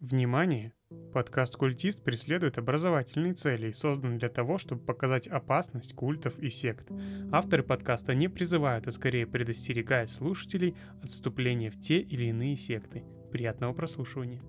Внимание! 0.00 0.72
Подкаст 1.12 1.56
«Культист» 1.56 2.02
преследует 2.02 2.56
образовательные 2.56 3.34
цели 3.34 3.68
и 3.68 3.74
создан 3.74 4.16
для 4.16 4.30
того, 4.30 4.56
чтобы 4.56 4.82
показать 4.82 5.28
опасность 5.28 5.94
культов 5.94 6.38
и 6.38 6.48
сект. 6.48 6.90
Авторы 7.30 7.62
подкаста 7.62 8.14
не 8.14 8.28
призывают, 8.28 8.86
а 8.86 8.92
скорее 8.92 9.26
предостерегают 9.26 10.08
слушателей 10.08 10.74
от 11.02 11.10
вступления 11.10 11.70
в 11.70 11.78
те 11.78 12.00
или 12.00 12.24
иные 12.24 12.56
секты. 12.56 13.04
Приятного 13.30 13.74
прослушивания. 13.74 14.40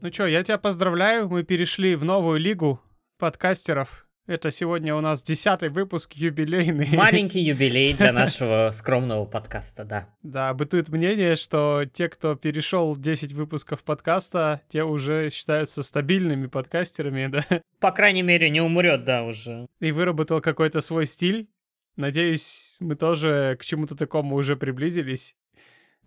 Ну 0.00 0.10
чё, 0.10 0.26
я 0.26 0.42
тебя 0.42 0.58
поздравляю, 0.58 1.28
мы 1.28 1.44
перешли 1.44 1.94
в 1.94 2.04
новую 2.04 2.40
лигу 2.40 2.80
подкастеров. 3.18 4.07
Это 4.28 4.50
сегодня 4.50 4.94
у 4.94 5.00
нас 5.00 5.22
десятый 5.22 5.70
выпуск 5.70 6.12
юбилейный. 6.12 6.94
Маленький 6.94 7.40
юбилей 7.44 7.94
для 7.94 8.12
нашего 8.12 8.72
скромного 8.74 9.24
подкаста, 9.24 9.84
да. 9.86 10.10
Да, 10.22 10.52
бытует 10.52 10.90
мнение, 10.90 11.34
что 11.34 11.86
те, 11.90 12.10
кто 12.10 12.34
перешел 12.34 12.94
10 12.94 13.32
выпусков 13.32 13.82
подкаста, 13.84 14.60
те 14.68 14.84
уже 14.84 15.30
считаются 15.30 15.82
стабильными 15.82 16.46
подкастерами, 16.46 17.26
да. 17.32 17.62
По 17.80 17.90
крайней 17.90 18.20
мере, 18.20 18.50
не 18.50 18.60
умрет, 18.60 19.04
да, 19.04 19.24
уже. 19.24 19.66
И 19.80 19.92
выработал 19.92 20.42
какой-то 20.42 20.82
свой 20.82 21.06
стиль. 21.06 21.48
Надеюсь, 21.96 22.76
мы 22.80 22.96
тоже 22.96 23.56
к 23.58 23.64
чему-то 23.64 23.96
такому 23.96 24.36
уже 24.36 24.56
приблизились. 24.56 25.36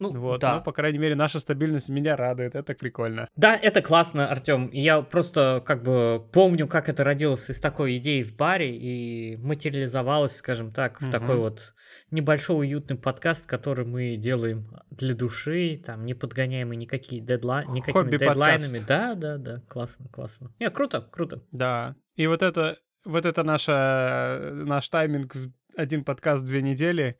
Ну, 0.01 0.11
Вот, 0.19 0.41
да. 0.41 0.55
ну, 0.55 0.63
по 0.63 0.71
крайней 0.71 0.97
мере, 0.97 1.13
наша 1.15 1.39
стабильность 1.39 1.87
меня 1.89 2.15
радует, 2.15 2.55
это 2.55 2.73
прикольно. 2.73 3.29
Да, 3.35 3.55
это 3.55 3.81
классно, 3.83 4.27
Артем. 4.27 4.69
Я 4.73 5.01
просто 5.03 5.61
как 5.65 5.83
бы 5.83 6.25
помню, 6.33 6.67
как 6.67 6.89
это 6.89 7.03
родилось 7.03 7.49
из 7.51 7.59
такой 7.59 7.97
идеи 7.97 8.23
в 8.23 8.35
баре 8.35 8.75
и 8.75 9.37
материализовалось, 9.37 10.35
скажем 10.35 10.71
так, 10.71 10.99
в 10.99 11.03
Мгм. 11.03 11.11
такой 11.11 11.35
вот 11.37 11.73
небольшой 12.09 12.65
уютный 12.67 12.97
подкаст, 12.97 13.45
который 13.45 13.85
мы 13.85 14.15
делаем 14.17 14.75
для 14.89 15.13
души, 15.13 15.81
там 15.85 16.03
не 16.05 16.15
подгоняемый 16.15 16.77
никакие 16.77 17.21
дедла... 17.21 17.63
никакими 17.65 17.93
Хобби-подкаст. 17.93 18.29
дедлайнами. 18.33 18.79
Да, 18.87 19.13
да, 19.13 19.37
да, 19.37 19.61
классно, 19.67 20.07
классно. 20.09 20.51
Не, 20.59 20.69
круто, 20.71 21.01
круто. 21.11 21.43
Да, 21.51 21.95
и 22.15 22.25
вот 22.25 22.41
это, 22.41 22.79
вот 23.05 23.25
это 23.27 23.43
наша, 23.43 24.49
наш 24.53 24.89
тайминг 24.89 25.35
один 25.75 26.03
подкаст 26.03 26.43
две 26.43 26.61
недели. 26.63 27.17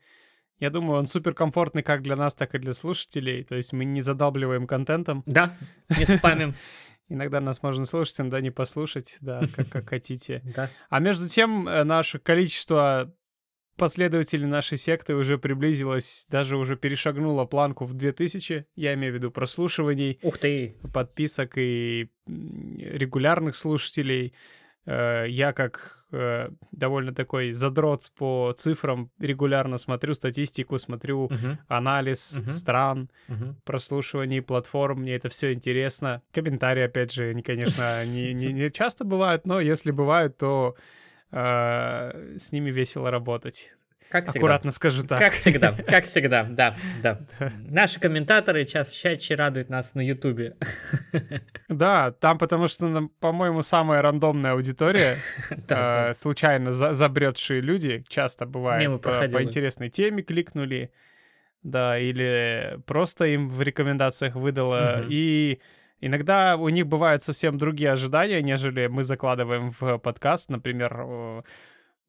Я 0.62 0.70
думаю, 0.70 1.00
он 1.00 1.08
супер 1.08 1.34
комфортный 1.34 1.82
как 1.82 2.02
для 2.02 2.14
нас, 2.14 2.34
так 2.36 2.54
и 2.54 2.58
для 2.58 2.72
слушателей. 2.72 3.42
То 3.42 3.56
есть 3.56 3.72
мы 3.72 3.84
не 3.84 4.00
задалбливаем 4.00 4.68
контентом. 4.68 5.24
Да, 5.26 5.56
не 5.98 6.06
спамим. 6.06 6.54
Иногда 7.08 7.40
нас 7.40 7.64
можно 7.64 7.84
слушать, 7.84 8.20
иногда 8.20 8.40
не 8.40 8.52
послушать, 8.52 9.18
да, 9.20 9.42
как, 9.56 9.68
как 9.68 9.88
хотите. 9.88 10.40
Да. 10.54 10.70
А 10.88 11.00
между 11.00 11.28
тем, 11.28 11.66
э, 11.66 11.82
наше 11.82 12.20
количество 12.20 13.12
последователей 13.76 14.46
нашей 14.46 14.78
секты 14.78 15.16
уже 15.16 15.36
приблизилось, 15.36 16.28
даже 16.30 16.56
уже 16.56 16.76
перешагнуло 16.76 17.44
планку 17.44 17.84
в 17.84 17.94
2000, 17.94 18.64
я 18.76 18.94
имею 18.94 19.14
в 19.14 19.16
виду 19.16 19.32
прослушиваний, 19.32 20.20
Ух 20.22 20.38
ты. 20.38 20.76
подписок 20.94 21.54
и 21.56 22.08
регулярных 22.28 23.56
слушателей. 23.56 24.32
Э, 24.86 25.26
Я 25.28 25.52
как 25.52 26.01
э, 26.12 26.50
довольно 26.72 27.12
такой 27.12 27.52
задрот 27.52 28.10
по 28.16 28.54
цифрам 28.56 29.10
регулярно 29.18 29.78
смотрю 29.78 30.14
статистику, 30.14 30.78
смотрю 30.78 31.28
Мгм, 31.30 31.58
анализ 31.68 32.36
Мгм. 32.38 32.50
стран, 32.50 33.10
мгм. 33.28 33.56
прослушиваний 33.64 34.42
платформ, 34.42 35.00
мне 35.00 35.14
это 35.14 35.28
все 35.28 35.52
интересно. 35.52 36.22
Комментарии, 36.32 36.82
опять 36.82 37.12
же, 37.12 37.28
они, 37.30 37.42
конечно, 37.42 38.04
не, 38.06 38.32
не, 38.34 38.52
не 38.52 38.70
часто 38.70 39.04
бывают, 39.04 39.46
но 39.46 39.60
если 39.60 39.90
бывают, 39.90 40.36
то 40.36 40.76
э, 41.30 42.36
с 42.38 42.52
ними 42.52 42.70
весело 42.70 43.10
работать. 43.10 43.74
Как 44.12 44.26
всегда. 44.26 44.40
Аккуратно 44.40 44.70
скажу 44.72 45.04
так. 45.04 45.18
Как 45.18 45.32
всегда, 45.32 45.72
как 45.72 46.04
всегда, 46.04 46.42
да, 46.50 46.76
да. 47.02 47.18
Наши 47.66 47.98
комментаторы 47.98 48.66
час 48.66 48.92
чаще 48.92 49.34
радуют 49.36 49.70
нас 49.70 49.94
на 49.94 50.02
Ютубе. 50.02 50.54
Да, 51.68 52.10
там 52.12 52.36
потому 52.36 52.68
что, 52.68 52.88
ну, 52.88 53.08
по-моему, 53.08 53.62
самая 53.62 54.02
рандомная 54.02 54.52
аудитория, 54.52 55.16
э, 55.68 56.12
случайно 56.12 56.70
за- 56.70 56.92
забредшие 56.92 57.62
люди, 57.62 58.04
часто 58.08 58.44
бывает, 58.44 58.82
Мимо 58.82 58.98
по, 58.98 59.42
интересной 59.42 59.88
теме 59.88 60.22
кликнули, 60.22 60.92
да, 61.62 61.98
или 61.98 62.78
просто 62.84 63.24
им 63.24 63.48
в 63.48 63.62
рекомендациях 63.62 64.34
выдало, 64.34 65.06
и 65.08 65.60
иногда 66.02 66.56
у 66.58 66.68
них 66.68 66.86
бывают 66.86 67.22
совсем 67.22 67.56
другие 67.56 67.92
ожидания, 67.92 68.42
нежели 68.42 68.86
мы 68.88 69.02
закладываем 69.02 69.72
в 69.80 69.96
подкаст, 69.96 70.50
например, 70.50 71.42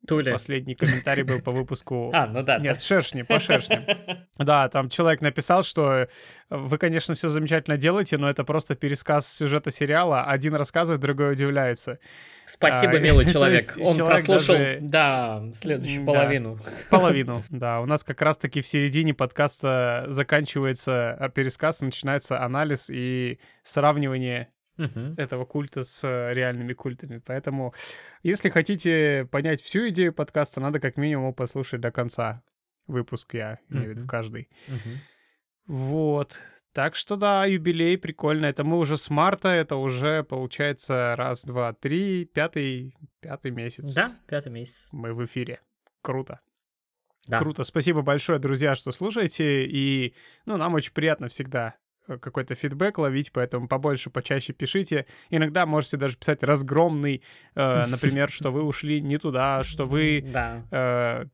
Туля. 0.07 0.31
последний 0.33 0.75
комментарий 0.75 1.23
был 1.23 1.39
по 1.41 1.51
выпуску... 1.51 2.11
А, 2.13 2.27
ну 2.27 2.43
да. 2.43 2.59
Нет, 2.59 2.81
шершни, 2.81 3.21
по 3.21 3.39
шершням. 3.39 3.85
Да, 4.37 4.67
там 4.67 4.89
человек 4.89 5.21
написал, 5.21 5.61
что 5.63 5.93
э, 5.93 6.07
вы, 6.49 6.77
конечно, 6.79 7.13
все 7.13 7.29
замечательно 7.29 7.77
делаете, 7.77 8.17
но 8.17 8.27
это 8.29 8.43
просто 8.43 8.73
пересказ 8.75 9.31
сюжета 9.31 9.69
сериала. 9.69 10.23
Один 10.23 10.55
рассказывает, 10.55 11.01
другой 11.01 11.33
удивляется. 11.33 11.99
Спасибо, 12.45 12.93
А, 12.93 12.99
милый 12.99 13.25
человек. 13.29 13.63
Он 13.79 13.93
человек 13.93 14.25
прослушал, 14.25 14.55
даже- 14.55 14.79
да, 14.81 15.43
следующую 15.53 16.05
Да. 16.05 16.11
половину. 16.11 16.59
Половину, 16.89 17.43
да. 17.49 17.79
У 17.81 17.85
нас 17.85 18.03
как 18.03 18.21
раз-таки 18.23 18.61
в 18.61 18.67
середине 18.67 19.13
подкаста 19.13 20.05
заканчивается 20.09 21.31
пересказ, 21.35 21.81
начинается 21.81 22.41
анализ 22.43 22.89
и 22.91 23.39
сравнивание 23.61 24.49
Мгм. 24.77 25.13
этого 25.17 25.45
культа 25.45 25.83
с 25.83 26.03
э, 26.03 26.33
реальными 26.33 26.73
культами. 26.73 27.21
Поэтому, 27.25 27.73
если 28.23 28.49
хотите 28.49 29.27
понять 29.31 29.61
всю 29.61 29.89
идею 29.89 30.13
подкаста, 30.13 30.61
надо 30.61 30.79
как 30.79 30.97
минимум 30.97 31.33
послушать 31.33 31.81
до 31.81 31.91
конца. 31.91 32.41
Выпуск 32.87 33.33
я 33.33 33.59
имею 33.69 33.93
в 33.93 33.97
виду 33.97 34.07
каждый. 34.07 34.49
Мгм. 34.67 34.99
Вот. 35.67 36.39
Так 36.73 36.95
что 36.95 37.15
да, 37.15 37.45
юбилей 37.45 37.97
прикольно. 37.99 38.47
Это 38.47 38.63
мы 38.63 38.79
уже 38.79 38.97
с 38.97 39.09
марта, 39.11 39.49
это 39.49 39.75
уже 39.75 40.23
получается 40.23 41.13
раз, 41.15 41.45
два, 41.45 41.73
три, 41.73 42.25
пятый, 42.25 42.95
пятый 43.21 43.51
месяц. 43.51 43.93
Да, 43.93 44.07
пятый 44.27 44.51
месяц. 44.51 44.89
Мы 44.91 45.13
в 45.13 45.23
эфире. 45.23 45.61
Круто. 46.01 46.39
Да. 47.27 47.37
Круто. 47.39 47.63
Спасибо 47.63 48.01
большое, 48.01 48.39
друзья, 48.39 48.75
что 48.75 48.91
слушаете. 48.91 49.65
И, 49.65 50.15
ну, 50.45 50.57
нам 50.57 50.73
очень 50.73 50.93
приятно 50.93 51.27
всегда 51.27 51.75
какой-то 52.07 52.55
фидбэк 52.55 52.97
ловить, 52.97 53.31
поэтому 53.31 53.67
побольше, 53.67 54.09
почаще 54.09 54.53
пишите. 54.53 55.05
Иногда 55.29 55.65
можете 55.65 55.97
даже 55.97 56.17
писать 56.17 56.43
разгромный, 56.43 57.23
э, 57.55 57.85
например, 57.87 58.29
что 58.29 58.51
вы 58.51 58.63
ушли 58.63 59.01
не 59.01 59.17
туда, 59.17 59.63
что 59.63 59.85
вы 59.85 60.19
э, 60.71 61.25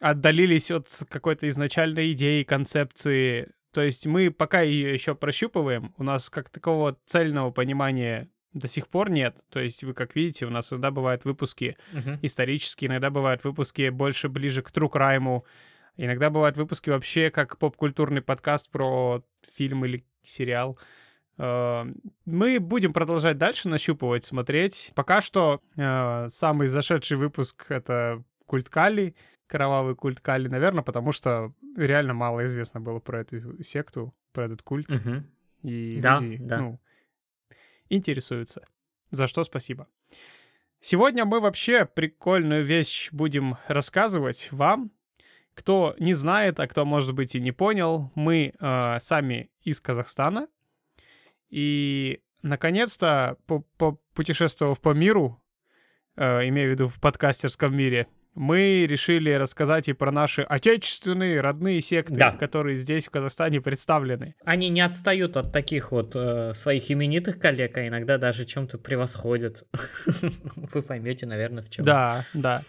отдалились 0.00 0.70
от 0.70 0.88
какой-то 1.08 1.48
изначальной 1.48 2.12
идеи, 2.12 2.42
концепции. 2.42 3.48
То 3.72 3.82
есть 3.82 4.06
мы 4.06 4.30
пока 4.30 4.60
ее 4.60 4.92
еще 4.92 5.14
прощупываем, 5.14 5.94
у 5.96 6.02
нас 6.04 6.28
как 6.28 6.50
такого 6.50 6.98
цельного 7.06 7.50
понимания 7.50 8.28
до 8.52 8.68
сих 8.68 8.88
пор 8.88 9.10
нет. 9.10 9.36
То 9.50 9.60
есть 9.60 9.82
вы 9.82 9.94
как 9.94 10.14
видите, 10.14 10.44
у 10.44 10.50
нас 10.50 10.72
иногда 10.72 10.90
бывают 10.90 11.24
выпуски 11.24 11.76
Мгм. 11.92 12.18
исторические, 12.20 12.88
иногда 12.90 13.08
бывают 13.08 13.44
выпуски 13.44 13.88
больше 13.88 14.28
ближе 14.28 14.60
к 14.62 14.70
true 14.70 14.90
crime, 14.90 15.42
иногда 15.96 16.30
бывают 16.30 16.56
выпуски 16.56 16.90
вообще 16.90 17.30
как 17.30 17.58
поп-культурный 17.58 18.22
подкаст 18.22 18.70
про 18.70 19.22
фильм 19.54 19.84
или 19.84 20.04
сериал. 20.22 20.78
Э, 21.38 21.84
Мы 22.24 22.60
будем 22.60 22.92
продолжать 22.92 23.38
дальше 23.38 23.68
нащупывать, 23.68 24.24
смотреть. 24.24 24.92
Пока 24.94 25.20
что 25.20 25.60
э, 25.76 26.28
самый 26.28 26.66
зашедший 26.68 27.16
выпуск— 27.16 27.66
это 27.70 28.22
культ 28.46 28.68
Кали, 28.68 29.14
кровавый 29.46 29.96
культ 29.96 30.20
Кали, 30.20 30.48
наверное, 30.48 30.82
потому 30.82 31.12
что 31.12 31.52
реально 31.76 32.14
мало 32.14 32.44
известно 32.46 32.80
было 32.80 33.00
про 33.00 33.20
эту 33.20 33.62
секту, 33.62 34.14
про 34.32 34.44
этот 34.46 34.62
культ. 34.62 34.88
Мгм. 34.88 35.26
И 35.62 36.00
Да, 36.00 36.18
люди, 36.20 36.36
да. 36.38 36.58
ну, 36.58 36.80
интересуются. 37.88 38.66
За 39.10 39.26
что 39.26 39.44
спасибо. 39.44 39.86
Сегодня 40.80 41.24
мы 41.24 41.40
вообще 41.40 41.84
прикольную 41.84 42.64
вещь 42.64 43.10
будем 43.12 43.56
рассказывать 43.68 44.48
вам. 44.50 44.90
Кто 45.54 45.94
не 45.98 46.14
знает, 46.14 46.58
а 46.60 46.66
кто, 46.66 46.84
может 46.84 47.14
быть, 47.14 47.34
и 47.34 47.40
не 47.40 47.52
понял, 47.52 48.10
мы 48.14 48.52
э, 48.58 48.96
сами 49.00 49.50
из 49.62 49.80
Казахстана. 49.80 50.48
И, 51.50 52.20
наконец-то, 52.42 53.36
путешествовав 54.14 54.80
по 54.80 54.94
миру, 54.94 55.42
э, 56.16 56.48
имею 56.48 56.68
в 56.70 56.72
виду 56.72 56.88
в 56.88 56.98
подкастерском 57.00 57.76
мире, 57.76 58.06
мы 58.34 58.86
решили 58.88 59.30
рассказать 59.32 59.90
и 59.90 59.92
про 59.92 60.10
наши 60.10 60.40
отечественные 60.40 61.42
родные 61.42 61.82
секты, 61.82 62.14
Да. 62.14 62.32
которые 62.32 62.76
здесь, 62.76 63.06
в 63.06 63.10
Казахстане, 63.10 63.60
представлены. 63.60 64.34
Они 64.42 64.70
не 64.70 64.80
отстают 64.80 65.36
от 65.36 65.52
таких 65.52 65.92
вот 65.92 66.12
э, 66.14 66.54
своих 66.54 66.90
именитых 66.90 67.38
коллег, 67.38 67.76
а 67.76 67.86
иногда 67.86 68.16
даже 68.16 68.46
чем-то 68.46 68.78
превосходят. 68.78 69.64
Вы 70.56 70.82
поймете, 70.82 71.26
наверное, 71.26 71.62
в 71.62 71.68
чем. 71.68 71.84
Да, 71.84 72.24
да. 72.32 72.62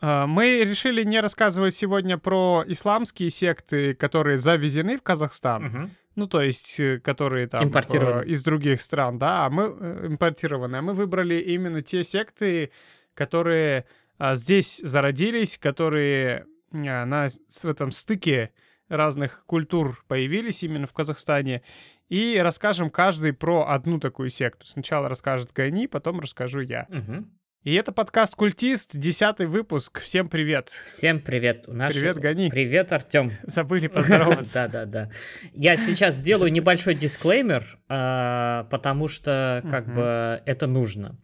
А, 0.00 0.26
Мы 0.26 0.64
решили 0.64 1.02
не 1.04 1.20
рассказывать 1.20 1.74
сегодня 1.74 2.16
про 2.18 2.64
исламские 2.66 3.30
секты, 3.30 3.94
которые 3.94 4.38
завезены 4.38 4.96
в 4.96 5.02
Казахстан, 5.02 5.64
Мгм. 5.64 5.90
ну, 6.16 6.26
то 6.26 6.40
есть, 6.40 6.80
э, 6.80 6.98
которые 6.98 7.46
там 7.48 7.64
Импортированы. 7.64 8.22
э, 8.24 8.26
из 8.28 8.42
других 8.42 8.80
стран, 8.80 9.18
да, 9.18 9.46
а 9.46 9.50
мы 9.50 9.64
э, 9.78 10.06
импортированы. 10.08 10.76
А 10.76 10.82
мы 10.82 10.94
выбрали 10.94 11.34
именно 11.34 11.82
те 11.82 12.02
секты, 12.02 12.70
которые 13.14 13.84
здесь 14.32 14.78
зародились, 14.84 15.56
которые 15.58 16.46
на 16.72 17.28
в 17.28 17.64
этом 17.64 17.90
стыке 17.90 18.50
разных 18.88 19.44
культур 19.46 20.04
появились 20.08 20.62
именно 20.62 20.86
в 20.86 20.92
Казахстане. 20.92 21.62
И 22.08 22.38
расскажем 22.38 22.90
каждый 22.90 23.32
про 23.32 23.66
одну 23.68 23.98
такую 23.98 24.28
секту. 24.30 24.66
Сначала 24.66 25.08
расскажет 25.08 25.52
Гани, 25.52 25.86
потом 25.86 26.20
расскажу 26.20 26.60
я. 26.60 26.86
Мгм. 26.90 27.30
И 27.62 27.74
это 27.74 27.92
подкаст 27.92 28.36
«Культист», 28.36 28.96
десятый 28.96 29.44
выпуск. 29.44 30.00
Всем 30.00 30.30
привет. 30.30 30.70
Всем 30.70 31.20
привет. 31.20 31.64
У 31.66 31.74
нас 31.74 31.92
Привет, 31.92 32.18
Гани. 32.18 32.48
Привет, 32.48 32.90
Артем. 32.90 33.32
Забыли 33.42 33.86
поздороваться. 33.86 34.66
Да, 34.72 34.86
да, 34.86 35.06
да. 35.06 35.10
Я 35.52 35.76
сейчас 35.76 36.14
сделаю 36.14 36.50
небольшой 36.50 36.94
дисклеймер, 36.94 37.78
а, 37.90 38.64
потому 38.70 39.08
что 39.08 39.62
как 39.70 39.92
бы 39.94 40.40
это 40.46 40.66
нужно. 40.66 41.20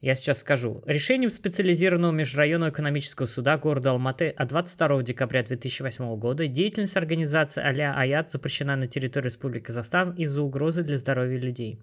Я 0.00 0.14
сейчас 0.14 0.38
скажу. 0.38 0.80
Решением 0.86 1.30
специализированного 1.30 2.12
межрайонного 2.12 2.70
экономического 2.70 3.26
суда 3.26 3.58
города 3.58 3.90
Алматы 3.90 4.28
от 4.28 4.50
22 4.50 5.02
декабря 5.02 5.42
2008 5.42 6.16
года 6.18 6.46
деятельность 6.46 6.96
организации 6.96 7.64
а-ля 7.64 7.98
Аят 7.98 8.30
запрещена 8.30 8.76
на 8.76 8.86
территории 8.86 9.24
Республики 9.24 9.64
Казахстан 9.64 10.12
из-за 10.12 10.40
угрозы 10.42 10.84
для 10.84 10.96
здоровья 10.96 11.40
людей. 11.40 11.82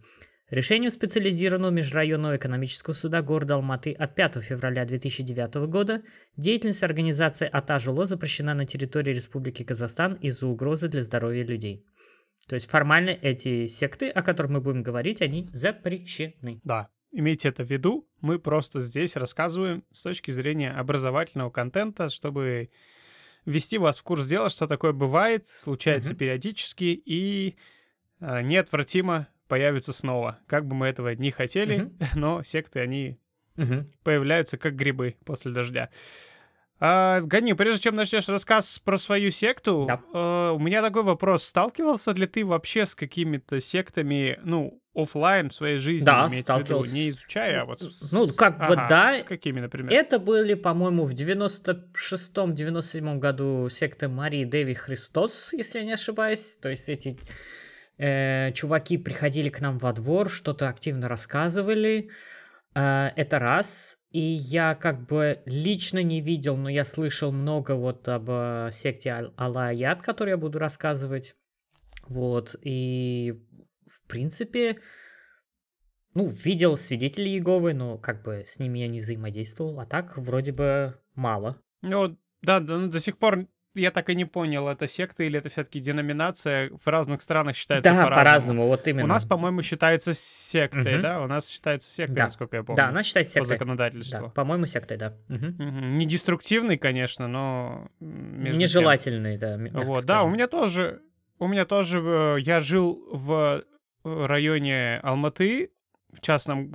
Решением 0.51 0.92
специализированного 0.92 1.71
межрайонного 1.71 2.36
экономического 2.36 2.94
суда 2.94 3.21
города 3.21 3.56
Алматы 3.56 3.94
от 3.94 4.15
5 4.15 4.44
февраля 4.44 4.83
2009 4.83 5.69
года 5.69 6.01
деятельность 6.36 6.83
организации 6.83 7.48
Атажуло 7.50 8.06
запрещена 8.06 8.53
на 8.53 8.65
территории 8.65 9.13
Республики 9.13 9.63
Казахстан 9.63 10.15
из-за 10.15 10.48
угрозы 10.48 10.89
для 10.89 11.03
здоровья 11.03 11.45
людей. 11.45 11.86
То 12.50 12.56
есть 12.56 12.69
формально 12.69 13.12
эти 13.12 13.68
секты, 13.68 14.09
о 14.09 14.21
которых 14.21 14.51
мы 14.51 14.59
будем 14.59 14.83
говорить, 14.83 15.21
они 15.21 15.50
запрещены. 15.53 16.59
Да, 16.65 16.89
имейте 17.13 17.48
это 17.48 17.63
в 17.63 17.71
виду. 17.71 18.09
Мы 18.19 18.38
просто 18.38 18.81
здесь 18.81 19.15
рассказываем 19.15 19.86
с 19.89 20.01
точки 20.03 20.31
зрения 20.31 20.71
образовательного 20.71 21.50
контента, 21.50 22.09
чтобы 22.09 22.71
ввести 23.45 23.77
вас 23.77 24.00
в 24.00 24.03
курс 24.03 24.27
дела, 24.27 24.50
что 24.50 24.68
такое 24.68 24.92
бывает, 24.92 25.48
случается 25.48 26.12
Мгм. 26.12 26.19
периодически 26.19 27.01
и 27.06 27.56
э, 28.19 28.42
неотвратимо 28.42 29.30
появится 29.51 29.92
снова. 29.92 30.39
Как 30.48 30.65
бы 30.65 30.75
мы 30.75 30.88
этого 30.88 31.13
не 31.13 31.30
хотели, 31.30 31.77
Мгм. 31.77 31.94
но 32.15 32.42
секты, 32.44 32.80
они 32.80 33.18
Мгм. 33.57 33.92
появляются 34.03 34.57
как 34.57 34.75
грибы 34.77 35.15
после 35.25 35.51
дождя. 35.51 35.89
А, 36.80 37.19
Гани, 37.19 37.51
прежде 37.53 37.81
чем 37.81 37.95
начнешь 37.95 38.30
рассказ 38.30 38.80
про 38.80 38.98
свою 38.98 39.30
секту, 39.30 39.83
Да. 39.86 40.00
э, 40.13 40.51
у 40.56 40.59
меня 40.59 40.81
такой 40.81 41.03
вопрос. 41.03 41.44
Сталкивался 41.44 42.12
ли 42.13 42.25
ты 42.27 42.45
вообще 42.45 42.86
с 42.86 42.95
какими-то 42.95 43.59
сектами, 43.59 44.39
ну, 44.44 44.81
оффлайн 44.95 45.50
в 45.50 45.53
своей 45.53 45.77
жизни, 45.77 46.06
Да, 46.06 46.27
в 46.27 46.31
виду, 46.31 46.42
сталкивался. 46.44 46.95
не 46.95 47.09
изучая, 47.12 47.62
а 47.62 47.65
вот... 47.65 47.81
с- 47.81 48.12
Ну, 48.13 48.27
как 48.36 48.57
бы 48.57 48.74
ага, 48.75 48.88
да. 48.89 49.15
С 49.15 49.24
какими, 49.25 49.59
например? 49.59 49.92
Это 49.94 50.18
были, 50.18 50.53
по-моему, 50.56 51.03
в 51.06 51.13
96-97 51.13 53.19
году 53.19 53.68
секты 53.69 54.07
Марии 54.07 54.45
Деви 54.45 54.74
Христос, 54.74 55.51
если 55.53 55.80
я 55.80 55.86
не 55.86 55.94
ошибаюсь. 55.94 56.56
То 56.62 56.69
есть 56.69 56.88
эти 56.89 57.18
э, 58.01 58.51
чуваки 58.53 58.98
приходили 58.98 59.50
к 59.50 59.62
нам 59.62 59.77
во 59.77 59.94
двор, 59.94 60.30
что-то 60.30 60.68
активно 60.69 61.07
рассказывали. 61.07 62.09
Э, 62.74 63.09
это 63.15 63.39
раз. 63.39 64.00
И 64.09 64.19
я 64.19 64.75
как 64.75 65.06
бы 65.06 65.42
лично 65.45 66.03
не 66.03 66.19
видел, 66.19 66.57
но 66.57 66.68
я 66.68 66.83
слышал 66.83 67.31
много 67.31 67.75
вот 67.75 68.07
об 68.09 68.30
э, 68.30 68.69
секте 68.74 69.12
Ал- 69.12 69.33
Алля-Аят, 69.38 70.01
которую 70.01 70.31
я 70.31 70.38
буду 70.38 70.59
рассказывать. 70.59 71.36
Вот. 72.07 72.56
И 72.63 73.39
в 73.86 74.07
принципе, 74.07 74.80
ну, 76.13 76.27
видел 76.27 76.75
свидетелей 76.77 77.33
Иеговы, 77.33 77.74
но 77.74 77.98
как 77.98 78.24
бы 78.24 78.44
с 78.48 78.59
ними 78.59 78.80
я 78.80 78.88
не 78.88 79.00
взаимодействовал, 79.00 79.80
а 79.80 79.86
так 79.86 80.18
вроде 80.18 80.51
бы 80.51 81.00
мало. 81.15 81.62
Ну, 81.81 82.18
да, 82.42 82.59
да, 82.59 82.77
ну, 82.77 82.89
до 82.89 83.00
сих 83.00 83.18
пор 83.18 83.48
я 83.73 83.91
так 83.91 84.09
и 84.09 84.15
не 84.15 84.25
понял, 84.25 84.68
это 84.68 84.88
секта 84.88 85.23
или 85.23 85.39
это 85.39 85.50
все-таки 85.50 85.79
деноминация. 85.79 86.69
В 86.75 86.85
разных 86.88 87.21
странах 87.21 87.56
считается 87.56 87.89
да, 87.91 88.03
по-разному. 88.03 88.15
по-разному, 88.25 88.68
вот 88.68 88.88
именно. 88.88 89.06
У 89.06 89.07
нас, 89.07 89.25
по-моему, 89.25 89.62
считается 89.62 90.13
сектой, 90.13 90.94
Мгм. 90.94 91.01
да? 91.01 91.21
У 91.21 91.27
нас 91.27 91.50
считается 91.50 91.89
сектой, 91.91 92.15
Да. 92.15 92.23
насколько 92.23 92.57
я 92.57 92.63
помню. 92.63 92.77
Да, 92.77 92.88
она 92.89 93.03
считается 93.03 93.39
по 93.39 93.45
сектой. 93.45 93.56
законодательству. 93.59 94.19
Да, 94.25 94.29
по-моему, 94.29 94.65
сектой, 94.65 94.97
да. 94.97 95.13
Мгм. 95.29 95.56
Мгм. 95.57 95.97
Не 96.00 96.06
деструктивный, 96.06 96.77
конечно, 96.77 97.27
но 97.27 97.88
между 98.00 98.51
тем. 98.53 98.59
Нежелательный, 98.59 99.38
да. 99.38 99.57
Вот, 99.74 100.06
да, 100.06 100.19
у 100.19 100.24
скажем. 100.24 100.33
меня 100.33 100.47
тоже, 100.47 101.01
у 101.39 101.47
меня 101.47 101.65
тоже, 101.65 102.00
э, 102.03 102.35
я 102.39 102.59
жил 102.59 103.01
в 103.12 103.63
э, 104.03 104.25
районе 104.25 105.00
Алматы, 105.03 105.71
в 106.12 106.19
частном 106.21 106.74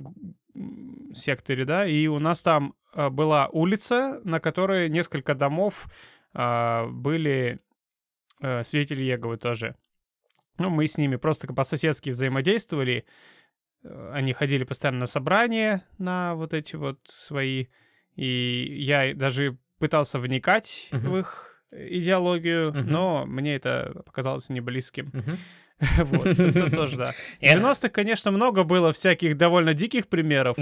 секторе, 1.13 1.65
да, 1.65 1.85
и 1.85 2.07
у 2.07 2.19
нас 2.19 2.41
там 2.41 2.73
э, 2.93 3.09
была 3.09 3.47
улица, 3.49 4.19
на 4.23 4.39
которой 4.39 4.89
несколько 4.89 5.35
домов 5.35 5.87
были 6.87 7.59
э, 8.41 8.63
свидетели 8.63 9.01
Еговы 9.03 9.37
тоже. 9.37 9.75
Ну, 10.59 10.69
мы 10.69 10.85
с 10.87 10.97
ними 10.97 11.15
просто 11.17 11.47
по-соседски 11.53 12.09
взаимодействовали. 12.11 13.05
Э, 13.83 14.11
Они 14.13 14.33
ходили 14.33 14.63
постоянно 14.63 14.99
на 14.99 15.05
собрания, 15.05 15.83
на 15.97 16.35
вот 16.35 16.53
эти 16.53 16.75
вот 16.75 16.99
свои. 17.07 17.67
И 18.15 18.75
я 18.79 19.13
даже 19.13 19.57
пытался 19.79 20.19
вникать 20.19 20.89
Мгм. 20.91 21.09
в 21.11 21.17
их 21.17 21.63
идеологию, 21.71 22.69
Мгм. 22.73 22.87
но 22.87 23.25
мне 23.25 23.55
это 23.55 24.01
показалось 24.05 24.49
неблизким. 24.49 25.11
Мгм. 25.13 25.37
Вот, 26.05 26.25
это 26.27 26.71
тоже, 26.71 26.97
да. 26.97 27.11
В 27.39 27.43
Эх. 27.43 27.59
90-х, 27.61 27.89
конечно, 27.89 28.31
много 28.31 28.63
было 28.63 28.91
всяких 28.91 29.37
довольно 29.37 29.73
диких 29.75 30.07
примеров. 30.07 30.57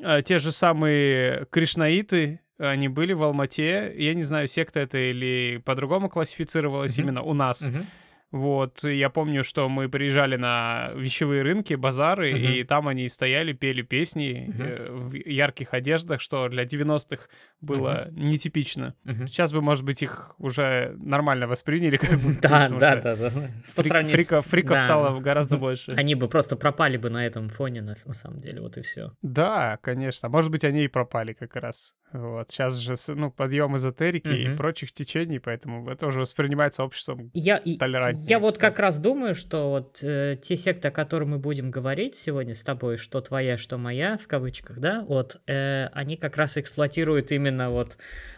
Э, 0.00 0.22
Те 0.24 0.38
же 0.38 0.50
самые 0.50 1.46
кришнаиты, 1.50 2.40
они 2.70 2.88
были 2.88 3.12
в 3.12 3.22
Алмате. 3.22 3.92
Я 3.96 4.14
не 4.14 4.22
знаю, 4.22 4.46
секта 4.46 4.80
это 4.80 4.98
или 4.98 5.60
по-другому 5.64 6.08
классифицировалось 6.08 6.96
Мгм. 6.98 7.06
именно 7.08 7.22
у 7.22 7.34
нас. 7.34 7.70
Мгм. 7.70 7.86
Вот, 8.30 8.82
я 8.84 9.10
помню, 9.10 9.44
что 9.44 9.68
мы 9.68 9.90
приезжали 9.90 10.36
на 10.36 10.90
вещевые 10.96 11.42
рынки, 11.42 11.74
базары, 11.74 12.32
Мгм. 12.32 12.42
и 12.44 12.64
там 12.64 12.88
они 12.88 13.06
стояли, 13.10 13.52
пели 13.52 13.82
песни 13.82 14.50
э, 14.58 14.88
в 14.90 15.12
ярких 15.14 15.74
одеждах, 15.74 16.22
что 16.22 16.48
для 16.48 16.64
90-х 16.64 17.24
было 17.60 18.08
нетипично. 18.12 18.94
Мгм. 19.04 19.26
Сейчас 19.26 19.52
бы, 19.52 19.60
может 19.60 19.84
быть, 19.84 20.02
их 20.02 20.34
уже 20.38 20.94
нормально 20.96 21.46
восприняли. 21.46 21.96
как 21.98 22.18
бы, 22.20 22.32
Да, 22.40 22.70
да, 22.70 22.96
да, 23.02 23.16
да. 23.16 23.30
По 23.76 23.82
сравнению 23.82 24.16
фриков, 24.16 24.46
фриков 24.46 24.76
да. 24.78 24.82
стало 24.84 25.20
гораздо 25.20 25.58
больше. 25.58 25.92
Они 25.92 26.14
бы 26.14 26.26
просто 26.26 26.56
пропали 26.56 26.96
бы 26.96 27.10
на 27.10 27.26
этом 27.26 27.50
фоне, 27.50 27.82
на, 27.82 27.94
на 28.06 28.14
самом 28.14 28.40
деле, 28.40 28.62
вот 28.62 28.78
и 28.78 28.80
все. 28.80 29.12
Да, 29.20 29.76
конечно. 29.82 30.30
Может 30.30 30.50
быть, 30.50 30.64
они 30.64 30.84
и 30.84 30.88
пропали 30.88 31.34
как 31.34 31.54
раз. 31.56 31.94
Вот. 32.12 32.50
Сейчас 32.50 32.76
же, 32.76 32.94
ну, 33.14 33.30
подъем 33.30 33.76
эзотерики 33.76 34.28
и 34.28 34.48
Мгм. 34.48 34.56
прочих 34.56 34.92
течений, 34.92 35.38
поэтому 35.38 35.88
это 35.90 36.06
уже 36.06 36.20
воспринимается 36.20 36.84
обществом. 36.84 37.30
Я, 37.34 37.56
и- 37.56 37.76
Толерантнее, 37.78 38.26
я 38.28 38.38
вот 38.38 38.58
как 38.58 38.78
раз 38.78 38.98
думаю, 38.98 39.34
что 39.34 39.70
вот 39.70 40.00
э, 40.02 40.36
те 40.40 40.56
секты, 40.56 40.88
о 40.88 40.90
которых 40.90 41.28
мы 41.28 41.38
будем 41.38 41.70
говорить 41.70 42.16
сегодня 42.16 42.54
с 42.54 42.62
тобой, 42.62 42.96
что 42.96 43.20
твоя, 43.20 43.56
что 43.56 43.78
моя, 43.78 44.18
в 44.18 44.26
кавычках, 44.28 44.78
да, 44.78 45.04
вот, 45.08 45.40
э, 45.46 45.86
они 45.92 46.16
как 46.16 46.36
раз 46.36 46.56
эксплуатируют 46.58 47.32
именно 47.32 47.70
вот 47.70 47.96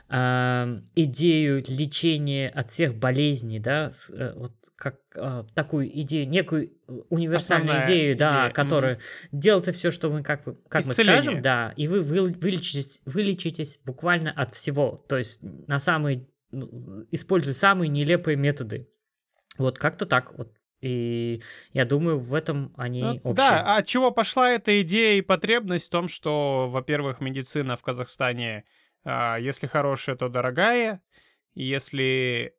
а, 0.09 0.75
идею 0.95 1.63
лечения 1.67 2.49
от 2.51 2.71
всех 2.71 2.95
болезней, 2.95 3.59
да, 3.59 3.91
с, 3.91 4.11
э, 4.11 4.35
вот 4.37 4.53
как 4.77 4.97
а, 5.15 5.45
такую 5.55 5.89
идею, 6.01 6.29
некую 6.29 6.73
универсальную 7.09 7.71
Основная 7.71 7.87
идею, 7.87 8.17
да, 8.17 8.43
идея, 8.47 8.53
которая 8.53 9.01
делайте 9.31 9.73
все, 9.73 9.91
что 9.91 10.11
вы, 10.11 10.23
как, 10.23 10.45
как 10.69 10.85
мы 10.85 10.93
скажем, 10.93 11.43
да, 11.43 11.73
и 11.77 11.87
вы 11.87 12.01
выл- 12.01 12.37
вылечитесь, 12.39 13.01
вылечитесь 13.05 13.79
буквально 13.85 14.33
от 14.33 14.55
всего, 14.55 15.05
то 15.09 15.17
есть 15.17 15.43
на 15.43 15.79
самые, 15.79 16.27
ну, 16.51 17.07
используя 17.11 17.55
самые 17.55 17.89
нелепые 17.89 18.37
методы. 18.37 18.89
Вот 19.57 19.79
как-то 19.79 20.07
так 20.07 20.37
вот. 20.37 20.53
И 20.81 21.41
я 21.73 21.87
думаю, 21.87 22.19
в 22.19 22.35
этом 22.35 22.75
они 22.77 23.01
Ну, 23.03 23.15
общие. 23.23 23.35
Да, 23.35 23.63
а 23.65 23.79
от 23.79 23.87
чего 23.87 24.11
пошла 24.11 24.51
эта 24.51 24.83
идея 24.83 25.17
и 25.17 25.23
потребность 25.23 25.87
в 25.87 25.91
том, 25.91 26.09
что, 26.09 26.69
во-первых, 26.69 27.21
медицина 27.21 27.77
в 27.77 27.83
Казахстане, 27.83 28.65
а, 29.05 29.39
если 29.39 29.67
хорошая, 29.67 30.17
то 30.17 30.29
дорогая, 30.29 31.01
если 31.55 32.55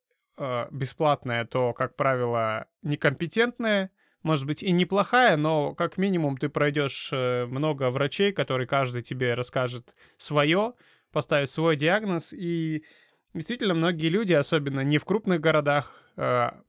бесплатная, 0.71 1.45
то, 1.45 1.73
как 1.73 1.95
правило, 1.95 2.67
некомпетентная, 2.81 3.91
может 4.25 4.47
быть, 4.47 4.63
и 4.63 4.71
неплохая, 4.71 5.37
но 5.37 5.75
как 5.75 5.97
минимум 5.97 6.37
ты 6.37 6.49
пройдешь 6.49 7.11
э, 7.13 7.45
много 7.45 7.91
врачей, 7.91 8.33
которые 8.33 8.65
каждый 8.65 9.03
тебе 9.03 9.35
расскажет 9.35 9.95
свое, 10.17 10.73
поставит 11.11 11.51
свой 11.51 11.75
диагноз, 11.75 12.33
и 12.33 12.83
действительно 13.35 13.75
многие 13.75 14.07
люди, 14.07 14.33
особенно 14.33 14.79
не 14.79 14.97
в 14.97 15.05
крупных 15.05 15.41
городах, 15.41 16.01
а, 16.17 16.59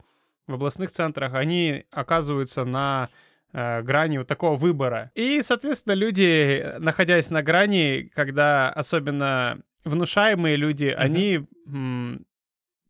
в 0.46 0.52
областных 0.52 0.90
центрах, 0.90 1.32
они 1.32 1.86
оказываются 1.90 2.66
на 2.66 3.08
э, 3.54 3.80
грани 3.80 4.18
вот 4.18 4.26
такого 4.26 4.56
выбора. 4.56 5.10
И, 5.14 5.40
соответственно, 5.40 5.94
люди, 5.94 6.60
э, 6.62 6.78
находясь 6.78 7.30
на 7.30 7.42
грани, 7.42 8.10
когда 8.14 8.68
особенно 8.68 9.60
внушаемые 9.84 10.56
люди, 10.56 10.94
они 10.94 11.46
м, 11.66 12.26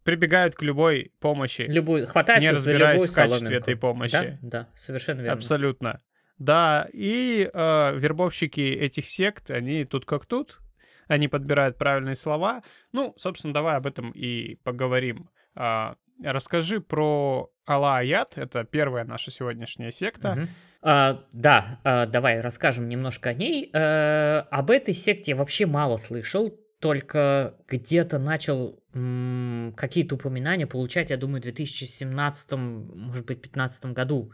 прибегают 0.06 0.54
к 0.54 0.62
любой 0.62 1.12
помощи, 1.20 1.64
Любую, 1.68 2.06
хватается 2.06 2.40
не 2.40 2.58
за 2.58 2.72
разбираясь 2.72 3.00
любую 3.00 3.12
в 3.12 3.14
качестве 3.14 3.38
соломинку. 3.38 3.62
этой 3.62 3.76
помощи. 3.76 4.12
Да, 4.12 4.38
да, 4.42 4.68
совершенно 4.74 5.20
верно. 5.20 5.32
Абсолютно. 5.34 6.00
Да, 6.38 6.88
и 6.92 7.50
э, 7.52 7.98
вербовщики 7.98 8.60
этих 8.60 9.08
сект, 9.10 9.50
они 9.50 9.84
тут 9.84 10.04
как 10.06 10.26
тут, 10.26 10.60
они 11.08 11.28
подбирают 11.28 11.78
правильные 11.78 12.14
слова. 12.14 12.62
Ну, 12.92 13.14
собственно, 13.16 13.52
давай 13.52 13.76
об 13.76 13.86
этом 13.86 14.10
и 14.12 14.56
поговорим. 14.64 15.30
А, 15.54 15.96
расскажи 16.22 16.80
про 16.80 17.50
Алла 17.68 17.98
Аят, 17.98 18.38
это 18.38 18.64
первая 18.64 19.04
наша 19.04 19.30
сегодняшняя 19.30 19.90
секта. 19.90 20.34
Мгм. 20.34 20.48
А, 20.82 21.24
да, 21.32 21.80
а, 21.84 22.06
давай 22.06 22.40
расскажем 22.40 22.88
немножко 22.88 23.30
о 23.30 23.34
ней. 23.34 23.70
Э, 23.72 24.44
об 24.50 24.70
этой 24.70 24.94
секте 24.94 25.32
я 25.32 25.36
вообще 25.36 25.66
мало 25.66 25.96
слышал, 25.96 26.54
только 26.80 27.56
где-то 27.68 28.18
начал 28.18 28.80
какие-то 28.92 30.14
упоминания 30.14 30.66
получать, 30.66 31.10
я 31.10 31.16
думаю, 31.16 31.40
в 31.40 31.44
2017, 31.44 32.52
может 32.52 33.26
быть, 33.26 33.38
2015 33.38 33.86
году. 33.86 34.32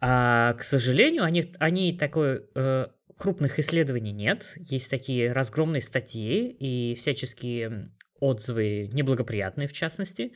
А, 0.00 0.54
к 0.54 0.62
сожалению, 0.62 1.24
они, 1.24 1.52
они 1.58 1.96
такой 1.96 2.44
э, 2.54 2.86
крупных 3.16 3.58
исследований 3.58 4.12
нет. 4.12 4.54
Есть 4.56 4.90
такие 4.90 5.32
разгромные 5.32 5.82
статьи 5.82 6.48
и 6.48 6.94
всяческие 6.94 7.90
отзывы 8.20 8.88
неблагоприятные, 8.92 9.68
в 9.68 9.72
частности. 9.72 10.32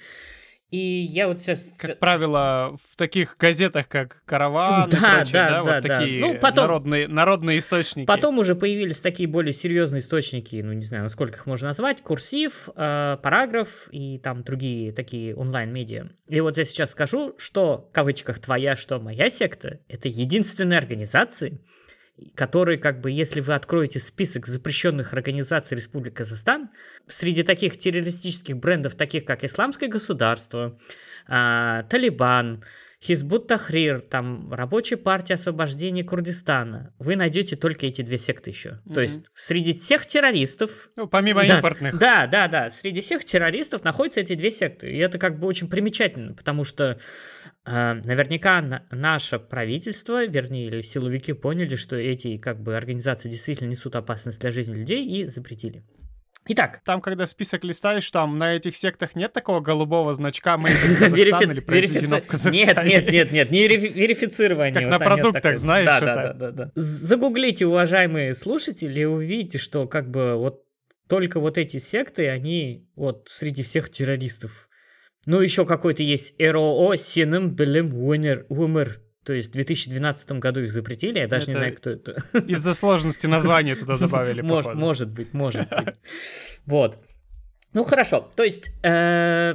И 0.72 0.78
я 0.78 1.28
вот 1.28 1.42
сейчас... 1.42 1.70
Как 1.76 1.98
правило, 1.98 2.74
в 2.82 2.96
таких 2.96 3.36
газетах, 3.38 3.88
как 3.88 4.22
«Караван» 4.24 4.88
и 4.88 4.92
Да, 4.92 5.14
прочее, 5.16 5.32
да, 5.34 5.48
да, 5.48 5.50
да, 5.50 5.62
вот 5.62 5.82
да. 5.82 5.98
такие 5.98 6.20
Ну, 6.20 6.34
потом- 6.38 6.64
народные, 6.64 7.08
народные 7.08 7.58
источники. 7.58 8.06
Потом 8.06 8.38
уже 8.38 8.54
появились 8.54 8.98
такие 9.00 9.28
более 9.28 9.52
серьезные 9.52 10.00
источники, 10.00 10.62
ну 10.64 10.72
не 10.72 10.80
знаю, 10.82 11.02
насколько 11.02 11.36
их 11.36 11.44
можно 11.44 11.68
назвать, 11.68 12.00
курсив, 12.00 12.70
э, 12.74 13.18
параграф 13.22 13.88
и 13.90 14.18
там 14.18 14.44
другие 14.44 14.92
такие 14.92 15.36
онлайн-медиа. 15.36 16.06
И 16.28 16.40
вот 16.40 16.56
я 16.56 16.64
сейчас 16.64 16.92
скажу, 16.92 17.34
что 17.36 17.86
в 17.90 17.94
кавычках 17.94 18.38
твоя, 18.38 18.74
что 18.74 18.98
моя 18.98 19.28
секта, 19.28 19.80
это 19.88 20.08
единственные 20.08 20.78
организации, 20.78 21.60
которые, 22.34 22.78
как 22.78 23.00
бы, 23.00 23.10
если 23.10 23.40
вы 23.40 23.54
откроете 23.54 23.98
список 23.98 24.46
запрещенных 24.46 25.12
организаций 25.12 25.76
Республики 25.76 26.14
Казахстан, 26.14 26.70
среди 27.06 27.42
таких 27.42 27.78
террористических 27.78 28.56
брендов, 28.56 28.94
таких 28.94 29.24
как 29.24 29.44
Исламское 29.44 29.88
государство, 29.88 30.78
а, 31.26 31.84
Талибан, 31.84 32.62
Хизбут 33.02 33.48
Тахрир, 33.48 34.00
там, 34.00 34.52
Рабочая 34.52 34.96
партия 34.96 35.34
освобождения 35.34 36.04
Курдистана, 36.04 36.94
вы 37.00 37.16
найдете 37.16 37.56
только 37.56 37.86
эти 37.86 38.02
две 38.02 38.16
секты 38.16 38.50
еще. 38.50 38.80
Мгм. 38.84 38.94
То 38.94 39.00
есть 39.00 39.20
среди 39.34 39.76
всех 39.76 40.06
террористов, 40.06 40.90
Ну, 40.94 41.08
помимо 41.08 41.44
Да, 41.46 41.56
импортных. 41.56 41.98
да, 41.98 42.28
да, 42.28 42.46
да. 42.46 42.70
Среди 42.70 43.00
всех 43.00 43.24
террористов 43.24 43.82
находятся 43.82 44.20
эти 44.20 44.34
две 44.34 44.52
секты. 44.52 44.92
И 44.92 44.98
это 44.98 45.18
как 45.18 45.40
бы 45.40 45.48
очень 45.48 45.68
примечательно, 45.68 46.34
потому 46.34 46.62
что 46.64 46.98
э, 47.64 47.92
наверняка 48.04 48.60
на- 48.62 48.84
наше 48.92 49.38
правительство, 49.40 50.24
вернее, 50.24 50.66
или 50.68 50.82
силовики 50.82 51.32
поняли, 51.32 51.74
что 51.76 51.96
эти 51.96 52.36
как 52.38 52.60
бы 52.62 52.76
организации 52.76 53.28
действительно 53.28 53.68
несут 53.70 53.96
опасность 53.96 54.40
для 54.40 54.52
жизни 54.52 54.74
людей 54.74 55.04
и 55.06 55.26
запретили. 55.26 55.84
Итак, 56.48 56.80
Там, 56.84 57.00
когда 57.00 57.26
список 57.26 57.62
листаешь, 57.62 58.10
там 58.10 58.36
на 58.36 58.56
этих 58.56 58.74
сектах 58.74 59.14
нет 59.14 59.32
такого 59.32 59.60
голубого 59.60 60.12
значка 60.12 60.56
«Made 60.56 60.70
in 60.72 60.98
Kazakhstan» 60.98 61.14
верифи- 61.14 61.50
или 61.52 61.60
«Произведено 61.60 62.18
в 62.20 62.26
Казахстане». 62.26 62.90
Нет, 62.90 63.02
нет, 63.04 63.12
нет, 63.12 63.32
нет, 63.32 63.50
не 63.50 63.68
верифи- 63.68 63.92
верифицирование. 63.94 64.74
Как 64.74 64.86
на 64.90 64.98
продуктах, 64.98 65.58
знаешь, 65.58 65.86
да, 65.86 66.00
да, 66.00 66.32
да, 66.32 66.50
да. 66.50 66.72
Загуглите, 66.74 67.66
уважаемые 67.66 68.34
слушатели, 68.34 69.00
и 69.00 69.04
увидите, 69.04 69.58
что 69.58 69.86
как 69.86 70.10
бы 70.10 70.34
вот 70.36 70.62
только 71.08 71.38
вот 71.40 71.58
эти 71.58 71.76
секты, 71.78 72.28
они 72.28 72.88
вот 72.96 73.28
среди 73.28 73.62
всех 73.62 73.90
террористов. 73.90 74.68
Ну, 75.26 75.40
еще 75.40 75.64
какой-то 75.64 76.02
есть 76.02 76.34
РОО 76.40 76.96
Синем 76.96 77.50
Белем 77.50 77.94
Умер. 77.94 79.00
То 79.24 79.32
есть 79.32 79.50
в 79.50 79.52
2012 79.52 80.32
году 80.32 80.60
их 80.60 80.72
запретили, 80.72 81.18
я 81.18 81.28
даже 81.28 81.46
не 81.46 81.52
Это 81.52 81.60
знаю, 81.60 81.76
кто 81.76 81.90
это. 81.90 82.24
Из-за 82.48 82.74
сложности 82.74 83.26
названия 83.26 83.76
туда 83.76 83.96
добавили, 83.98 84.42
Мож- 84.42 84.62
походу. 84.64 84.78
Может 84.78 85.10
быть, 85.10 85.32
может 85.32 85.68
быть. 85.68 85.94
Вот. 86.66 86.98
Ну 87.72 87.84
хорошо, 87.84 88.30
то 88.36 88.42
есть 88.42 88.72
э, 88.82 89.54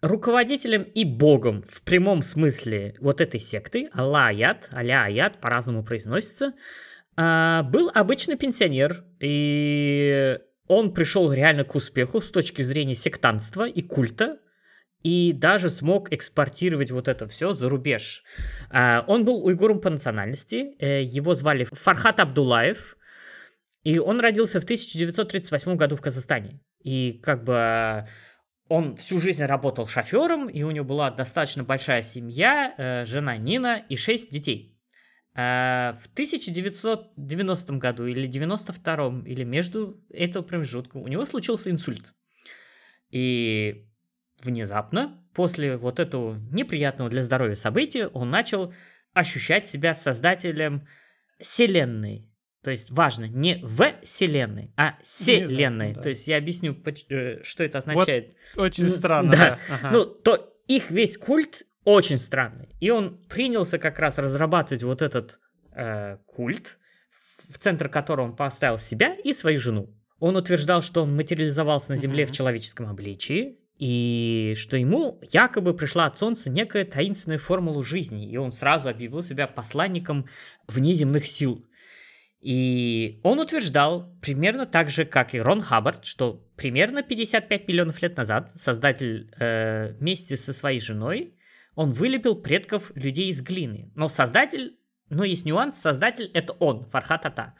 руководителем 0.00 0.82
и 0.82 1.04
богом 1.04 1.62
в 1.62 1.82
прямом 1.82 2.22
смысле 2.22 2.94
вот 3.00 3.20
этой 3.20 3.40
секты, 3.40 3.88
Алла 3.94 4.28
Аят, 4.28 4.68
Аля 4.72 5.04
Аят, 5.04 5.40
по-разному 5.40 5.84
произносится, 5.84 6.52
а, 7.16 7.62
был 7.64 7.90
обычный 7.94 8.36
пенсионер, 8.36 9.04
и 9.20 10.38
он 10.68 10.92
пришел 10.92 11.32
реально 11.32 11.64
к 11.64 11.74
успеху 11.74 12.20
с 12.20 12.30
точки 12.30 12.62
зрения 12.62 12.94
сектантства 12.94 13.66
и 13.66 13.82
культа, 13.82 14.38
и 15.02 15.32
даже 15.32 15.70
смог 15.70 16.12
экспортировать 16.12 16.90
вот 16.90 17.08
это 17.08 17.28
все 17.28 17.52
за 17.52 17.68
рубеж. 17.68 18.24
А, 18.70 19.04
Он 19.06 19.24
был 19.24 19.44
уйгуром 19.44 19.80
по 19.80 19.90
национальности, 19.90 20.74
э, 20.78 21.02
его 21.02 21.34
звали 21.34 21.64
Фархат 21.70 22.20
Абдулаев, 22.20 22.96
и 23.84 24.00
он 24.00 24.18
родился 24.18 24.60
в 24.60 24.64
1938 24.64 25.76
году 25.76 25.94
в 25.94 26.00
Казахстане. 26.00 26.60
И 26.82 27.20
как 27.22 27.44
бы 27.44 28.08
он 28.68 28.96
всю 28.96 29.18
жизнь 29.18 29.44
работал 29.44 29.86
шофером, 29.86 30.48
и 30.48 30.64
у 30.64 30.72
него 30.72 30.84
была 30.84 31.10
достаточно 31.10 31.62
большая 31.62 32.02
семья, 32.02 32.74
э, 32.76 33.04
жена 33.04 33.36
Нина 33.36 33.84
и 33.88 33.96
шесть 33.96 34.30
детей. 34.30 34.76
Э, 35.36 35.94
В 36.02 36.08
1990 36.14 37.78
году 37.78 38.06
или 38.06 38.26
92 38.26 39.22
или 39.24 39.44
между 39.44 40.02
этого 40.10 40.42
промежутка 40.42 40.96
у 40.96 41.06
него 41.06 41.24
случился 41.24 41.70
инсульт. 41.70 42.12
И 43.10 43.85
внезапно, 44.46 45.22
после 45.34 45.76
вот 45.76 46.00
этого 46.00 46.38
неприятного 46.50 47.10
для 47.10 47.22
здоровья 47.22 47.54
события, 47.56 48.06
он 48.06 48.30
начал 48.30 48.72
ощущать 49.12 49.66
себя 49.66 49.94
создателем 49.94 50.86
Вселенной. 51.38 52.30
То 52.62 52.70
есть 52.70 52.90
важно 52.90 53.26
не 53.28 53.60
в 53.62 53.92
Вселенной, 54.02 54.72
а 54.76 54.96
Вселенной. 55.02 55.92
да. 55.94 56.02
То 56.02 56.08
есть 56.08 56.26
я 56.26 56.36
объясню, 56.38 56.76
э, 57.10 57.42
что 57.42 57.62
это 57.62 57.78
означает. 57.78 58.34
Очень 58.56 58.84
Н- 58.84 58.90
странно, 58.90 59.30
да. 59.30 59.38
да. 59.38 59.58
Ага. 59.74 59.90
Ну, 59.92 60.04
то 60.06 60.52
их 60.66 60.90
весь 60.90 61.16
культ 61.16 61.62
очень 61.84 62.18
странный. 62.18 62.68
И 62.80 62.90
он 62.90 63.18
принялся 63.28 63.78
как 63.78 64.00
раз 64.00 64.18
разрабатывать 64.18 64.82
вот 64.82 65.00
этот 65.02 65.38
э, 65.76 66.16
культ, 66.26 66.78
в 67.50 67.58
центр 67.58 67.88
которого 67.88 68.24
он 68.26 68.34
поставил 68.36 68.78
себя 68.78 69.14
и 69.14 69.32
свою 69.32 69.60
жену. 69.60 69.94
Он 70.18 70.34
утверждал, 70.34 70.82
что 70.82 71.04
он 71.04 71.14
материализовался 71.14 71.90
на 71.90 71.96
Земле 71.96 72.24
Мгм. 72.24 72.32
в 72.32 72.34
человеческом 72.36 72.86
обличии, 72.88 73.60
и 73.78 74.54
что 74.56 74.76
ему 74.76 75.20
якобы 75.30 75.74
пришла 75.74 76.06
от 76.06 76.16
Солнца 76.16 76.48
некая 76.48 76.84
таинственная 76.84 77.38
формула 77.38 77.84
жизни, 77.84 78.28
и 78.28 78.36
он 78.36 78.50
сразу 78.50 78.88
объявил 78.88 79.22
себя 79.22 79.46
посланником 79.46 80.26
внеземных 80.66 81.26
сил. 81.26 81.64
И 82.40 83.20
он 83.22 83.40
утверждал, 83.40 84.14
примерно 84.22 84.66
так 84.66 84.88
же, 84.88 85.04
как 85.04 85.34
и 85.34 85.40
Рон 85.40 85.60
Хаббард, 85.62 86.04
что 86.04 86.46
примерно 86.56 87.02
55 87.02 87.68
миллионов 87.68 88.00
лет 88.02 88.16
назад 88.16 88.50
создатель 88.54 89.30
э, 89.38 89.92
вместе 89.98 90.36
со 90.36 90.52
своей 90.52 90.80
женой, 90.80 91.34
он 91.74 91.90
вылепил 91.90 92.36
предков 92.36 92.92
людей 92.94 93.30
из 93.30 93.42
глины. 93.42 93.90
Но 93.94 94.08
создатель, 94.08 94.78
но 95.08 95.24
есть 95.24 95.44
нюанс, 95.44 95.78
создатель 95.78 96.30
это 96.34 96.52
он, 96.54 96.84
Фархат 96.86 97.26
Ата. 97.26 97.54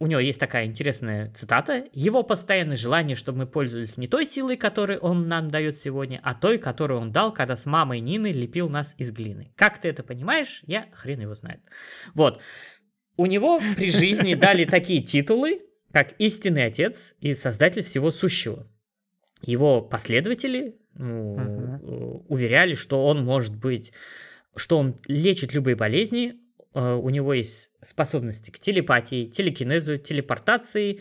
У 0.00 0.06
него 0.06 0.20
есть 0.20 0.38
такая 0.38 0.66
интересная 0.66 1.30
цитата. 1.32 1.84
Его 1.92 2.22
постоянное 2.22 2.76
желание, 2.76 3.16
чтобы 3.16 3.38
мы 3.38 3.46
пользовались 3.46 3.96
не 3.96 4.06
той 4.06 4.26
силой, 4.26 4.56
которую 4.56 5.00
он 5.00 5.26
нам 5.26 5.48
дает 5.48 5.76
сегодня, 5.76 6.20
а 6.22 6.34
той, 6.34 6.58
которую 6.58 7.00
он 7.00 7.10
дал, 7.10 7.32
когда 7.32 7.56
с 7.56 7.66
мамой 7.66 8.00
Нины 8.00 8.30
лепил 8.30 8.68
нас 8.68 8.94
из 8.96 9.10
глины. 9.10 9.52
Как 9.56 9.80
ты 9.80 9.88
это 9.88 10.04
понимаешь, 10.04 10.62
я 10.66 10.86
хрен 10.92 11.20
его 11.20 11.34
знает. 11.34 11.60
Вот. 12.14 12.40
У 13.16 13.26
него 13.26 13.60
при 13.76 13.90
жизни 13.90 14.34
дали 14.34 14.64
такие 14.64 15.02
титулы, 15.02 15.62
как 15.92 16.12
истинный 16.20 16.66
отец 16.66 17.16
и 17.20 17.34
создатель 17.34 17.82
всего 17.82 18.12
сущего. 18.12 18.68
Его 19.42 19.82
последователи 19.82 20.76
ну, 20.94 21.38
э, 21.38 22.20
уверяли, 22.28 22.74
что 22.74 23.04
он 23.04 23.24
может 23.24 23.56
быть, 23.56 23.92
что 24.54 24.78
он 24.78 25.00
лечит 25.06 25.54
любые 25.54 25.74
болезни, 25.74 26.36
у 26.74 27.08
него 27.10 27.32
есть 27.32 27.70
способности 27.80 28.50
к 28.50 28.58
телепатии, 28.58 29.26
телекинезу, 29.26 29.98
телепортации, 29.98 31.00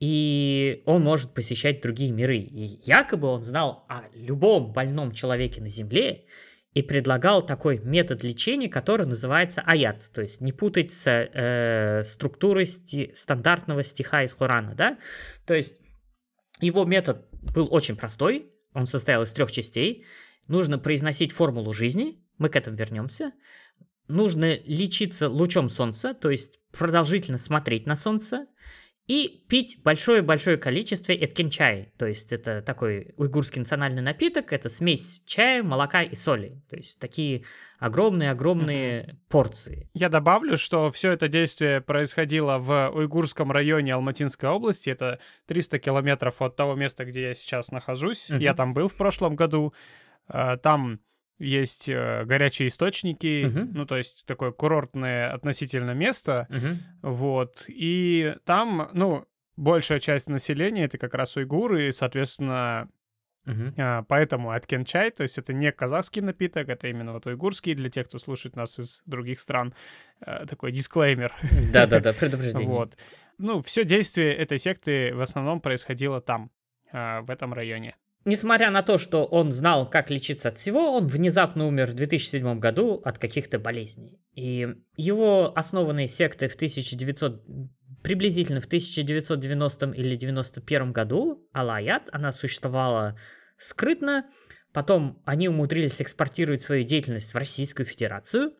и 0.00 0.82
он 0.86 1.02
может 1.02 1.34
посещать 1.34 1.82
другие 1.82 2.12
миры. 2.12 2.38
И 2.38 2.80
якобы 2.84 3.28
он 3.28 3.42
знал 3.42 3.84
о 3.88 4.02
любом 4.14 4.72
больном 4.72 5.12
человеке 5.12 5.60
на 5.60 5.68
Земле 5.68 6.26
и 6.72 6.82
предлагал 6.82 7.44
такой 7.44 7.78
метод 7.78 8.22
лечения, 8.22 8.68
который 8.68 9.06
называется 9.06 9.62
аят, 9.62 10.08
то 10.14 10.20
есть 10.20 10.40
не 10.40 10.52
путать 10.52 10.92
с 10.92 11.06
э, 11.08 12.04
структурой 12.04 12.66
сти- 12.66 13.12
стандартного 13.16 13.82
стиха 13.82 14.22
из 14.22 14.34
Корана, 14.34 14.74
да? 14.74 14.98
То 15.46 15.54
есть 15.54 15.80
его 16.60 16.84
метод 16.84 17.26
был 17.32 17.66
очень 17.72 17.96
простой, 17.96 18.52
он 18.74 18.86
состоял 18.86 19.22
из 19.24 19.32
трех 19.32 19.50
частей. 19.50 20.04
Нужно 20.46 20.78
произносить 20.78 21.32
формулу 21.32 21.72
жизни, 21.72 22.24
мы 22.38 22.48
к 22.48 22.56
этому 22.56 22.76
вернемся. 22.76 23.32
Нужно 24.08 24.54
лечиться 24.64 25.28
лучом 25.28 25.68
солнца, 25.68 26.14
то 26.14 26.30
есть 26.30 26.58
продолжительно 26.72 27.38
смотреть 27.38 27.86
на 27.86 27.96
солнце. 27.96 28.46
И 29.06 29.42
пить 29.48 29.80
большое-большое 29.82 30.58
количество 30.58 31.12
эткин 31.12 31.48
чая. 31.48 31.90
То 31.96 32.06
есть 32.06 32.30
это 32.30 32.60
такой 32.60 33.14
уйгурский 33.16 33.58
национальный 33.58 34.02
напиток. 34.02 34.52
Это 34.52 34.68
смесь 34.68 35.22
чая, 35.24 35.62
молока 35.62 36.02
и 36.02 36.14
соли. 36.14 36.62
То 36.68 36.76
есть 36.76 36.98
такие 36.98 37.44
огромные-огромные 37.78 39.18
порции. 39.30 39.88
Я 39.94 40.10
добавлю, 40.10 40.58
что 40.58 40.90
все 40.90 41.12
это 41.12 41.28
действие 41.28 41.80
происходило 41.80 42.58
в 42.58 42.90
уйгурском 42.94 43.50
районе 43.50 43.94
Алматинской 43.94 44.50
области. 44.50 44.90
Это 44.90 45.20
300 45.46 45.78
километров 45.78 46.42
от 46.42 46.56
того 46.56 46.74
места, 46.74 47.06
где 47.06 47.28
я 47.28 47.34
сейчас 47.34 47.70
нахожусь. 47.70 48.28
Мгм. 48.28 48.40
Я 48.40 48.52
там 48.52 48.74
был 48.74 48.88
в 48.88 48.94
прошлом 48.94 49.36
году. 49.36 49.72
А, 50.26 50.58
Там 50.58 51.00
есть 51.38 51.88
э, 51.88 52.24
горячие 52.24 52.68
источники, 52.68 53.44
Мгм. 53.44 53.70
ну, 53.74 53.86
то 53.86 53.96
есть 53.96 54.26
такое 54.26 54.50
курортное 54.50 55.32
относительно 55.32 55.92
место, 55.92 56.46
Мгм. 56.50 56.78
вот, 57.02 57.64
и 57.68 58.34
там, 58.44 58.90
ну, 58.92 59.26
большая 59.56 59.98
часть 60.00 60.28
населения— 60.28 60.84
это 60.86 60.98
как 60.98 61.14
раз 61.14 61.36
уйгуры, 61.36 61.88
и, 61.88 61.92
соответственно, 61.92 62.88
Мгм. 63.44 63.74
а, 63.78 64.02
поэтому 64.02 64.50
аткен 64.50 64.84
чай, 64.84 65.10
то 65.10 65.22
есть 65.22 65.38
это 65.38 65.52
не 65.52 65.72
казахский 65.72 66.22
напиток, 66.22 66.68
это 66.68 66.88
именно 66.88 67.12
вот 67.12 67.26
уйгурский, 67.26 67.74
для 67.74 67.88
тех, 67.88 68.08
кто 68.08 68.18
слушает 68.18 68.56
нас 68.56 68.78
из 68.78 69.02
других 69.06 69.40
стран, 69.40 69.74
э, 70.20 70.44
такой 70.46 70.72
дисклеймер. 70.72 71.34
Да-да-да, 71.72 72.12
предупреждение. 72.20 72.66
Вот. 72.66 72.96
Ну, 73.38 73.62
все 73.62 73.84
действие 73.84 74.34
этой 74.34 74.58
секты 74.58 75.14
в 75.14 75.20
основном 75.20 75.60
происходило 75.60 76.20
там, 76.20 76.50
а, 76.92 77.22
в 77.22 77.30
этом 77.30 77.54
районе. 77.54 77.94
Несмотря 78.24 78.70
на 78.70 78.82
то, 78.82 78.98
что 78.98 79.24
он 79.24 79.52
знал, 79.52 79.88
как 79.88 80.10
лечиться 80.10 80.48
от 80.48 80.58
всего, 80.58 80.92
он 80.96 81.06
внезапно 81.06 81.66
умер 81.66 81.92
в 81.92 81.94
2007 81.94 82.58
году 82.58 83.00
от 83.04 83.18
каких-то 83.18 83.58
болезней. 83.58 84.20
И 84.34 84.68
его 84.96 85.52
основанные 85.56 86.08
секты 86.08 86.48
в 86.48 86.54
1900 86.54 87.42
приблизительно 88.02 88.60
в 88.60 88.66
1990 88.66 89.92
или 89.92 90.16
91 90.16 90.92
году, 90.92 91.46
Алаят, 91.52 92.08
она 92.12 92.32
существовала 92.32 93.18
скрытно, 93.58 94.26
потом 94.72 95.22
они 95.24 95.48
умудрились 95.48 96.00
экспортировать 96.00 96.62
свою 96.62 96.84
деятельность 96.84 97.34
в 97.34 97.36
Российскую 97.36 97.86
Федерацию, 97.86 98.52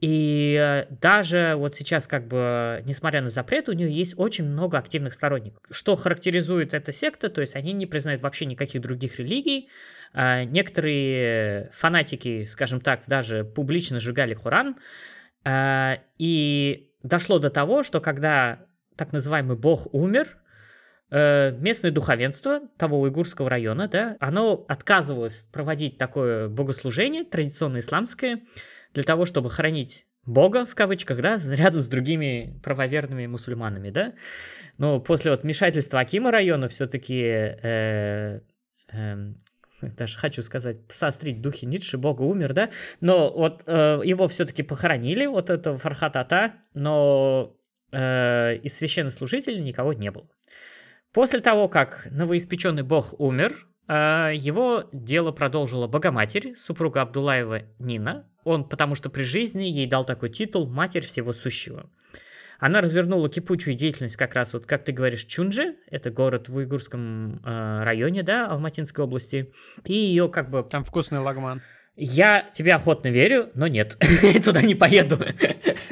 и 0.00 0.58
э, 0.60 0.86
даже 1.00 1.54
вот 1.56 1.76
сейчас, 1.76 2.06
как 2.06 2.26
бы, 2.26 2.82
несмотря 2.84 3.22
на 3.22 3.28
запрет, 3.28 3.68
у 3.68 3.72
нее 3.72 3.90
есть 3.90 4.14
очень 4.16 4.44
много 4.44 4.78
активных 4.78 5.14
сторонников. 5.14 5.62
Что 5.70 5.96
характеризует 5.96 6.74
эта 6.74 6.92
секта, 6.92 7.30
то 7.30 7.40
есть 7.40 7.54
они 7.54 7.72
не 7.72 7.86
признают 7.86 8.20
вообще 8.20 8.44
никаких 8.44 8.82
других 8.82 9.18
религий. 9.18 9.68
А, 10.12 10.44
Некоторые 10.44 11.70
фанатики, 11.72 12.44
скажем 12.44 12.80
так, 12.80 13.02
даже 13.06 13.44
публично 13.44 14.00
сжигали 14.00 14.34
Хуран. 14.34 14.76
А, 15.44 15.98
И 16.18 16.90
дошло 17.02 17.38
до 17.38 17.50
того, 17.50 17.82
что 17.82 18.00
когда 18.00 18.66
так 18.96 19.12
называемый 19.12 19.56
бог 19.56 19.92
умер, 19.94 20.38
э, 21.10 21.52
местное 21.58 21.90
духовенство 21.90 22.60
того 22.78 23.00
уйгурского 23.00 23.48
района, 23.50 23.88
да, 23.88 24.16
оно 24.20 24.64
отказывалось 24.68 25.46
проводить 25.52 25.98
такое 25.98 26.48
богослужение, 26.48 27.24
традиционно 27.24 27.78
исламское, 27.78 28.42
для 28.94 29.02
того, 29.02 29.26
чтобы 29.26 29.50
хранить 29.50 30.06
Бога, 30.24 30.64
в 30.64 30.74
кавычках, 30.74 31.20
да, 31.20 31.38
рядом 31.44 31.82
с 31.82 31.88
другими 31.88 32.58
правоверными 32.62 33.26
мусульманами, 33.26 33.90
да. 33.90 34.14
Но 34.78 35.00
после 35.00 35.30
вот 35.30 35.42
вмешательства 35.42 36.00
Акима 36.00 36.30
района 36.30 36.68
все-таки 36.68 37.60
даже 39.96 40.18
хочу 40.18 40.42
сказать, 40.42 40.78
сострить 40.88 41.40
духи 41.40 41.66
Ницше, 41.66 41.98
Бога 41.98 42.22
умер, 42.22 42.52
да, 42.52 42.70
но 43.00 43.30
вот 43.30 43.64
э, 43.66 44.00
его 44.04 44.28
все-таки 44.28 44.62
похоронили, 44.62 45.26
вот 45.26 45.50
этого 45.50 45.78
Фархатата, 45.78 46.54
но 46.74 47.56
э, 47.92 48.56
из 48.62 48.76
священнослужителей 48.76 49.60
никого 49.60 49.92
не 49.92 50.10
было. 50.10 50.28
После 51.12 51.40
того, 51.40 51.68
как 51.68 52.08
новоиспеченный 52.10 52.82
бог 52.82 53.18
умер, 53.18 53.68
э, 53.88 54.32
его 54.34 54.84
дело 54.92 55.32
продолжила 55.32 55.86
Богоматерь, 55.86 56.56
супруга 56.56 57.02
Абдулаева 57.02 57.62
Нина. 57.78 58.28
Он, 58.44 58.68
потому 58.68 58.94
что 58.94 59.10
при 59.10 59.24
жизни 59.24 59.64
ей 59.64 59.86
дал 59.86 60.04
такой 60.04 60.28
титул 60.28 60.66
«Матерь 60.66 61.04
всего 61.04 61.32
сущего». 61.32 61.90
Она 62.60 62.80
развернула 62.80 63.28
кипучую 63.28 63.74
деятельность 63.74 64.16
как 64.16 64.34
раз, 64.34 64.54
вот 64.54 64.64
как 64.64 64.84
ты 64.84 64.92
говоришь, 64.92 65.24
Чунже, 65.24 65.76
это 65.90 66.10
город 66.10 66.48
в 66.48 66.56
уйгурском 66.56 67.42
э, 67.44 67.82
районе, 67.84 68.22
да, 68.22 68.48
Алматинской 68.48 69.04
области, 69.04 69.52
и 69.84 69.92
ее 69.92 70.28
как 70.28 70.50
бы... 70.50 70.62
Там 70.62 70.84
вкусный 70.84 71.18
лагман. 71.18 71.62
Я 71.96 72.44
тебе 72.52 72.74
охотно 72.74 73.06
верю, 73.06 73.50
но 73.54 73.68
нет, 73.68 73.96
туда 74.44 74.62
не 74.62 74.74
поеду. 74.74 75.24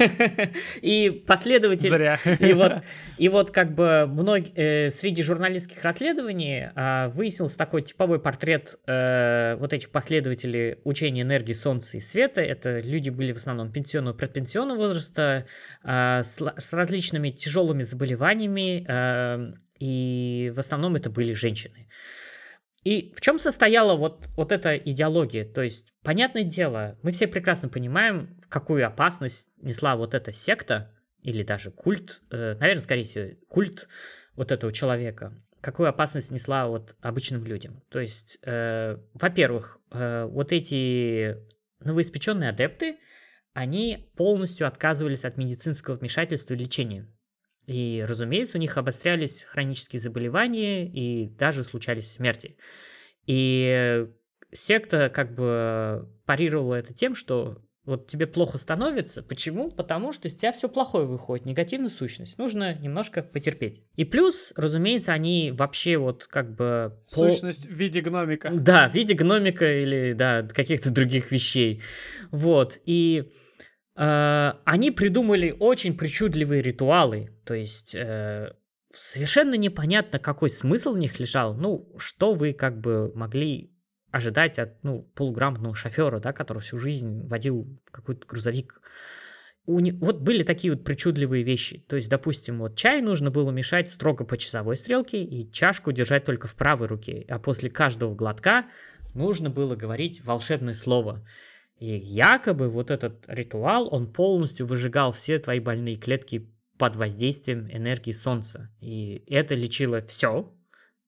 И 0.81 1.23
последователь... 1.25 1.87
Зря. 1.87 2.19
И 2.39 2.51
вот, 2.51 2.83
и 3.17 3.29
вот 3.29 3.51
как 3.51 3.73
бы 3.73 4.05
мног... 4.07 4.43
э, 4.55 4.89
среди 4.89 5.23
журналистских 5.23 5.81
расследований 5.81 6.71
а, 6.75 7.07
выяснился 7.07 7.57
такой 7.57 7.83
типовой 7.83 8.19
портрет 8.19 8.77
э, 8.85 9.55
вот 9.57 9.71
этих 9.71 9.91
последователей 9.91 10.75
учения 10.83 11.21
энергии 11.21 11.53
Солнца 11.53 11.95
и 11.95 12.01
Света. 12.01 12.41
Это 12.41 12.81
люди 12.81 13.09
были 13.09 13.31
в 13.31 13.37
основном 13.37 13.71
пенсионного, 13.71 14.13
предпенсионного 14.13 14.77
возраста, 14.77 15.45
а, 15.83 16.21
с, 16.21 16.37
с 16.41 16.73
различными 16.73 17.29
тяжелыми 17.29 17.83
заболеваниями, 17.83 18.85
а, 18.89 19.53
и 19.79 20.51
в 20.53 20.59
основном 20.59 20.97
это 20.97 21.09
были 21.09 21.31
женщины. 21.31 21.87
И 22.83 23.13
в 23.15 23.21
чем 23.21 23.39
состояла 23.39 23.95
вот, 23.95 24.27
вот 24.35 24.51
эта 24.51 24.75
идеология? 24.75 25.45
То 25.45 25.61
есть, 25.61 25.87
понятное 26.03 26.43
дело, 26.43 26.97
мы 27.01 27.11
все 27.11 27.27
прекрасно 27.27 27.69
понимаем, 27.69 28.39
какую 28.49 28.85
опасность 28.85 29.49
несла 29.57 29.95
вот 29.95 30.13
эта 30.13 30.31
секта, 30.33 30.91
или 31.21 31.43
даже 31.43 31.71
культ, 31.71 32.21
э, 32.31 32.55
наверное, 32.59 32.83
скорее 32.83 33.05
всего, 33.05 33.29
культ 33.47 33.87
вот 34.35 34.51
этого 34.51 34.71
человека, 34.73 35.33
какую 35.61 35.87
опасность 35.87 36.31
несла 36.31 36.67
вот 36.67 36.95
обычным 36.99 37.45
людям. 37.45 37.81
То 37.89 37.99
есть, 37.99 38.37
э, 38.43 38.97
во-первых, 39.13 39.79
э, 39.91 40.25
вот 40.25 40.51
эти 40.51 41.37
новоиспеченные 41.79 42.49
адепты, 42.49 42.97
они 43.53 44.11
полностью 44.17 44.67
отказывались 44.67 45.25
от 45.25 45.37
медицинского 45.37 45.95
вмешательства 45.95 46.53
и 46.53 46.57
лечения. 46.57 47.07
И, 47.67 48.05
разумеется, 48.07 48.57
у 48.57 48.61
них 48.61 48.77
обострялись 48.77 49.43
хронические 49.43 49.99
заболевания 50.01 50.85
и 50.85 51.29
даже 51.29 51.63
случались 51.63 52.11
смерти. 52.11 52.57
И 53.25 54.05
секта 54.51 55.09
как 55.09 55.33
бы 55.33 56.09
парировала 56.25 56.75
это 56.75 56.93
тем, 56.93 57.15
что 57.15 57.59
вот 57.85 58.07
тебе 58.07 58.27
плохо 58.27 58.57
становится. 58.57 59.21
Почему? 59.21 59.69
Потому 59.69 60.13
что 60.13 60.29
из 60.29 60.35
тебя 60.35 60.53
все 60.53 60.69
плохое 60.69 61.05
выходит, 61.05 61.45
негативная 61.45 61.89
сущность. 61.89 62.37
Нужно 62.37 62.75
немножко 62.75 63.21
потерпеть. 63.21 63.83
И 63.97 64.05
плюс, 64.05 64.53
разумеется, 64.55 65.11
они 65.11 65.51
вообще 65.53 65.97
вот 65.97 66.25
как 66.27 66.55
бы... 66.55 66.97
по- 67.01 67.29
Сущность 67.29 67.65
в 67.65 67.73
виде 67.73 67.99
гномика. 67.99 68.51
да, 68.53 68.89
в 68.89 68.93
виде 68.95 69.13
гномика 69.15 69.81
или, 69.81 70.13
да, 70.13 70.43
каких-то 70.43 70.91
других 70.91 71.31
вещей. 71.31 71.81
Вот, 72.31 72.79
и 72.85 73.33
э, 73.95 74.51
они 74.65 74.91
придумали 74.91 75.55
очень 75.59 75.97
причудливые 75.97 76.61
ритуалы, 76.61 77.29
то 77.45 77.53
есть 77.53 77.95
э, 77.95 78.53
совершенно 78.93 79.55
непонятно, 79.55 80.19
какой 80.19 80.49
смысл 80.49 80.93
в 80.93 80.97
них 80.97 81.19
лежал, 81.19 81.55
ну, 81.55 81.91
что 81.97 82.33
вы 82.33 82.53
как 82.53 82.79
бы 82.79 83.11
могли 83.15 83.71
ожидать 84.11 84.59
от, 84.59 84.83
ну, 84.83 85.01
полуграмотного 85.15 85.73
шофера, 85.73 86.19
да, 86.19 86.33
который 86.33 86.59
всю 86.59 86.77
жизнь 86.77 87.27
водил 87.27 87.81
какой-то 87.91 88.27
грузовик. 88.27 88.79
У 89.65 89.79
не- 89.79 89.91
Вот 89.93 90.19
были 90.19 90.43
такие 90.43 90.73
вот 90.73 90.83
причудливые 90.83 91.43
вещи. 91.43 91.79
То 91.89 91.95
есть, 91.95 92.09
допустим, 92.09 92.59
вот 92.59 92.75
чай 92.75 93.01
нужно 93.01 93.31
было 93.31 93.49
мешать 93.49 93.89
строго 93.89 94.23
по 94.25 94.37
часовой 94.37 94.77
стрелке 94.77 95.23
и 95.23 95.51
чашку 95.51 95.91
держать 95.91 96.25
только 96.25 96.47
в 96.47 96.55
правой 96.55 96.87
руке, 96.87 97.25
а 97.29 97.39
после 97.39 97.69
каждого 97.69 98.13
глотка 98.13 98.65
нужно 99.15 99.49
было 99.49 99.75
говорить 99.75 100.23
волшебное 100.23 100.75
слово. 100.75 101.25
И 101.83 101.97
якобы 101.97 102.69
вот 102.69 102.89
этот 102.91 103.25
ритуал, 103.27 103.93
он 103.93 104.09
полностью 104.09 104.65
выжигал 104.65 105.11
все 105.11 105.37
твои 105.37 105.59
больные 105.59 105.97
клетки 105.97 106.49
под 106.77 106.95
воздействием 106.95 107.69
энергии 107.69 108.13
солнца. 108.13 108.69
И 108.79 109.25
это 109.27 109.53
лечило 109.53 110.01
все, 110.01 110.55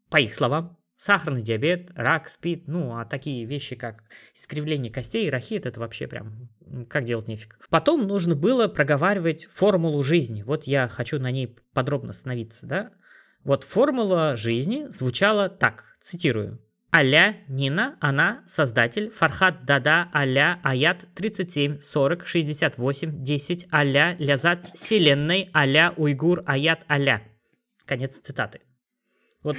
по 0.10 0.20
их 0.20 0.36
словам. 0.36 0.78
Сахарный 0.98 1.44
диабет, 1.44 1.92
рак, 1.96 2.28
спид, 2.28 2.68
ну, 2.68 2.98
а 2.98 3.06
такие 3.06 3.46
вещи, 3.46 3.78
как 3.78 4.04
искривление 4.36 4.92
костей 4.92 5.30
рахит, 5.30 5.66
это 5.66 5.80
вообще 5.80 6.08
прям 6.08 6.50
как 6.90 7.06
делать 7.06 7.30
нефиг. 7.30 7.58
Потом 7.70 8.06
нужно 8.06 8.36
было 8.36 8.68
проговаривать 8.68 9.46
формулу 9.46 10.04
жизни. 10.04 10.44
Вот 10.44 10.66
я 10.66 10.90
хочу 10.90 11.20
на 11.20 11.32
ней 11.32 11.56
подробно 11.74 12.10
остановиться, 12.10 12.68
да. 12.68 12.92
Вот 13.46 13.64
формула 13.64 14.36
жизни 14.36 14.88
звучала 14.90 15.48
так, 15.48 15.96
цитирую. 16.02 16.60
Аля 16.96 17.36
Нина, 17.50 17.98
она 18.00 18.42
создатель, 18.46 19.10
Фархат 19.10 19.66
Дада, 19.66 20.08
Аля 20.16 20.60
Аят 20.64 21.06
37, 21.16 21.82
40, 21.82 22.26
68, 22.26 23.22
10, 23.22 23.68
Аля 23.74 24.16
Лязат 24.18 24.70
Вселенной, 24.74 25.50
Аля 25.54 25.92
Уйгур 25.98 26.44
Аят 26.46 26.86
Аля. 26.90 27.22
Конец 27.86 28.22
цитаты. 28.22 28.62
Вот, 29.44 29.58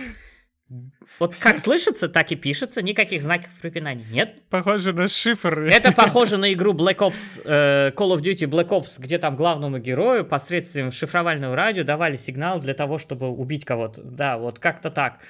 вот 1.18 1.36
как 1.36 1.58
слышится, 1.58 2.08
так 2.08 2.32
и 2.32 2.36
пишется, 2.36 2.80
никаких 2.80 3.20
знаков 3.20 3.50
препинания 3.60 4.06
нет. 4.10 4.42
Похоже 4.48 4.94
на 4.94 5.06
шифр. 5.06 5.60
Это 5.60 5.92
похоже 5.96 6.38
на 6.38 6.50
игру 6.54 6.72
Black 6.72 7.00
Ops, 7.00 7.42
э, 7.44 7.92
Call 7.94 8.16
of 8.16 8.22
Duty 8.22 8.48
Black 8.48 8.68
Ops, 8.68 8.98
где 8.98 9.18
там 9.18 9.36
главному 9.36 9.78
герою 9.78 10.24
посредством 10.24 10.90
шифровального 10.90 11.54
радио 11.54 11.84
давали 11.84 12.16
сигнал 12.16 12.60
для 12.60 12.72
того, 12.72 12.96
чтобы 12.96 13.28
убить 13.28 13.66
кого-то. 13.66 14.00
Да, 14.02 14.38
вот 14.38 14.58
как-то 14.58 14.90
так. 14.90 15.20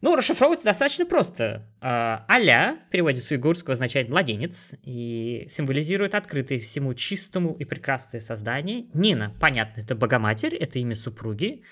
Ну, 0.00 0.16
расшифровывается 0.16 0.64
достаточно 0.64 1.04
просто. 1.04 1.68
А, 1.80 2.24
Аля, 2.30 2.78
в 2.86 2.90
переводе 2.90 3.20
с 3.20 3.30
уйгурского, 3.30 3.74
означает 3.74 4.08
«младенец» 4.08 4.74
и 4.82 5.46
символизирует 5.50 6.14
открытое 6.14 6.58
всему 6.58 6.94
чистому 6.94 7.54
и 7.54 7.64
прекрасное 7.64 8.20
создание. 8.20 8.86
Нина, 8.94 9.34
понятно, 9.40 9.80
это 9.82 9.94
Богоматерь, 9.94 10.54
это 10.54 10.78
имя 10.78 10.96
супруги. 10.96 11.64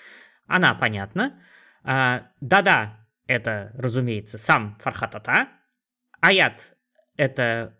Она, 0.45 0.75
понятно. 0.75 1.39
А, 1.83 2.27
Да-да, 2.39 3.07
это, 3.25 3.71
разумеется, 3.75 4.37
сам 4.37 4.77
Фархатата. 4.79 5.49
Аят 6.21 6.75
это 7.19 7.75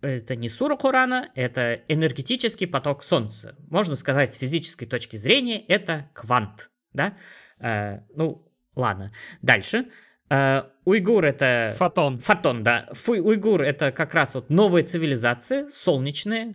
это 0.00 0.36
не 0.36 0.48
сура 0.48 0.76
Корана, 0.76 1.28
это 1.34 1.74
энергетический 1.88 2.68
поток 2.68 3.02
Солнца. 3.02 3.56
Можно 3.68 3.96
сказать, 3.96 4.32
с 4.32 4.36
физической 4.38 4.86
точки 4.86 5.16
зрения, 5.16 5.58
это 5.58 6.08
квант. 6.14 6.70
Да? 6.92 7.16
Э, 7.58 8.02
ну, 8.14 8.47
ладно. 8.78 9.12
Дальше. 9.42 9.86
Э, 10.30 10.62
уйгур 10.84 11.24
это... 11.24 11.74
Фотон. 11.76 12.20
Фотон, 12.20 12.62
да. 12.62 12.88
Фу, 12.92 13.12
уйгур 13.12 13.62
это 13.62 13.92
как 13.92 14.14
раз 14.14 14.34
вот 14.34 14.50
новая 14.50 14.82
цивилизация, 14.82 15.68
солнечная. 15.70 16.54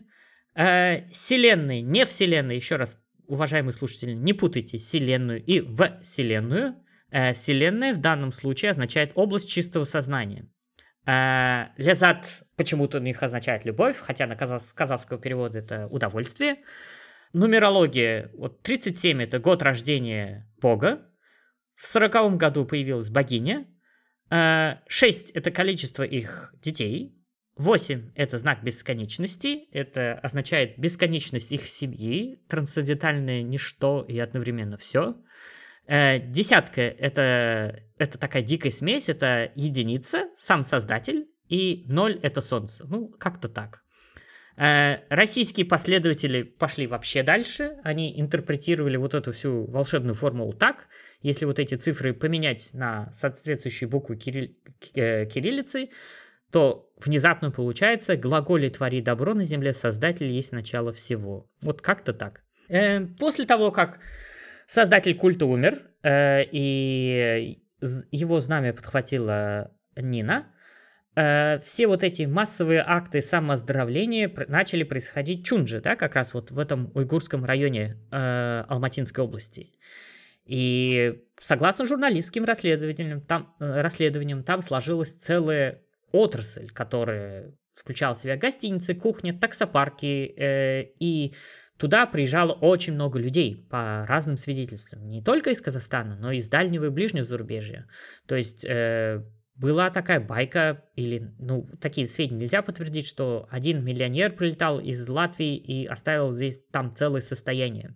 Э, 0.55 1.07
вселенная, 1.09 1.81
не 1.81 2.05
вселенная, 2.05 2.55
еще 2.55 2.75
раз, 2.75 2.97
уважаемые 3.27 3.73
слушатели, 3.73 4.13
не 4.13 4.33
путайте 4.33 4.77
вселенную 4.77 5.43
и 5.43 5.59
в 5.61 5.99
вселенную. 6.01 6.75
Э, 7.11 7.33
вселенная 7.33 7.93
в 7.93 7.97
данном 7.97 8.31
случае 8.31 8.71
означает 8.71 9.11
область 9.15 9.49
чистого 9.49 9.83
сознания. 9.83 10.47
Э, 11.05 11.67
лязат 11.77 12.25
почему-то 12.55 12.99
у 12.99 13.01
них 13.01 13.21
означает 13.23 13.65
любовь, 13.65 13.97
хотя 13.97 14.27
на 14.27 14.35
казах, 14.35 14.61
казахского 14.75 15.19
перевода 15.19 15.59
это 15.59 15.87
удовольствие. 15.87 16.57
Нумерология, 17.33 18.29
вот 18.35 18.61
37 18.61 19.23
это 19.23 19.39
год 19.39 19.63
рождения 19.63 20.47
Бога, 20.61 21.01
в 21.83 21.87
40 21.87 22.37
году 22.37 22.63
появилась 22.63 23.09
богиня, 23.09 23.67
6 24.29 24.31
э, 24.31 25.31
это 25.33 25.51
количество 25.51 26.03
их 26.03 26.53
детей, 26.61 27.21
8 27.57 28.13
это 28.15 28.37
знак 28.37 28.63
бесконечности, 28.63 29.67
это 29.73 30.13
означает 30.13 30.79
бесконечность 30.79 31.51
их 31.51 31.67
семьи, 31.67 32.41
трансцендентальное 32.47 33.41
ничто 33.41 34.05
и 34.07 34.17
одновременно 34.17 34.77
все. 34.77 35.17
Э, 35.85 36.19
десятка 36.19 36.79
это, 36.81 37.83
это 37.97 38.17
такая 38.17 38.43
дикая 38.43 38.71
смесь, 38.71 39.09
это 39.09 39.51
единица, 39.55 40.29
сам 40.37 40.63
создатель, 40.63 41.27
и 41.49 41.83
0 41.89 42.17
это 42.23 42.39
солнце. 42.39 42.87
Ну, 42.87 43.09
как-то 43.09 43.49
так. 43.49 43.82
Э, 44.55 44.97
российские 45.09 45.65
последователи 45.65 46.43
пошли 46.43 46.87
вообще 46.87 47.23
дальше. 47.23 47.77
Они 47.83 48.19
интерпретировали 48.19 48.97
вот 48.97 49.13
эту 49.13 49.31
всю 49.31 49.65
волшебную 49.65 50.15
формулу 50.15 50.53
так. 50.53 50.87
Если 51.21 51.45
вот 51.45 51.59
эти 51.59 51.75
цифры 51.75 52.13
поменять 52.13 52.71
на 52.73 53.11
соответствующие 53.13 53.87
буквы 53.89 54.15
кирилл... 54.15 54.49
Э, 54.95 55.25
кириллицы, 55.25 55.89
то 56.51 56.91
внезапно 56.97 57.51
получается 57.51 58.15
глаголе 58.15 58.69
«твори 58.69 59.01
добро 59.01 59.33
на 59.33 59.43
земле, 59.43 59.73
создатель 59.73 60.27
есть 60.27 60.51
начало 60.51 60.91
всего». 60.93 61.49
Вот 61.61 61.81
как-то 61.81 62.13
так. 62.13 62.43
После 63.19 63.45
того, 63.45 63.71
как 63.71 63.99
Создатель 64.65 65.15
культа 65.15 65.45
умер, 65.45 65.81
э, 66.03 66.43
и 66.51 67.61
его 68.11 68.39
знамя 68.39 68.73
подхватила 68.73 69.71
Нина. 69.95 70.47
Э, 71.15 71.59
все 71.59 71.87
вот 71.87 72.03
эти 72.03 72.23
массовые 72.23 72.83
акты 72.85 73.21
самооздоровления 73.21 74.31
начали 74.47 74.83
происходить 74.83 75.41
в 75.41 75.45
Чунже, 75.45 75.81
да, 75.81 75.95
как 75.95 76.15
раз 76.15 76.33
вот 76.33 76.51
в 76.51 76.59
этом 76.59 76.91
уйгурском 76.95 77.45
районе 77.45 77.97
э, 78.11 78.63
Алматинской 78.67 79.23
области. 79.23 79.71
И 80.45 81.21
согласно 81.39 81.85
журналистским 81.85 82.43
расследованиям, 82.45 83.21
там, 83.21 83.55
расследованиям, 83.59 84.43
там 84.43 84.61
сложилась 84.63 85.13
целая 85.13 85.81
отрасль, 86.11 86.69
которая 86.69 87.53
включала 87.73 88.13
в 88.13 88.17
себя 88.17 88.35
гостиницы, 88.35 88.93
кухни, 88.93 89.31
таксопарки 89.31 90.33
э, 90.37 90.91
и 90.99 91.33
Туда 91.77 92.05
приезжало 92.05 92.53
очень 92.53 92.93
много 92.93 93.19
людей 93.19 93.67
по 93.69 94.05
разным 94.07 94.37
свидетельствам, 94.37 95.09
не 95.09 95.21
только 95.21 95.49
из 95.49 95.59
Казахстана, 95.59 96.15
но 96.15 96.31
и 96.31 96.37
из 96.37 96.47
дальнего 96.47 96.85
и 96.85 96.89
ближнего 96.89 97.25
зарубежья. 97.25 97.87
То 98.27 98.35
есть 98.35 98.63
э, 98.63 99.23
была 99.63 99.89
такая 99.89 100.19
байка, 100.19 100.83
или, 100.97 101.33
ну, 101.39 101.69
такие 101.79 102.05
сведения 102.05 102.41
нельзя 102.41 102.61
подтвердить, 102.61 103.07
что 103.07 103.47
один 103.49 103.81
миллионер 103.81 104.33
прилетал 104.35 104.81
из 104.81 105.07
Латвии 105.07 105.55
и 105.55 105.85
оставил 105.85 106.33
здесь 106.33 106.61
там 106.69 106.93
целое 106.93 107.21
состояние. 107.21 107.95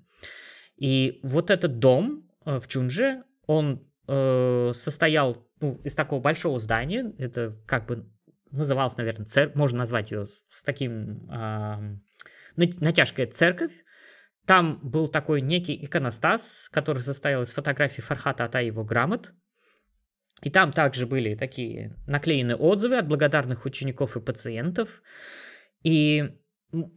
И 0.77 1.19
вот 1.23 1.51
этот 1.51 1.79
дом 1.79 2.25
э, 2.45 2.59
в 2.59 2.67
Чунже, 2.69 3.25
он 3.47 3.85
э, 4.07 4.71
состоял 4.73 5.45
ну, 5.59 5.81
из 5.83 5.93
такого 5.93 6.21
большого 6.21 6.57
здания, 6.57 7.13
это 7.17 7.57
как 7.65 7.85
бы 7.85 8.09
называлось, 8.49 8.95
наверное, 8.95 9.25
церковь, 9.25 9.57
можно 9.57 9.79
назвать 9.79 10.11
ее 10.11 10.25
с 10.47 10.63
таким... 10.63 11.29
Э, 11.29 11.97
натяжкая 12.55 13.27
церковь. 13.27 13.73
Там 14.45 14.79
был 14.81 15.09
такой 15.09 15.41
некий 15.41 15.83
иконостас, 15.83 16.69
который 16.71 17.03
состоял 17.03 17.41
из 17.41 17.51
фотографий 17.51 18.01
Фархата 18.01 18.45
Ата 18.45 18.61
и 18.61 18.67
его 18.67 18.85
грамот. 18.85 19.33
И 20.43 20.49
там 20.49 20.71
также 20.71 21.07
были 21.07 21.35
такие 21.35 21.95
наклеены 22.05 22.55
отзывы 22.55 22.97
от 22.97 23.07
благодарных 23.07 23.65
учеников 23.65 24.15
и 24.17 24.21
пациентов. 24.21 25.01
И 25.83 26.29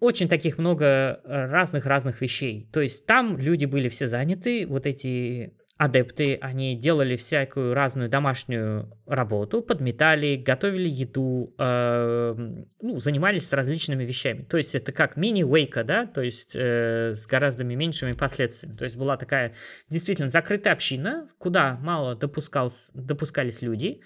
очень 0.01 0.29
таких 0.29 0.59
много 0.59 1.21
разных-разных 1.25 2.21
вещей. 2.21 2.69
То 2.73 2.81
есть 2.81 3.07
там 3.07 3.39
люди 3.39 3.65
были 3.65 3.89
все 3.89 4.07
заняты, 4.07 4.67
вот 4.67 4.85
эти 4.87 5.55
адепты, 5.81 6.37
они 6.43 6.77
делали 6.77 7.17
всякую 7.17 7.73
разную 7.73 8.11
домашнюю 8.11 8.95
работу, 9.07 9.63
подметали, 9.63 10.37
готовили 10.37 10.91
еду, 10.91 11.55
э, 11.59 12.35
ну, 12.83 12.99
занимались 12.99 13.51
различными 13.51 14.05
вещами. 14.05 14.43
То 14.43 14.59
есть 14.59 14.75
это 14.75 14.93
как 14.93 15.17
мини-вейка, 15.17 15.83
да, 15.83 16.05
то 16.05 16.21
есть 16.21 16.55
э, 16.55 17.15
с 17.15 17.27
гораздо 17.27 17.65
меньшими 17.65 18.13
последствиями. 18.13 18.77
То 18.77 18.85
есть 18.85 18.97
была 18.99 19.17
такая 19.17 19.55
действительно 19.89 20.29
закрытая 20.29 20.75
община, 20.75 21.27
куда 21.39 21.79
мало 21.81 22.15
допускался, 22.15 22.93
допускались 22.93 23.63
люди, 23.63 24.03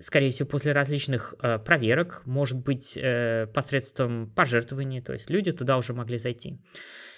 скорее 0.00 0.30
всего, 0.30 0.48
после 0.48 0.72
различных 0.72 1.36
э, 1.40 1.60
проверок, 1.60 2.22
может 2.24 2.58
быть, 2.58 2.96
э, 2.96 3.46
посредством 3.54 4.28
пожертвований, 4.34 5.00
то 5.00 5.12
есть 5.12 5.30
люди 5.30 5.52
туда 5.52 5.76
уже 5.76 5.94
могли 5.94 6.18
зайти. 6.18 6.58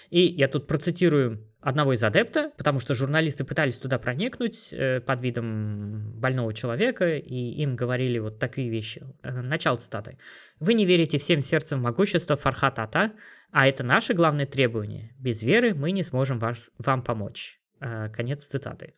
И 0.09 0.21
я 0.21 0.47
тут 0.47 0.67
процитирую 0.67 1.47
одного 1.65 1.93
из 1.93 2.03
адепта, 2.03 2.51
потому 2.57 2.79
что 2.79 2.93
журналисты 2.93 3.43
пытались 3.43 3.77
туда 3.77 3.97
проникнуть 3.97 4.69
э, 4.71 5.01
под 5.01 5.21
видом 5.21 6.11
больного 6.19 6.53
человека, 6.53 7.15
и 7.17 7.35
им 7.61 7.75
говорили 7.75 8.19
вот 8.19 8.37
такие 8.37 8.69
вещи. 8.69 9.03
Э, 9.23 9.41
начало 9.41 9.77
цитаты. 9.77 10.19
«Вы 10.59 10.75
не 10.75 10.85
верите 10.85 11.17
всем 11.17 11.41
сердцем 11.41 11.79
в 11.79 11.83
могущество 11.83 12.35
Фархатата, 12.35 13.13
а 13.51 13.67
это 13.67 13.83
наше 13.83 14.13
главное 14.13 14.45
требование. 14.45 15.15
Без 15.17 15.41
веры 15.41 15.73
мы 15.73 15.91
не 15.91 16.03
сможем 16.03 16.37
вас, 16.37 16.69
вам 16.77 17.01
помочь». 17.01 17.59
Э, 17.81 18.09
конец 18.09 18.45
цитаты. 18.45 18.93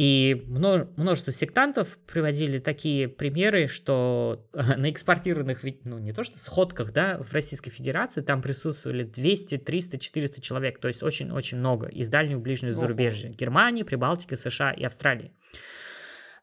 И 0.00 0.46
множество 0.46 1.30
сектантов 1.30 1.98
приводили 2.06 2.56
такие 2.56 3.06
примеры, 3.06 3.68
что 3.68 4.48
на 4.54 4.90
экспортированных, 4.90 5.60
ну 5.84 5.98
не 5.98 6.14
то 6.14 6.22
что 6.22 6.38
сходках, 6.38 6.90
да, 6.94 7.18
в 7.18 7.34
Российской 7.34 7.70
Федерации 7.70 8.22
там 8.22 8.40
присутствовали 8.40 9.02
200, 9.02 9.58
300, 9.58 9.98
400 9.98 10.40
человек, 10.40 10.80
то 10.80 10.88
есть 10.88 11.02
очень-очень 11.02 11.58
много 11.58 11.86
из 11.88 12.08
дальнего 12.08 12.38
и 12.38 12.42
ближнего 12.42 12.72
зарубежья. 12.72 13.28
Германии, 13.28 13.82
Прибалтики, 13.82 14.36
США 14.36 14.70
и 14.70 14.82
Австралии. 14.84 15.32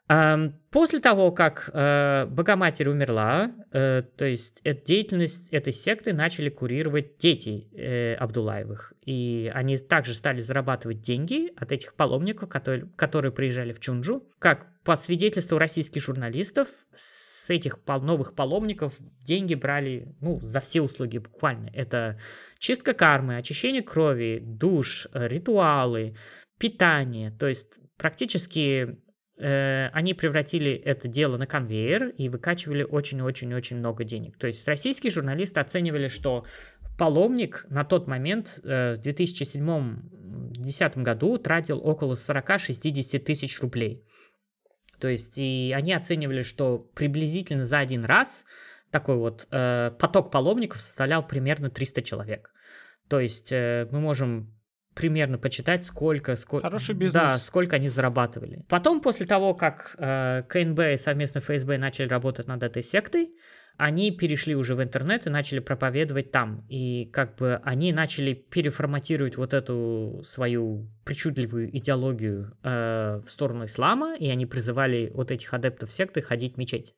После 0.07 0.99
того, 1.01 1.31
как 1.31 1.69
э, 1.73 2.27
Богоматерь 2.27 2.87
умерла, 2.87 3.51
э, 3.73 4.03
то 4.15 4.23
есть 4.23 4.61
деятельность 4.85 5.49
этой 5.49 5.73
секты 5.73 6.13
начали 6.13 6.49
курировать 6.49 7.17
дети 7.17 7.67
э, 7.73 8.13
Абдулаевых. 8.15 8.93
И 9.05 9.51
они 9.53 9.77
также 9.77 10.13
стали 10.13 10.39
зарабатывать 10.39 11.01
деньги 11.01 11.51
от 11.57 11.73
этих 11.73 11.93
паломников, 11.95 12.47
которые, 12.47 12.87
которые 12.95 13.33
приезжали 13.33 13.73
в 13.73 13.81
Чунджу. 13.81 14.23
Как 14.39 14.67
по 14.83 14.95
свидетельству 14.95 15.57
российских 15.57 16.01
журналистов, 16.01 16.69
с 16.93 17.49
этих 17.49 17.79
новых 17.85 18.33
паломников 18.33 18.93
деньги 19.21 19.55
брали 19.55 20.15
ну, 20.21 20.39
за 20.41 20.61
все 20.61 20.79
услуги 20.79 21.17
буквально. 21.17 21.69
Это 21.73 22.17
чистка 22.59 22.93
кармы, 22.93 23.35
очищение 23.35 23.81
крови, 23.81 24.39
душ, 24.41 25.07
ритуалы, 25.13 26.15
питание. 26.57 27.31
То 27.31 27.47
есть 27.47 27.79
практически 27.97 28.97
они 29.39 30.13
превратили 30.15 30.71
это 30.71 31.07
дело 31.07 31.37
на 31.37 31.45
конвейер 31.45 32.09
и 32.09 32.27
выкачивали 32.27 32.83
очень-очень-очень 32.83 33.77
много 33.77 34.03
денег. 34.03 34.37
То 34.37 34.47
есть 34.47 34.67
российские 34.67 35.11
журналисты 35.11 35.59
оценивали, 35.59 36.07
что 36.07 36.45
паломник 36.97 37.65
на 37.69 37.83
тот 37.85 38.07
момент 38.07 38.59
э, 38.63 38.95
в 38.95 38.99
2007-2010 39.05 41.01
году 41.03 41.37
тратил 41.37 41.79
около 41.83 42.15
40-60 42.15 43.19
тысяч 43.19 43.61
рублей. 43.61 44.03
То 44.99 45.07
есть 45.07 45.37
и 45.37 45.73
они 45.75 45.93
оценивали, 45.93 46.41
что 46.41 46.79
приблизительно 46.95 47.65
за 47.65 47.79
один 47.79 48.03
раз 48.03 48.45
такой 48.89 49.17
вот 49.17 49.47
э, 49.51 49.91
поток 49.99 50.31
паломников 50.31 50.81
составлял 50.81 51.25
примерно 51.25 51.69
300 51.69 52.01
человек. 52.01 52.51
То 53.07 53.19
есть 53.19 53.51
э, 53.51 53.87
мы 53.91 53.99
можем 53.99 54.56
примерно 54.97 55.37
почитать, 55.37 55.85
сколько, 55.85 56.35
сколько, 56.35 56.67
Хороший 56.67 56.95
бизнес. 56.95 57.23
Да, 57.23 57.37
сколько 57.37 57.75
они 57.75 57.87
зарабатывали. 57.87 58.65
Потом, 58.67 58.99
после 58.99 59.27
того, 59.27 59.53
как 59.53 59.95
э, 59.99 60.43
КНБ 60.49 60.79
и 60.93 60.97
совместно 60.97 61.39
ФСБ 61.39 61.77
начали 61.77 62.07
работать 62.07 62.47
над 62.47 62.63
этой 62.63 62.81
сектой, 62.81 63.35
они 63.77 64.09
перешли 64.09 64.55
уже 64.55 64.73
в 64.73 64.81
интернет 64.81 65.27
и 65.27 65.29
начали 65.29 65.59
проповедовать 65.59 66.31
там. 66.31 66.65
И 66.67 67.05
как 67.13 67.35
бы 67.35 67.61
они 67.63 67.93
начали 67.93 68.33
переформатировать 68.33 69.37
вот 69.37 69.53
эту 69.53 70.23
свою 70.25 70.89
причудливую 71.05 71.69
идеологию 71.77 72.57
э, 72.63 73.21
в 73.23 73.29
сторону 73.29 73.65
ислама, 73.65 74.15
и 74.15 74.27
они 74.29 74.47
призывали 74.47 75.11
вот 75.13 75.29
этих 75.29 75.53
адептов 75.53 75.91
секты 75.91 76.23
ходить 76.23 76.55
в 76.55 76.57
мечеть. 76.57 76.95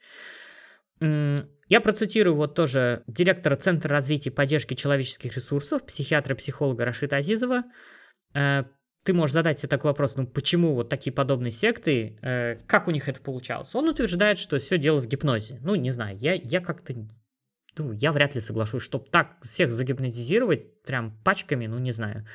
Я 1.70 1.82
процитирую 1.82 2.36
вот 2.36 2.56
тоже 2.56 3.04
директора 3.08 3.56
Центра 3.56 3.90
развития 3.90 4.32
и 4.32 4.34
поддержки 4.34 4.74
человеческих 4.74 5.36
ресурсов, 5.36 5.86
психиатра-психолога 5.86 6.84
Рашида 6.84 7.18
Азизова. 7.18 7.64
Э, 8.34 8.64
ты 9.04 9.14
можешь 9.14 9.34
задать 9.34 9.60
себе 9.60 9.70
такой 9.70 9.92
вопрос, 9.92 10.16
ну 10.16 10.28
почему 10.28 10.74
вот 10.74 10.90
такие 10.90 11.14
подобные 11.14 11.52
секты, 11.52 12.18
э, 12.22 12.56
как 12.68 12.88
у 12.88 12.92
них 12.92 13.08
это 13.08 13.22
получалось? 13.22 13.74
Он 13.76 13.88
утверждает, 13.88 14.40
что 14.40 14.58
все 14.58 14.80
дело 14.80 15.00
в 15.00 15.08
гипнозе. 15.08 15.60
Ну, 15.62 15.76
не 15.76 15.92
знаю, 15.92 16.18
я, 16.18 16.34
я 16.34 16.60
как-то 16.60 16.94
ну, 17.78 17.94
я 17.94 18.12
вряд 18.12 18.36
ли 18.36 18.42
соглашусь, 18.42 18.84
чтобы 18.84 19.06
так 19.06 19.38
всех 19.42 19.72
загипнотизировать 19.72 20.82
прям 20.84 21.18
пачками, 21.24 21.68
ну, 21.68 21.78
не 21.78 21.92
знаю. 21.92 22.28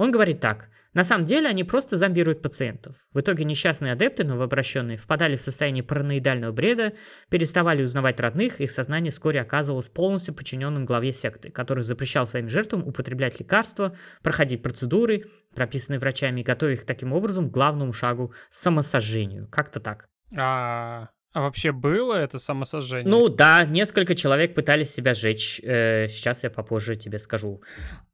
Он 0.00 0.10
говорит 0.10 0.40
так. 0.40 0.70
На 0.94 1.04
самом 1.04 1.26
деле 1.26 1.46
они 1.46 1.62
просто 1.62 1.98
зомбируют 1.98 2.40
пациентов. 2.40 2.96
В 3.12 3.20
итоге 3.20 3.44
несчастные 3.44 3.92
адепты, 3.92 4.24
новообращенные, 4.24 4.96
впадали 4.96 5.36
в 5.36 5.42
состояние 5.42 5.84
параноидального 5.84 6.52
бреда, 6.52 6.94
переставали 7.28 7.82
узнавать 7.82 8.18
родных, 8.18 8.62
их 8.62 8.70
сознание 8.70 9.12
вскоре 9.12 9.42
оказывалось 9.42 9.90
полностью 9.90 10.32
подчиненным 10.32 10.86
главе 10.86 11.12
секты, 11.12 11.50
который 11.50 11.84
запрещал 11.84 12.26
своим 12.26 12.48
жертвам 12.48 12.88
употреблять 12.88 13.38
лекарства, 13.38 13.94
проходить 14.22 14.62
процедуры, 14.62 15.26
прописанные 15.54 16.00
врачами, 16.00 16.40
и 16.40 16.44
готовя 16.44 16.72
их 16.72 16.86
таким 16.86 17.12
образом 17.12 17.50
к 17.50 17.52
главному 17.52 17.92
шагу 17.92 18.32
самосожжению. 18.48 19.48
Как-то 19.48 19.80
так. 19.80 20.08
А, 20.34 21.10
а 21.32 21.42
вообще 21.42 21.70
было 21.70 22.14
это 22.14 22.40
самосожжение? 22.40 23.08
Ну 23.08 23.28
да, 23.28 23.64
несколько 23.64 24.16
человек 24.16 24.52
пытались 24.52 24.92
себя 24.92 25.14
сжечь. 25.14 25.60
Э, 25.62 26.08
сейчас 26.08 26.42
я 26.42 26.50
попозже 26.50 26.96
тебе 26.96 27.20
скажу. 27.20 27.62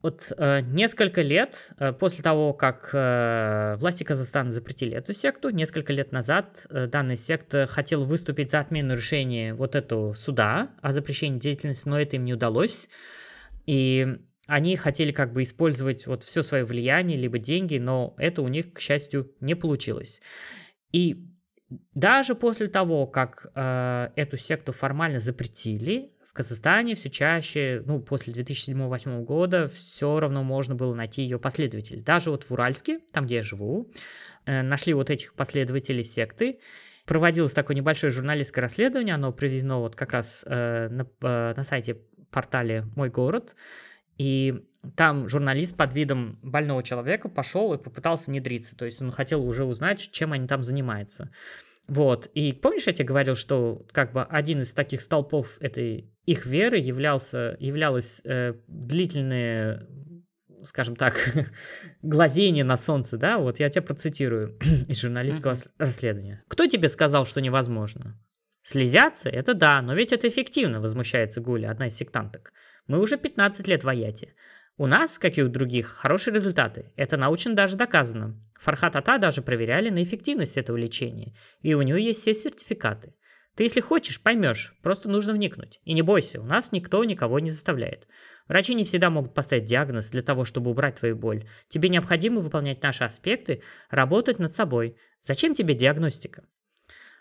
Вот 0.02 0.32
э, 0.36 0.60
несколько 0.60 1.22
лет 1.22 1.70
э, 1.78 1.92
после 1.92 2.22
того, 2.22 2.52
как 2.52 2.92
власти 3.80 4.04
Казахстана 4.04 4.50
запретили 4.50 4.94
эту 4.96 5.14
секту, 5.14 5.48
несколько 5.48 5.94
лет 5.94 6.12
назад 6.12 6.66
данная 6.70 7.16
секта 7.16 7.66
хотела 7.66 8.04
выступить 8.04 8.50
за 8.50 8.60
отмену 8.60 8.94
решения 8.94 9.54
вот 9.54 9.74
этого 9.74 10.12
суда 10.12 10.70
о 10.82 10.92
запрещении 10.92 11.38
деятельности, 11.38 11.88
но 11.88 11.98
это 11.98 12.16
им 12.16 12.24
не 12.24 12.34
удалось. 12.34 12.88
И 13.64 14.18
они 14.46 14.76
хотели 14.76 15.10
как 15.10 15.32
бы 15.32 15.42
использовать 15.42 16.06
вот 16.06 16.22
все 16.22 16.42
свое 16.42 16.64
влияние, 16.64 17.18
либо 17.18 17.38
деньги, 17.38 17.78
но 17.78 18.14
это 18.18 18.42
у 18.42 18.48
них, 18.48 18.74
к 18.74 18.80
счастью, 18.80 19.32
не 19.40 19.54
получилось. 19.54 20.20
И 20.92 21.35
даже 21.94 22.34
после 22.34 22.68
того, 22.68 23.06
как 23.06 23.46
э, 23.54 24.10
эту 24.14 24.36
секту 24.36 24.72
формально 24.72 25.18
запретили, 25.18 26.12
в 26.24 26.32
Казахстане 26.32 26.94
все 26.94 27.10
чаще, 27.10 27.82
ну, 27.86 28.00
после 28.00 28.32
2007-2008 28.34 29.24
года, 29.24 29.66
все 29.68 30.20
равно 30.20 30.44
можно 30.44 30.74
было 30.74 30.94
найти 30.94 31.22
ее 31.22 31.38
последователей. 31.38 32.02
Даже 32.02 32.30
вот 32.30 32.44
в 32.44 32.52
Уральске, 32.52 33.00
там, 33.12 33.26
где 33.26 33.36
я 33.36 33.42
живу, 33.42 33.90
э, 34.44 34.62
нашли 34.62 34.94
вот 34.94 35.10
этих 35.10 35.34
последователей 35.34 36.04
секты. 36.04 36.60
Проводилось 37.04 37.54
такое 37.54 37.76
небольшое 37.76 38.10
журналистское 38.10 38.62
расследование, 38.62 39.14
оно 39.14 39.32
проведено 39.32 39.80
вот 39.80 39.96
как 39.96 40.12
раз 40.12 40.44
э, 40.46 40.88
на, 40.88 41.06
э, 41.22 41.54
на 41.56 41.64
сайте 41.64 41.98
портале 42.30 42.84
«Мой 42.94 43.10
город», 43.10 43.56
и 44.18 44.62
там 44.94 45.28
журналист 45.28 45.76
под 45.76 45.94
видом 45.94 46.38
больного 46.42 46.82
человека 46.82 47.28
пошел 47.28 47.74
и 47.74 47.78
попытался 47.78 48.30
внедриться. 48.30 48.76
То 48.76 48.84
есть 48.84 49.02
он 49.02 49.10
хотел 49.10 49.44
уже 49.44 49.64
узнать, 49.64 50.10
чем 50.12 50.32
они 50.32 50.46
там 50.46 50.62
занимаются. 50.62 51.30
Вот. 51.88 52.26
И 52.34 52.52
помнишь, 52.52 52.86
я 52.86 52.92
тебе 52.92 53.06
говорил, 53.06 53.34
что 53.36 53.86
как 53.92 54.12
бы 54.12 54.22
один 54.22 54.62
из 54.62 54.72
таких 54.72 55.00
столпов 55.00 55.56
этой 55.60 56.10
их 56.24 56.46
веры 56.46 56.78
являлся, 56.78 57.56
являлось 57.60 58.20
э, 58.24 58.54
длительное, 58.66 59.86
скажем 60.64 60.96
так, 60.96 61.14
глазение 62.02 62.64
на 62.64 62.76
солнце, 62.76 63.16
да? 63.18 63.38
Вот 63.38 63.60
я 63.60 63.70
тебя 63.70 63.82
процитирую 63.82 64.58
из 64.88 65.00
журналистского 65.00 65.52
uh-huh. 65.52 65.70
расследования. 65.78 66.42
Кто 66.48 66.66
тебе 66.66 66.88
сказал, 66.88 67.24
что 67.24 67.40
невозможно? 67.40 68.20
Слезятся? 68.62 69.28
Это 69.28 69.54
да, 69.54 69.80
но 69.80 69.94
ведь 69.94 70.12
это 70.12 70.26
эффективно, 70.26 70.80
возмущается 70.80 71.40
Гуля, 71.40 71.70
одна 71.70 71.86
из 71.86 71.94
сектанток. 71.94 72.52
Мы 72.86 73.00
уже 73.00 73.16
15 73.16 73.66
лет 73.66 73.84
в 73.84 73.88
Аяте. 73.88 74.34
У 74.78 74.86
нас, 74.86 75.18
как 75.18 75.38
и 75.38 75.42
у 75.42 75.48
других, 75.48 75.88
хорошие 75.88 76.34
результаты. 76.34 76.92
Это 76.96 77.16
научно 77.16 77.54
даже 77.54 77.76
доказано. 77.76 78.40
Фархат 78.60 78.96
Ата 78.96 79.18
даже 79.18 79.42
проверяли 79.42 79.88
на 79.90 80.02
эффективность 80.02 80.56
этого 80.56 80.76
лечения. 80.76 81.34
И 81.62 81.74
у 81.74 81.82
него 81.82 81.98
есть 81.98 82.20
все 82.20 82.34
сертификаты. 82.34 83.14
Ты, 83.54 83.64
если 83.64 83.80
хочешь, 83.80 84.20
поймешь. 84.20 84.74
Просто 84.82 85.08
нужно 85.08 85.32
вникнуть. 85.32 85.80
И 85.84 85.94
не 85.94 86.02
бойся, 86.02 86.40
у 86.40 86.44
нас 86.44 86.72
никто 86.72 87.02
никого 87.04 87.38
не 87.40 87.50
заставляет. 87.50 88.06
Врачи 88.48 88.74
не 88.74 88.84
всегда 88.84 89.10
могут 89.10 89.34
поставить 89.34 89.64
диагноз 89.64 90.10
для 90.10 90.22
того, 90.22 90.44
чтобы 90.44 90.70
убрать 90.70 90.96
твою 90.96 91.16
боль. 91.16 91.48
Тебе 91.68 91.88
необходимо 91.88 92.40
выполнять 92.40 92.82
наши 92.82 93.02
аспекты, 93.02 93.62
работать 93.90 94.38
над 94.38 94.52
собой. 94.52 94.96
Зачем 95.22 95.54
тебе 95.54 95.74
диагностика? 95.74 96.44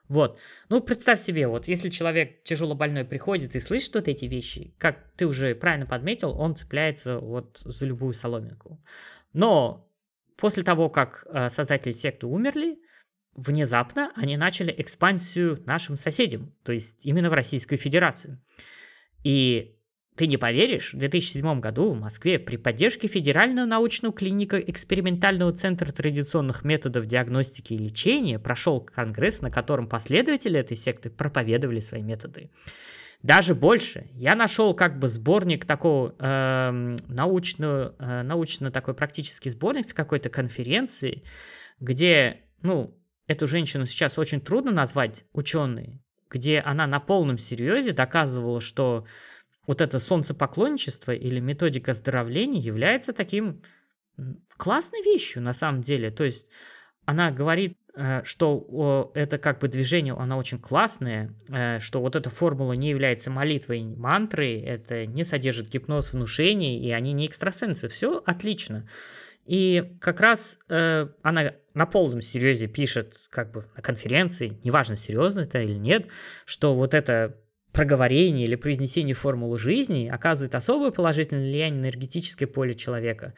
Вот. 0.08 0.40
Ну, 0.70 0.82
представь 0.82 1.20
себе, 1.20 1.48
вот 1.48 1.68
если 1.68 1.90
человек 1.90 2.44
тяжело 2.44 2.76
больной 2.76 3.06
приходит 3.06 3.56
и 3.56 3.60
слышит 3.60 3.96
вот 3.96 4.08
эти 4.08 4.26
вещи, 4.26 4.76
как 4.78 5.12
ты 5.16 5.26
уже 5.26 5.56
правильно 5.56 5.86
подметил, 5.86 6.32
он 6.32 6.56
цепляется 6.56 7.20
вот 7.20 7.60
за 7.64 7.86
любую 7.86 8.14
соломинку. 8.14 8.84
Но 9.34 9.90
после 10.38 10.64
того, 10.64 10.90
как 10.90 11.26
э, 11.28 11.50
создатели 11.50 11.92
секты 11.92 12.28
умерли, 12.28 12.78
внезапно 13.34 14.12
они 14.16 14.38
начали 14.38 14.74
экспансию 14.78 15.62
нашим 15.66 15.98
соседям, 15.98 16.54
то 16.64 16.72
есть 16.72 17.06
именно 17.06 17.30
в 17.30 17.34
Российскую 17.34 17.78
Федерацию. 17.78 18.42
И 19.24 19.75
ты 20.16 20.28
не 20.28 20.38
поверишь, 20.38 20.94
в 20.94 20.98
2007 20.98 21.60
году 21.60 21.92
в 21.92 22.00
Москве 22.00 22.40
при 22.40 22.56
поддержке 22.56 23.08
Федерального 23.08 23.66
научного 23.66 24.14
клиника 24.14 24.58
экспериментального 24.58 25.52
центра 25.52 25.92
традиционных 25.92 26.64
методов 26.64 27.06
диагностики 27.06 27.74
и 27.74 27.78
лечения 27.78 28.40
прошел 28.40 28.80
конгресс, 28.80 29.42
на 29.42 29.52
котором 29.52 29.90
последователи 29.90 30.58
этой 30.60 30.78
секты 30.78 31.10
проповедовали 31.10 31.82
свои 31.82 32.02
методы. 32.02 32.50
Даже 33.24 33.56
больше. 33.56 34.08
Я 34.14 34.36
нашел 34.36 34.74
как 34.74 35.00
бы 35.00 35.08
сборник 35.08 35.66
такого 35.66 36.16
э, 36.20 36.96
научную, 37.08 37.96
э, 37.98 38.22
научно 38.22 38.72
такой 38.72 38.94
практический 38.94 39.50
сборник 39.50 39.86
с 39.86 39.94
какой-то 39.94 40.30
конференции, 40.30 41.24
где, 41.80 42.42
ну, 42.62 42.96
эту 43.28 43.48
женщину 43.48 43.86
сейчас 43.86 44.18
очень 44.20 44.40
трудно 44.40 44.72
назвать 44.72 45.26
ученой, 45.34 46.02
где 46.30 46.60
она 46.60 46.88
на 46.88 47.00
полном 47.00 47.38
серьезе 47.38 47.92
доказывала, 47.92 48.62
что 48.62 49.06
вот 49.68 49.82
это 49.82 50.00
солнцепоклонничество 50.00 51.12
или 51.12 51.40
методика 51.40 51.92
оздоровления 51.92 52.62
является 52.62 53.14
таким 53.14 53.62
классной 54.58 55.04
вещью 55.04 55.42
на 55.42 55.54
самом 55.54 55.82
деле. 55.82 56.12
То 56.12 56.24
есть 56.24 56.48
она 57.06 57.32
говорит, 57.32 57.78
э, 57.96 58.24
что 58.24 59.12
это 59.14 59.38
как 59.38 59.60
бы 59.60 59.68
движение, 59.68 60.14
оно 60.14 60.38
очень 60.38 60.60
классное, 60.60 61.36
э, 61.50 61.80
что 61.80 62.02
вот 62.02 62.16
эта 62.16 62.30
формула 62.30 62.74
не 62.74 62.90
является 62.90 63.30
молитвой, 63.30 63.84
мантрой, 63.84 64.60
это 64.62 65.06
не 65.06 65.24
содержит 65.24 65.70
гипноз, 65.70 66.14
внушений, 66.14 66.80
и 66.80 66.92
они 66.92 67.14
не 67.14 67.28
экстрасенсы. 67.28 67.88
Все 67.88 68.22
отлично. 68.26 68.88
И 69.46 69.98
как 70.02 70.22
раз 70.22 70.58
э, 70.70 71.08
она 71.22 71.54
на 71.76 71.86
полном 71.86 72.22
серьезе 72.22 72.68
пишет, 72.68 73.20
как 73.30 73.52
бы 73.52 73.66
на 73.76 73.82
конференции, 73.82 74.60
неважно, 74.64 74.96
серьезно 74.96 75.42
это 75.42 75.60
или 75.60 75.76
нет, 75.78 76.08
что 76.46 76.74
вот 76.74 76.96
это 76.96 77.38
проговорение 77.76 78.46
или 78.46 78.56
произнесение 78.56 79.14
формулы 79.14 79.60
жизни 79.60 80.08
оказывает 80.08 80.56
особое 80.56 80.92
положительное 80.92 81.44
влияние 81.44 81.82
на 81.82 81.86
энергетическое 81.88 82.48
поле 82.48 82.74
человека. 82.74 83.34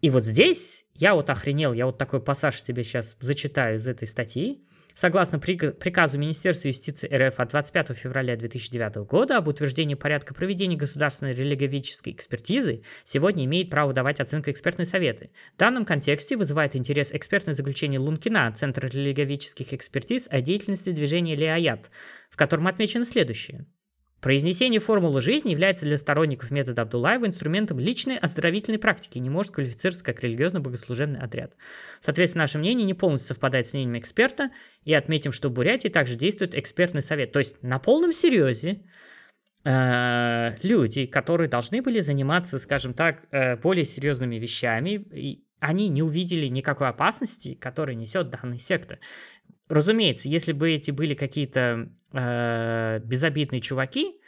И 0.00 0.08
вот 0.08 0.24
здесь 0.24 0.86
я 0.94 1.14
вот 1.14 1.28
охренел, 1.28 1.74
я 1.74 1.84
вот 1.84 1.98
такой 1.98 2.22
пассаж 2.22 2.62
тебе 2.62 2.82
сейчас 2.82 3.16
зачитаю 3.20 3.76
из 3.76 3.86
этой 3.86 4.08
статьи. 4.08 4.64
Согласно 4.98 5.38
приказу 5.38 6.18
Министерства 6.18 6.66
юстиции 6.66 7.08
РФ 7.08 7.38
от 7.38 7.50
25 7.50 7.96
февраля 7.96 8.34
2009 8.34 8.96
года 9.08 9.36
об 9.36 9.46
утверждении 9.46 9.94
порядка 9.94 10.34
проведения 10.34 10.74
государственной 10.74 11.34
религиоведческой 11.34 12.14
экспертизы, 12.14 12.82
сегодня 13.04 13.44
имеет 13.44 13.70
право 13.70 13.92
давать 13.92 14.18
оценку 14.18 14.50
экспертные 14.50 14.86
советы. 14.86 15.30
В 15.54 15.58
данном 15.60 15.84
контексте 15.84 16.36
вызывает 16.36 16.74
интерес 16.74 17.12
экспертное 17.12 17.54
заключение 17.54 18.00
Лункина, 18.00 18.50
Центра 18.50 18.88
религиоведческих 18.88 19.72
экспертиз 19.72 20.26
о 20.32 20.40
деятельности 20.40 20.90
движения 20.90 21.36
Леаят, 21.36 21.92
в 22.28 22.36
котором 22.36 22.66
отмечено 22.66 23.04
следующее. 23.04 23.66
Произнесение 24.20 24.80
формулы 24.80 25.20
жизни 25.20 25.50
является 25.50 25.84
для 25.84 25.96
сторонников 25.96 26.50
метода 26.50 26.82
Абдулаева 26.82 27.26
инструментом 27.26 27.78
личной 27.78 28.16
оздоровительной 28.16 28.80
практики 28.80 29.18
и 29.18 29.20
не 29.20 29.30
может 29.30 29.52
квалифицироваться 29.52 30.04
как 30.04 30.22
религиозно-богослужебный 30.24 31.20
отряд. 31.20 31.54
Соответственно, 32.00 32.42
наше 32.42 32.58
мнение 32.58 32.84
не 32.84 32.94
полностью 32.94 33.34
совпадает 33.34 33.66
с 33.68 33.74
мнением 33.74 33.96
эксперта, 33.98 34.50
и 34.82 34.92
отметим, 34.92 35.30
что 35.30 35.48
в 35.48 35.52
Бурятии 35.52 35.88
также 35.88 36.16
действует 36.16 36.56
экспертный 36.56 37.02
совет. 37.02 37.30
То 37.30 37.38
есть 37.38 37.62
на 37.62 37.78
полном 37.78 38.12
серьезе 38.12 38.82
э, 39.64 40.56
люди, 40.64 41.06
которые 41.06 41.48
должны 41.48 41.80
были 41.80 42.00
заниматься, 42.00 42.58
скажем 42.58 42.94
так, 42.94 43.22
э, 43.30 43.56
более 43.56 43.84
серьезными 43.84 44.36
вещами, 44.36 45.44
они 45.60 45.88
не 45.88 46.02
увидели 46.02 46.46
никакой 46.46 46.88
опасности, 46.88 47.54
которую 47.54 47.96
несет 47.96 48.30
данная 48.30 48.58
секта. 48.58 48.98
Разумеется, 49.68 50.28
если 50.28 50.52
бы 50.52 50.70
эти 50.70 50.90
были 50.90 51.14
какие-то 51.14 51.90
э, 52.12 53.00
безобидные 53.04 53.60
чуваки, 53.60 54.18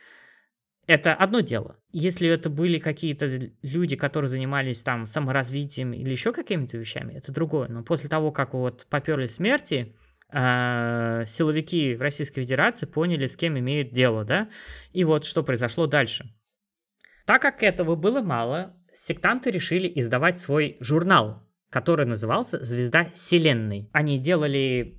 это 0.87 1.15
одно 1.15 1.41
дело. 1.41 1.79
Если 1.93 2.29
это 2.29 2.51
были 2.51 2.79
какие-то 2.79 3.27
люди, 3.63 3.97
которые 3.97 4.29
занимались 4.29 4.83
там 4.83 5.07
саморазвитием 5.07 5.93
или 5.93 6.11
еще 6.11 6.33
какими-то 6.33 6.77
вещами, 6.77 7.15
это 7.15 7.33
другое. 7.33 7.69
Но 7.69 7.83
после 7.83 8.09
того, 8.09 8.33
как 8.33 8.55
вот 8.55 8.87
поперли 8.91 9.27
смерти, 9.27 9.95
э, 10.33 11.25
силовики 11.27 11.95
в 11.95 12.01
Российской 12.01 12.43
Федерации 12.43 12.87
поняли, 12.87 13.27
с 13.27 13.37
кем 13.37 13.59
имеют 13.59 13.93
дело, 13.93 14.25
да? 14.25 14.49
И 14.93 15.05
вот 15.05 15.25
что 15.25 15.43
произошло 15.43 15.87
дальше. 15.87 16.35
Так 17.25 17.41
как 17.41 17.63
этого 17.63 17.95
было 17.95 18.21
мало, 18.21 18.77
сектанты 18.93 19.51
решили 19.51 19.91
издавать 19.95 20.41
свой 20.41 20.77
журнал, 20.81 21.49
который 21.71 22.05
назывался 22.05 22.63
«Звезда 22.65 23.05
Вселенной». 23.15 23.89
Они 23.93 24.19
делали 24.19 24.97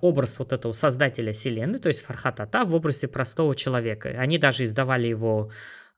образ 0.00 0.38
вот 0.38 0.52
этого 0.52 0.72
создателя 0.72 1.32
Вселенной, 1.32 1.78
то 1.78 1.88
есть 1.88 2.02
Фархатата, 2.02 2.64
в 2.64 2.74
образе 2.74 3.08
простого 3.08 3.54
человека. 3.54 4.10
Они 4.10 4.38
даже 4.38 4.64
издавали 4.64 5.08
его 5.08 5.50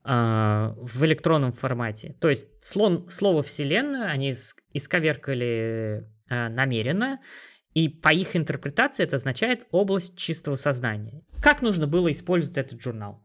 э, 0.05 0.09
в 0.09 1.05
электронном 1.05 1.53
формате. 1.53 2.17
То 2.21 2.31
есть 2.31 2.47
слон, 2.63 3.09
слово 3.11 3.43
Вселенную 3.43 4.07
они 4.07 4.35
исковеркали 4.73 6.09
э, 6.29 6.49
намеренно, 6.49 7.21
и 7.75 7.89
по 7.89 8.13
их 8.13 8.35
интерпретации 8.35 9.05
это 9.05 9.17
означает 9.17 9.67
область 9.71 10.17
чистого 10.17 10.57
сознания. 10.57 11.23
Как 11.43 11.63
нужно 11.63 11.87
было 11.87 12.11
использовать 12.11 12.59
этот 12.59 12.81
журнал? 12.81 13.23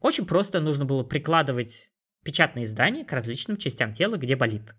Очень 0.00 0.26
просто 0.26 0.60
нужно 0.60 0.84
было 0.84 1.02
прикладывать 1.04 1.90
печатное 2.24 2.64
издание 2.64 3.04
к 3.04 3.12
различным 3.12 3.56
частям 3.56 3.92
тела, 3.92 4.16
где 4.16 4.34
болит. 4.34 4.74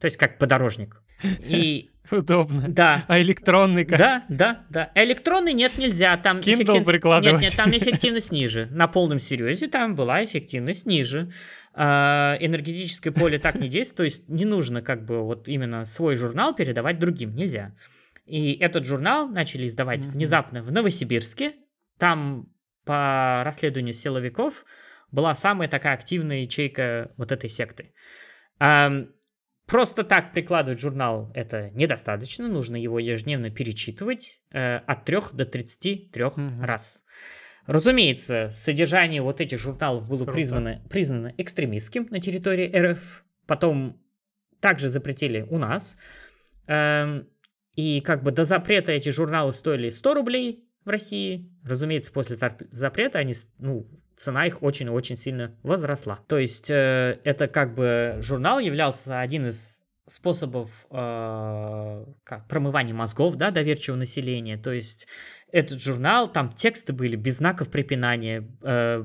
То 0.00 0.06
есть 0.06 0.16
как 0.16 0.38
подорожник. 0.38 1.02
И 1.22 1.90
Удобно. 2.10 2.68
Да. 2.68 3.04
А 3.08 3.20
электронный 3.20 3.84
как? 3.84 3.98
Да, 3.98 4.24
да, 4.28 4.64
да. 4.70 4.92
Электронный 4.94 5.52
нет, 5.52 5.78
нельзя. 5.78 6.16
Там 6.16 6.38
Kindle 6.38 6.54
эффективность... 6.54 6.90
прикладывать. 6.90 7.42
Нет, 7.42 7.50
нет, 7.50 7.56
там 7.56 7.70
эффективность 7.70 8.32
ниже. 8.32 8.66
На 8.70 8.86
полном 8.86 9.18
серьезе 9.18 9.68
там 9.68 9.94
была 9.94 10.24
эффективность 10.24 10.86
ниже. 10.86 11.30
А, 11.74 12.36
энергетическое 12.40 13.12
поле 13.12 13.38
так 13.38 13.56
не 13.56 13.68
действует. 13.68 13.96
То 13.96 14.04
есть 14.04 14.28
не 14.28 14.44
нужно 14.44 14.82
как 14.82 15.04
бы 15.04 15.22
вот 15.22 15.48
именно 15.48 15.84
свой 15.84 16.16
журнал 16.16 16.54
передавать 16.54 16.98
другим. 16.98 17.34
Нельзя. 17.34 17.74
И 18.24 18.52
этот 18.54 18.86
журнал 18.86 19.28
начали 19.28 19.66
издавать 19.66 20.00
mm-hmm. 20.00 20.10
внезапно 20.10 20.62
в 20.62 20.72
Новосибирске. 20.72 21.54
Там 21.98 22.48
по 22.84 23.42
расследованию 23.44 23.94
силовиков 23.94 24.64
была 25.10 25.34
самая 25.34 25.68
такая 25.68 25.94
активная 25.94 26.42
ячейка 26.42 27.12
вот 27.16 27.32
этой 27.32 27.48
секты. 27.48 27.92
Просто 29.66 30.04
так 30.04 30.32
прикладывать 30.32 30.78
журнал 30.78 31.32
это 31.34 31.70
недостаточно, 31.70 32.46
нужно 32.46 32.76
его 32.76 33.00
ежедневно 33.00 33.50
перечитывать 33.50 34.40
э, 34.52 34.76
от 34.76 35.04
3 35.04 35.18
до 35.32 35.44
33 35.44 36.22
mm-hmm. 36.22 36.64
раз. 36.64 37.02
Разумеется, 37.66 38.48
содержание 38.52 39.22
вот 39.22 39.40
этих 39.40 39.58
журналов 39.58 40.08
было 40.08 40.24
признано, 40.24 40.82
признано 40.88 41.34
экстремистским 41.36 42.06
на 42.10 42.20
территории 42.20 42.70
РФ, 42.70 43.24
потом 43.46 44.00
также 44.60 44.88
запретили 44.88 45.42
у 45.50 45.58
нас. 45.58 45.96
Эм, 46.68 47.28
и 47.74 48.00
как 48.00 48.22
бы 48.22 48.30
до 48.30 48.44
запрета 48.44 48.92
эти 48.92 49.08
журналы 49.08 49.52
стоили 49.52 49.90
100 49.90 50.14
рублей 50.14 50.64
в 50.84 50.90
России. 50.90 51.52
Разумеется, 51.64 52.12
после 52.12 52.38
запрета 52.70 53.18
они 53.18 53.34
ну, 53.58 53.88
цена 54.16 54.46
их 54.46 54.62
очень-очень 54.62 55.16
сильно 55.16 55.54
возросла. 55.62 56.20
То 56.26 56.38
есть 56.38 56.70
э, 56.70 57.20
это 57.22 57.48
как 57.48 57.74
бы 57.74 58.18
журнал 58.20 58.58
являлся 58.58 59.20
один 59.20 59.46
из 59.46 59.82
способов 60.06 60.86
э, 60.90 62.04
как, 62.24 62.48
промывания 62.48 62.94
мозгов, 62.94 63.36
да, 63.36 63.50
доверчивого 63.50 63.98
населения. 63.98 64.56
То 64.56 64.72
есть 64.72 65.06
этот 65.52 65.80
журнал, 65.82 66.30
там 66.30 66.50
тексты 66.50 66.92
были 66.92 67.16
без 67.16 67.36
знаков 67.36 67.68
препинания, 67.68 68.48
э, 68.62 69.04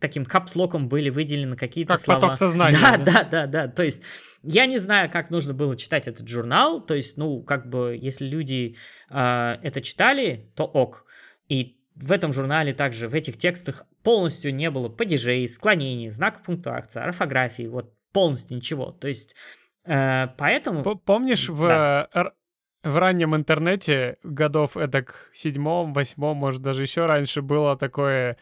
таким 0.00 0.24
капслоком 0.24 0.88
были 0.88 1.10
выделены 1.10 1.56
какие-то 1.56 1.94
как 1.94 2.02
слова. 2.02 2.20
поток 2.20 2.36
сознания. 2.36 2.78
Да, 2.80 2.96
да, 2.96 3.22
да, 3.24 3.46
да. 3.46 3.68
То 3.68 3.82
есть 3.82 4.02
я 4.42 4.66
не 4.66 4.78
знаю, 4.78 5.10
как 5.10 5.30
нужно 5.30 5.54
было 5.54 5.76
читать 5.76 6.08
этот 6.08 6.28
журнал. 6.28 6.80
То 6.84 6.94
есть, 6.94 7.16
ну, 7.16 7.42
как 7.42 7.68
бы, 7.68 7.96
если 8.00 8.26
люди 8.26 8.76
э, 9.10 9.56
это 9.62 9.80
читали, 9.80 10.50
то 10.54 10.64
ок. 10.64 11.04
И 11.48 11.75
в 11.96 12.12
этом 12.12 12.32
журнале 12.32 12.72
также, 12.74 13.08
в 13.08 13.14
этих 13.14 13.36
текстах 13.36 13.86
полностью 14.02 14.54
не 14.54 14.70
было 14.70 14.88
падежей, 14.88 15.48
склонений, 15.48 16.10
знаков 16.10 16.42
пунктуации, 16.42 17.02
орфографии, 17.02 17.66
вот 17.66 17.92
полностью 18.12 18.56
ничего. 18.56 18.92
То 18.92 19.08
есть, 19.08 19.34
э, 19.84 20.28
поэтому... 20.36 20.82
Помнишь, 20.82 21.48
в, 21.48 21.66
да. 21.66 22.32
в 22.82 22.98
раннем 22.98 23.34
интернете 23.34 24.18
годов 24.22 24.76
эдак 24.76 25.30
седьмом, 25.32 25.92
восьмом, 25.92 26.36
может, 26.36 26.62
даже 26.62 26.82
еще 26.82 27.06
раньше 27.06 27.42
было 27.42 27.76
такое 27.76 28.36
Э, 28.36 28.40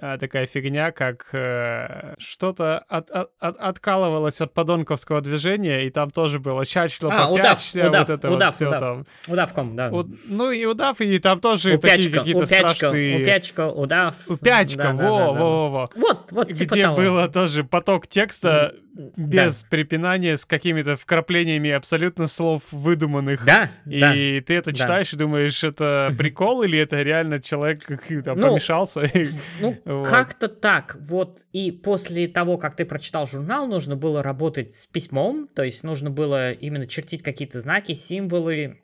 такая 0.00 0.46
фигня, 0.46 0.92
как 0.92 1.28
э, 1.32 2.14
что-то 2.18 2.78
от, 2.78 3.10
от, 3.10 3.30
от, 3.38 3.56
откалывалось 3.58 4.40
от 4.40 4.54
подонковского 4.54 5.20
движения, 5.20 5.84
и 5.84 5.90
там 5.90 6.10
тоже 6.10 6.38
было 6.38 6.64
чачло, 6.64 7.10
а, 7.12 7.28
попячься, 7.28 7.86
удав, 7.86 8.08
вот 8.08 8.18
это 8.18 8.30
удав, 8.30 8.48
вот 8.48 8.54
все 8.54 8.68
удав. 8.68 8.80
там. 8.80 9.06
Удавком, 9.28 9.76
да. 9.76 9.90
У, 9.90 10.04
ну 10.24 10.50
и 10.50 10.64
удав, 10.64 11.00
и 11.00 11.18
там 11.18 11.40
тоже 11.40 11.74
упячка, 11.74 11.96
такие 11.96 12.18
какие-то 12.18 12.44
упячка, 12.44 12.70
страшные... 12.70 13.22
Упячка, 13.22 13.68
удав. 13.68 14.14
Упячка, 14.26 14.82
да, 14.82 14.92
во, 14.92 14.96
да, 14.96 15.02
да, 15.02 15.32
во, 15.32 15.32
во, 15.32 15.70
во. 15.70 15.90
Вот, 15.96 16.32
вот, 16.32 16.52
типа 16.52 16.72
Где 16.72 16.84
того. 16.84 16.96
было 16.96 17.28
тоже 17.28 17.64
поток 17.64 18.06
текста 18.06 18.74
без 19.16 19.62
да. 19.62 19.68
препинания, 19.70 20.36
с 20.36 20.44
какими-то 20.44 20.96
вкраплениями 20.96 21.70
абсолютно 21.70 22.26
слов 22.26 22.64
выдуманных. 22.72 23.44
Да, 23.44 23.70
И 23.86 24.00
да, 24.00 24.12
ты 24.12 24.54
это 24.54 24.72
читаешь 24.72 25.10
да. 25.10 25.16
и 25.16 25.18
думаешь, 25.18 25.64
это 25.64 26.14
прикол 26.18 26.62
или 26.62 26.78
это 26.78 27.02
реально 27.02 27.40
человек 27.40 27.86
там 28.24 28.38
ну, 28.38 28.48
помешался? 28.48 29.10
Ну, 29.60 29.76
вот. 29.90 30.06
как-то 30.06 30.48
так. 30.48 30.96
Вот 31.00 31.46
и 31.52 31.72
после 31.72 32.28
того, 32.28 32.58
как 32.58 32.76
ты 32.76 32.84
прочитал 32.84 33.26
журнал, 33.26 33.66
нужно 33.66 33.96
было 33.96 34.22
работать 34.22 34.74
с 34.74 34.86
письмом, 34.86 35.48
то 35.48 35.62
есть 35.62 35.82
нужно 35.82 36.10
было 36.10 36.52
именно 36.52 36.86
чертить 36.86 37.22
какие-то 37.22 37.60
знаки, 37.60 37.94
символы, 37.94 38.82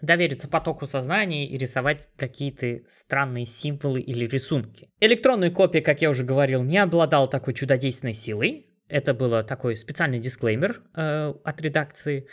довериться 0.00 0.46
потоку 0.46 0.86
сознания 0.86 1.48
и 1.48 1.58
рисовать 1.58 2.08
какие-то 2.16 2.80
странные 2.86 3.46
символы 3.46 4.00
или 4.00 4.26
рисунки. 4.26 4.88
Электронная 5.00 5.50
копия, 5.50 5.80
как 5.80 6.00
я 6.02 6.10
уже 6.10 6.22
говорил, 6.22 6.62
не 6.62 6.78
обладала 6.78 7.26
такой 7.26 7.54
чудодейственной 7.54 8.14
силой, 8.14 8.66
это 8.88 9.14
было 9.14 9.42
такой 9.42 9.76
специальный 9.76 10.20
дисклеймер 10.20 10.82
э, 10.94 11.34
от 11.42 11.60
редакции. 11.60 12.28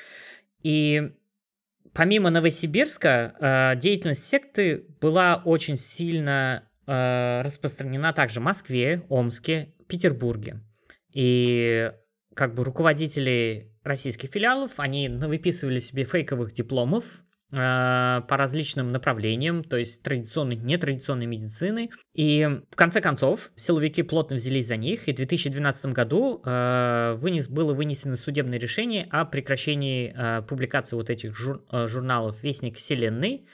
И 0.62 1.14
помимо 1.94 2.30
Новосибирска, 2.30 3.74
э, 3.76 3.80
деятельность 3.80 4.26
секты 4.26 4.86
была 5.02 5.42
очень 5.44 5.78
сильно 5.78 6.70
э, 6.88 7.42
распространена 7.42 8.14
также 8.14 8.40
в 8.40 8.44
Москве, 8.44 9.04
Омске, 9.10 9.74
Петербурге. 9.88 10.62
И 11.14 11.92
как 12.36 12.54
бы 12.56 12.64
руководители 12.64 13.72
российских 13.84 14.30
филиалов, 14.30 14.80
они 14.80 15.08
выписывали 15.10 15.80
себе 15.80 16.06
фейковых 16.06 16.54
дипломов 16.54 17.24
Э, 17.56 18.22
по 18.28 18.36
различным 18.36 18.92
направлениям, 18.92 19.64
то 19.64 19.78
есть 19.78 20.02
традиционной, 20.02 20.56
нетрадиционной 20.56 21.28
медицины. 21.28 21.92
И 22.16 22.50
в 22.72 22.76
конце 22.76 23.00
концов 23.00 23.52
силовики 23.54 24.02
плотно 24.02 24.38
взялись 24.38 24.66
за 24.66 24.76
них, 24.76 25.08
и 25.08 25.14
в 25.14 25.16
2012 25.18 25.86
году 25.94 26.42
э, 26.44 27.14
вынес, 27.16 27.48
было 27.48 27.76
вынесено 27.76 28.16
судебное 28.16 28.58
решение 28.58 29.08
о 29.12 29.26
прекращении 29.26 30.16
э, 30.16 30.42
публикации 30.42 30.96
вот 30.96 31.12
этих 31.12 31.38
жур, 31.38 31.64
э, 31.72 31.86
журналов 31.86 32.42
«Вестник 32.42 32.78
Вселенной». 32.78 33.46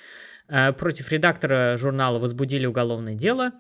Э, 0.49 0.73
против 0.73 1.11
редактора 1.11 1.77
журнала 1.77 2.19
возбудили 2.19 2.65
уголовное 2.65 3.15
дело. 3.15 3.51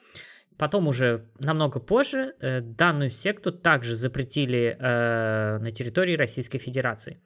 Потом 0.57 0.87
уже 0.87 1.25
намного 1.39 1.79
позже 1.79 2.35
э, 2.41 2.61
данную 2.61 3.11
секту 3.11 3.51
также 3.51 3.95
запретили 3.95 4.75
э, 4.77 5.57
на 5.59 5.71
территории 5.71 6.17
Российской 6.17 6.57
Федерации. 6.57 7.21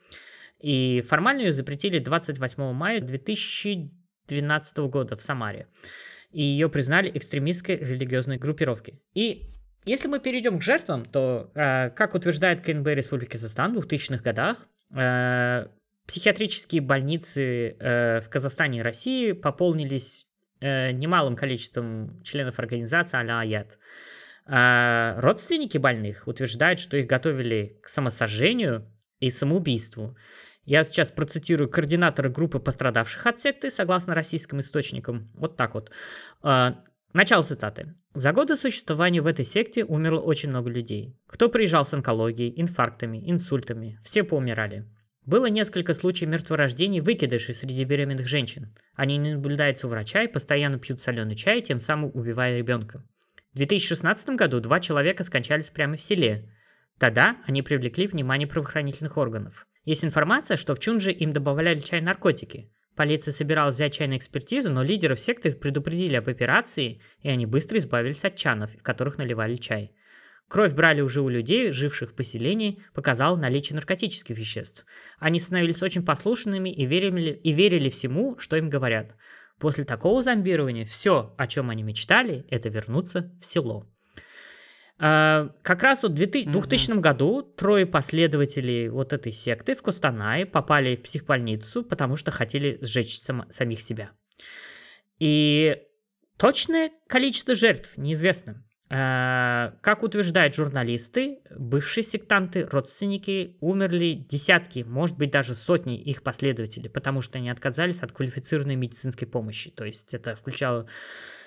И 0.60 1.04
формально 1.08 1.42
ее 1.42 1.54
запретили 1.54 2.00
28 2.00 2.74
мая 2.74 3.02
2012 3.02 4.78
года 4.78 5.16
в 5.16 5.24
Самаре. 5.24 5.68
И 6.32 6.42
ее 6.42 6.70
признали 6.70 7.12
экстремистской 7.14 7.78
религиозной 7.78 8.38
группировкой. 8.38 9.02
И 9.14 9.50
если 9.86 10.08
мы 10.08 10.20
перейдем 10.20 10.60
к 10.60 10.62
жертвам, 10.62 11.04
то, 11.04 11.52
как 11.54 12.16
утверждает 12.16 12.62
КНБ 12.62 12.88
Республики 12.88 13.32
Казахстан 13.32 13.78
в 13.78 13.86
2000-х 13.86 14.24
годах, 14.24 14.58
психиатрические 16.08 16.82
больницы 16.82 17.76
э, 17.80 18.22
в 18.22 18.30
Казахстане 18.30 18.80
и 18.80 18.82
России 18.82 19.32
пополнились 19.32 20.28
э, 20.60 20.92
немалым 20.92 21.36
количеством 21.36 22.22
членов 22.24 22.60
организации 22.60 23.18
а-ля 23.18 23.40
Аят. 23.40 23.80
А 24.46 25.16
родственники 25.20 25.78
больных 25.78 26.28
утверждают, 26.28 26.80
что 26.80 26.98
их 26.98 27.08
готовили 27.08 27.78
к 27.82 27.88
самосожжению 27.88 28.92
и 29.20 29.30
самоубийству. 29.30 30.18
Я 30.66 30.84
сейчас 30.84 31.12
процитирую 31.12 31.70
координатора 31.70 32.30
группы 32.30 32.60
пострадавших 32.60 33.26
от 33.26 33.40
секты, 33.40 33.72
согласно 33.72 34.16
российским 34.16 34.60
источникам. 34.60 35.28
Вот 35.34 35.58
так 35.58 35.74
вот. 35.74 35.92
А, 36.42 36.84
начало 37.14 37.44
цитаты. 37.44 37.96
За 38.14 38.32
годы 38.32 38.56
существования 38.56 39.22
в 39.22 39.28
этой 39.28 39.44
секте 39.44 39.84
умерло 39.84 40.20
очень 40.20 40.50
много 40.50 40.70
людей. 40.70 41.18
Кто 41.28 41.50
приезжал 41.50 41.86
с 41.86 41.94
онкологией, 41.94 42.54
инфарктами, 42.62 43.30
инсультами, 43.30 44.00
все 44.04 44.24
поумирали. 44.24 44.86
Было 45.26 45.46
несколько 45.46 45.94
случаев 45.94 46.30
мертворождений, 46.30 47.00
выкидышей 47.00 47.54
среди 47.56 47.86
беременных 47.86 48.28
женщин. 48.28 48.76
Они 48.96 49.18
не 49.18 49.34
наблюдаются 49.34 49.88
у 49.88 49.90
врача 49.90 50.24
и 50.24 50.28
постоянно 50.28 50.80
пьют 50.80 51.02
соленый 51.02 51.36
чай, 51.36 51.62
тем 51.62 51.80
самым 51.80 52.12
убивая 52.14 52.58
ребенка. 52.58 53.06
В 53.54 53.58
2016 53.58 54.30
году 54.30 54.60
два 54.60 54.80
человека 54.80 55.24
скончались 55.24 55.70
прямо 55.70 55.96
в 55.96 56.02
селе. 56.02 56.52
Тогда 57.00 57.38
они 57.48 57.62
привлекли 57.62 58.08
внимание 58.08 58.48
правоохранительных 58.48 59.16
органов. 59.18 59.66
Есть 59.86 60.04
информация, 60.04 60.58
что 60.58 60.76
в 60.76 60.80
Чунже 60.80 61.12
им 61.12 61.32
добавляли 61.32 61.80
чай 61.80 62.02
наркотики. 62.02 62.70
Полиция 62.96 63.32
собиралась 63.32 63.76
взять 63.76 63.94
чай 63.94 64.08
на 64.08 64.18
экспертизу, 64.18 64.70
но 64.70 64.84
лидеров 64.84 65.20
секты 65.20 65.52
предупредили 65.54 66.16
об 66.16 66.30
операции, 66.30 67.02
и 67.22 67.30
они 67.30 67.46
быстро 67.46 67.78
избавились 67.78 68.24
от 68.24 68.36
чанов, 68.36 68.72
в 68.76 68.84
которых 68.84 69.18
наливали 69.18 69.56
чай. 69.56 69.94
Кровь 70.48 70.74
брали 70.74 71.02
уже 71.02 71.22
у 71.22 71.30
людей, 71.30 71.72
живших 71.72 72.12
в 72.12 72.16
поселении, 72.16 72.84
показала 72.94 73.36
наличие 73.36 73.76
наркотических 73.76 74.38
веществ. 74.38 74.86
Они 75.20 75.40
становились 75.40 75.82
очень 75.82 76.06
послушными 76.06 76.70
и 76.70 76.86
верили, 76.86 77.32
и 77.32 77.52
верили 77.54 77.90
всему, 77.90 78.38
что 78.38 78.56
им 78.56 78.70
говорят. 78.70 79.16
После 79.60 79.84
такого 79.84 80.22
зомбирования 80.22 80.86
все, 80.86 81.34
о 81.38 81.48
чем 81.48 81.70
они 81.70 81.84
мечтали, 81.84 82.46
это 82.50 82.70
вернуться 82.70 83.32
в 83.40 83.46
село. 83.46 83.90
А, 85.00 85.50
как 85.64 85.84
раз 85.84 86.04
вот 86.04 86.12
в 86.12 86.16
2000 86.16 86.92
mm-hmm. 86.92 87.00
году 87.00 87.42
трое 87.42 87.86
последователей 87.86 88.90
вот 88.90 89.12
этой 89.12 89.32
секты 89.32 89.76
в 89.76 89.82
Костанае 89.82 90.46
попали 90.46 90.96
в 90.96 91.02
психбольницу, 91.02 91.84
потому 91.84 92.16
что 92.16 92.32
хотели 92.32 92.78
сжечь 92.82 93.20
сам, 93.20 93.50
самих 93.50 93.82
себя. 93.82 94.12
И 95.20 95.78
точное 96.38 96.92
количество 97.08 97.56
жертв 97.56 97.98
неизвестно. 97.98 98.64
А, 98.96 99.74
как 99.82 100.04
утверждают 100.04 100.54
журналисты, 100.54 101.40
бывшие 101.50 102.04
сектанты, 102.04 102.68
родственники, 102.70 103.58
умерли 103.60 104.14
десятки, 104.14 104.86
может 104.88 105.18
быть 105.18 105.32
даже 105.32 105.56
сотни 105.56 106.00
их 106.00 106.22
последователей, 106.22 106.92
потому 106.92 107.22
что 107.22 107.40
они 107.40 107.50
отказались 107.50 108.04
от 108.04 108.12
квалифицированной 108.12 108.76
медицинской 108.76 109.28
помощи. 109.28 109.72
То 109.72 109.84
есть 109.84 110.14
это 110.14 110.36
включало 110.36 110.88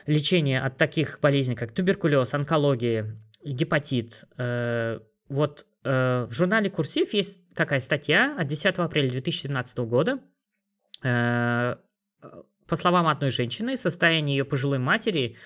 лечение 0.06 0.60
от 0.60 0.76
таких 0.76 1.20
болезней, 1.20 1.54
как 1.54 1.70
туберкулез, 1.70 2.34
онкология, 2.34 3.16
гепатит. 3.44 4.24
Э, 4.38 4.98
вот 5.28 5.66
э, 5.84 6.26
в 6.28 6.32
журнале 6.32 6.68
«Курсив» 6.68 7.14
есть 7.14 7.38
такая 7.54 7.78
статья 7.78 8.34
от 8.36 8.48
10 8.48 8.76
апреля 8.78 9.08
2017 9.08 9.78
года. 9.78 10.18
Э, 11.04 11.76
по 12.66 12.74
словам 12.74 13.06
одной 13.06 13.30
женщины, 13.30 13.76
состояние 13.76 14.38
ее 14.38 14.44
пожилой 14.44 14.78
матери 14.78 15.36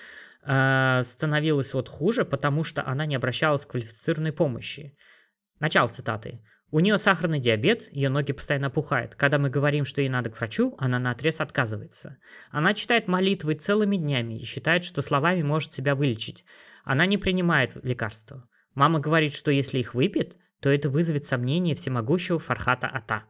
становилось 0.43 1.73
вот 1.73 1.87
хуже, 1.87 2.25
потому 2.25 2.63
что 2.63 2.85
она 2.85 3.05
не 3.05 3.15
обращалась 3.15 3.65
к 3.65 3.71
квалифицированной 3.71 4.33
помощи. 4.33 4.97
Начало 5.59 5.87
цитаты. 5.87 6.41
У 6.71 6.79
нее 6.79 6.97
сахарный 6.97 7.39
диабет, 7.39 7.89
ее 7.91 8.09
ноги 8.09 8.31
постоянно 8.31 8.67
опухают. 8.67 9.15
Когда 9.15 9.37
мы 9.37 9.49
говорим, 9.49 9.83
что 9.83 9.99
ей 9.99 10.09
надо 10.09 10.29
к 10.29 10.37
врачу, 10.37 10.75
она 10.79 10.99
на 10.99 11.11
отрез 11.11 11.41
отказывается. 11.41 12.17
Она 12.49 12.73
читает 12.73 13.09
молитвы 13.09 13.55
целыми 13.55 13.97
днями 13.97 14.39
и 14.39 14.45
считает, 14.45 14.85
что 14.85 15.01
словами 15.01 15.41
может 15.41 15.73
себя 15.73 15.95
вылечить. 15.95 16.45
Она 16.85 17.05
не 17.05 17.17
принимает 17.17 17.75
лекарства. 17.83 18.47
Мама 18.73 18.99
говорит, 18.99 19.33
что 19.35 19.51
если 19.51 19.79
их 19.79 19.93
выпьет, 19.93 20.37
то 20.61 20.69
это 20.69 20.89
вызовет 20.89 21.25
сомнение 21.25 21.75
всемогущего 21.75 22.39
Фархата 22.39 22.87
Ата. 22.87 23.25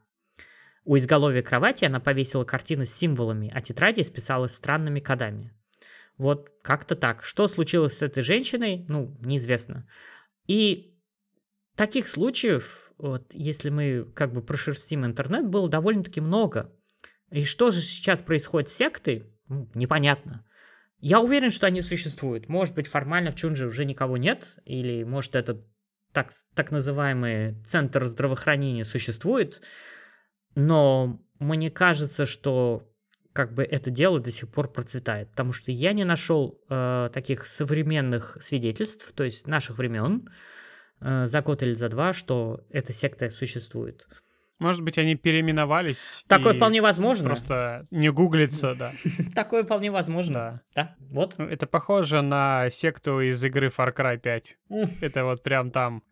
У 0.84 0.96
изголовья 0.98 1.42
кровати 1.42 1.86
она 1.86 2.00
повесила 2.00 2.44
картины 2.44 2.86
с 2.86 2.94
символами, 2.94 3.52
а 3.54 3.62
тетради 3.62 4.02
списала 4.04 4.48
странными 4.48 5.00
кодами. 5.00 5.54
Вот 6.22 6.52
как-то 6.62 6.96
так. 6.96 7.24
Что 7.24 7.48
случилось 7.48 7.98
с 7.98 8.04
этой 8.04 8.22
женщиной, 8.22 8.86
ну, 8.88 9.18
неизвестно. 9.22 9.88
И 10.46 10.96
таких 11.76 12.08
случаев, 12.08 12.92
вот, 13.00 13.34
если 13.34 13.72
мы 13.72 14.06
как 14.14 14.32
бы 14.32 14.44
прошерстим 14.44 15.04
интернет, 15.04 15.48
было 15.48 15.68
довольно-таки 15.68 16.22
много. 16.22 16.72
И 17.32 17.44
что 17.44 17.72
же 17.72 17.82
сейчас 17.82 18.22
происходит 18.22 18.70
с 18.70 18.76
сектой, 18.76 19.34
ну, 19.48 19.68
непонятно. 19.74 20.46
Я 21.00 21.22
уверен, 21.22 21.50
что 21.50 21.66
они 21.66 21.82
существуют. 21.82 22.48
Может 22.48 22.76
быть, 22.76 22.86
формально 22.86 23.32
в 23.32 23.36
Чунже 23.36 23.66
уже 23.66 23.84
никого 23.84 24.16
нет, 24.18 24.60
или 24.64 25.04
может 25.04 25.36
это 25.36 25.66
так, 26.14 26.30
так 26.54 26.70
называемый 26.70 27.60
центр 27.64 28.06
здравоохранения 28.06 28.86
существует, 28.86 29.60
но 30.54 31.20
мне 31.40 31.72
кажется, 31.72 32.28
что 32.28 32.91
как 33.34 33.54
бы 33.54 33.64
это 33.64 33.90
дело 33.90 34.20
до 34.20 34.32
сих 34.32 34.50
пор 34.50 34.72
процветает, 34.72 35.30
потому 35.32 35.54
что 35.54 35.72
я 35.72 35.94
не 35.94 36.04
нашел 36.04 36.60
э, 36.70 37.10
таких 37.14 37.46
современных 37.46 38.38
свидетельств, 38.42 39.12
то 39.14 39.24
есть 39.24 39.48
наших 39.48 39.78
времен, 39.78 40.30
э, 41.00 41.26
за 41.26 41.42
год 41.42 41.64
или 41.64 41.74
за 41.74 41.90
два, 41.90 42.14
что 42.14 42.62
эта 42.70 42.94
секта 42.94 43.30
существует. 43.30 44.08
Может 44.62 44.84
быть, 44.84 45.00
они 45.00 45.16
переименовались. 45.16 46.24
Такое 46.28 46.54
вполне 46.54 46.84
возможно. 46.84 47.30
Просто 47.30 47.88
не 47.90 48.12
гуглится, 48.12 48.76
да. 48.76 48.92
Такое 49.36 49.64
вполне 49.64 49.90
возможно. 49.90 50.62
Да. 50.76 50.84
Да, 50.84 50.96
вот. 51.10 51.34
Ну, 51.40 51.46
это 51.46 51.66
похоже 51.66 52.22
на 52.22 52.70
секту 52.70 53.22
из 53.22 53.44
игры 53.44 53.70
Far 53.70 53.92
Cry 53.92 54.20
5. 54.20 54.58
Это 55.02 55.26
вот 55.26 55.42
прям 55.42 55.72
там. 55.72 56.04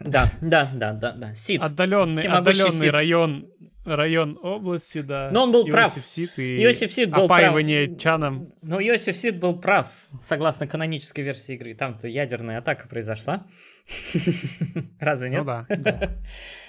Да, 0.00 0.30
да, 0.40 0.70
да, 0.74 0.92
да, 0.92 1.12
да. 1.12 1.34
Сид. 1.34 1.62
Отдаленный, 1.62 2.24
отдаленный 2.24 2.90
район 2.90 3.48
район 3.84 4.38
области, 4.42 4.98
да. 4.98 5.30
Но 5.30 5.44
он 5.44 5.52
был 5.52 5.66
прав. 5.66 5.92
Сид 6.04 6.38
и 6.38 6.62
Иосиф 6.64 6.90
Сид 6.90 7.10
был 7.10 7.24
опаивание 7.24 7.88
прав. 7.88 8.00
чаном. 8.00 8.48
Ну, 8.62 8.80
Иосиф 8.80 9.14
Сид 9.14 9.38
был 9.38 9.58
прав, 9.58 9.88
согласно 10.22 10.66
канонической 10.66 11.22
версии 11.22 11.54
игры. 11.54 11.74
Там-то 11.74 12.08
ядерная 12.08 12.58
атака 12.58 12.88
произошла. 12.88 13.46
Разве 15.00 15.30
нет? 15.30 15.40
Ну 15.40 15.44
да, 15.44 15.66
да. 15.68 16.16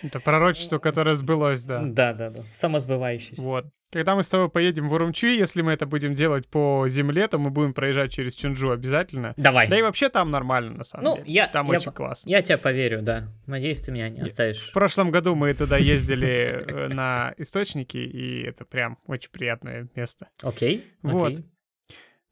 Это 0.03 0.19
пророчество, 0.19 0.78
которое 0.80 1.15
сбылось, 1.15 1.63
да. 1.63 1.82
Да, 1.82 2.13
да, 2.13 2.30
да. 2.30 2.43
Самосбывающееся. 2.51 3.41
Вот. 3.41 3.65
Когда 3.96 4.14
мы 4.14 4.24
с 4.24 4.28
тобой 4.28 4.50
поедем 4.50 4.89
в 4.89 4.93
Урумчи, 4.93 5.26
если 5.26 5.62
мы 5.62 5.72
это 5.72 5.86
будем 5.86 6.14
делать 6.14 6.50
по 6.50 6.86
земле, 6.89 7.30
то 7.30 7.38
мы 7.38 7.50
будем 7.50 7.74
проезжать 7.74 8.12
через 8.12 8.36
Чунджу 8.36 8.72
обязательно. 8.72 9.34
Давай. 9.38 9.70
Да 9.70 9.80
и 9.80 9.82
вообще 9.82 10.10
там 10.10 10.32
нормально, 10.32 10.80
на 10.80 10.84
самом 10.84 11.06
ну, 11.06 11.16
деле. 11.16 11.32
Я, 11.32 11.48
там 11.48 11.72
я, 11.72 11.78
очень 11.78 11.93
классно. 11.93 12.30
Я 12.30 12.41
тебя 12.41 12.58
поверю, 12.58 13.02
да. 13.02 13.30
Надеюсь, 13.46 13.80
ты 13.80 13.93
меня 13.93 14.10
не 14.10 14.20
оставишь. 14.20 14.68
В 14.68 14.74
прошлом 14.74 15.12
году 15.12 15.34
мы 15.36 15.54
туда 15.54 15.78
ездили 15.78 16.28
э, 16.68 16.88
на 16.89 17.34
источники, 17.38 17.96
и 17.96 18.41
это 18.41 18.66
прям 18.66 18.98
очень 19.08 19.30
приятное 19.32 19.88
место. 19.96 20.28
Окей. 20.41 20.84
Вот. 21.02 21.36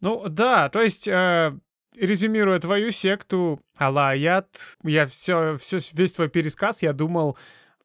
Ну 0.02 0.28
да, 0.28 0.68
то 0.68 0.82
есть 0.82 1.08
э, 1.08 1.58
резюмируя 1.96 2.60
твою 2.60 2.92
секту, 2.92 3.62
Алаят, 3.78 4.76
я 4.84 5.06
все, 5.06 5.56
все, 5.56 5.80
весь 5.94 6.12
твой 6.12 6.28
пересказ, 6.28 6.84
я 6.84 6.92
думал, 6.92 7.38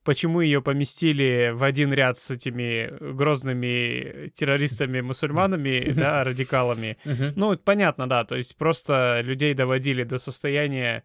почему 0.08 0.40
ее 0.40 0.62
поместили 0.62 1.52
в 1.52 1.62
один 1.62 1.92
ряд 1.92 2.16
с 2.16 2.30
этими 2.30 2.90
грозными 3.12 4.30
террористами-мусульманами, 4.34 5.92
да, 5.92 6.24
радикалами. 6.24 6.96
Ну, 7.36 7.54
понятно, 7.58 8.08
да, 8.08 8.24
то 8.24 8.34
есть 8.34 8.56
просто 8.56 9.20
людей 9.22 9.52
доводили 9.52 10.04
до 10.04 10.16
состояния 10.16 11.04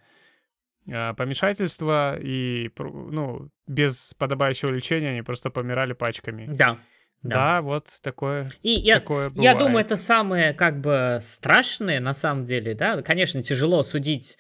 а, 0.90 1.14
помешательства, 1.16 2.18
и, 2.18 2.72
ну, 2.80 3.50
без 3.68 4.14
подобающего 4.18 4.72
лечения 4.72 5.10
они 5.10 5.22
просто 5.22 5.50
помирали 5.50 5.92
пачками. 5.92 6.46
Да. 6.48 6.78
Да. 7.24 7.36
да, 7.36 7.62
вот 7.62 7.90
такое. 8.02 8.50
И 8.62 8.70
я, 8.70 9.02
такое 9.02 9.34
я 9.36 9.54
думаю, 9.54 9.80
это 9.80 9.98
самое 9.98 10.54
как 10.54 10.80
бы 10.80 11.20
страшное 11.22 12.00
на 12.00 12.14
самом 12.14 12.46
деле, 12.46 12.74
да. 12.74 13.02
Конечно, 13.02 13.44
тяжело 13.44 13.84
судить 13.84 14.38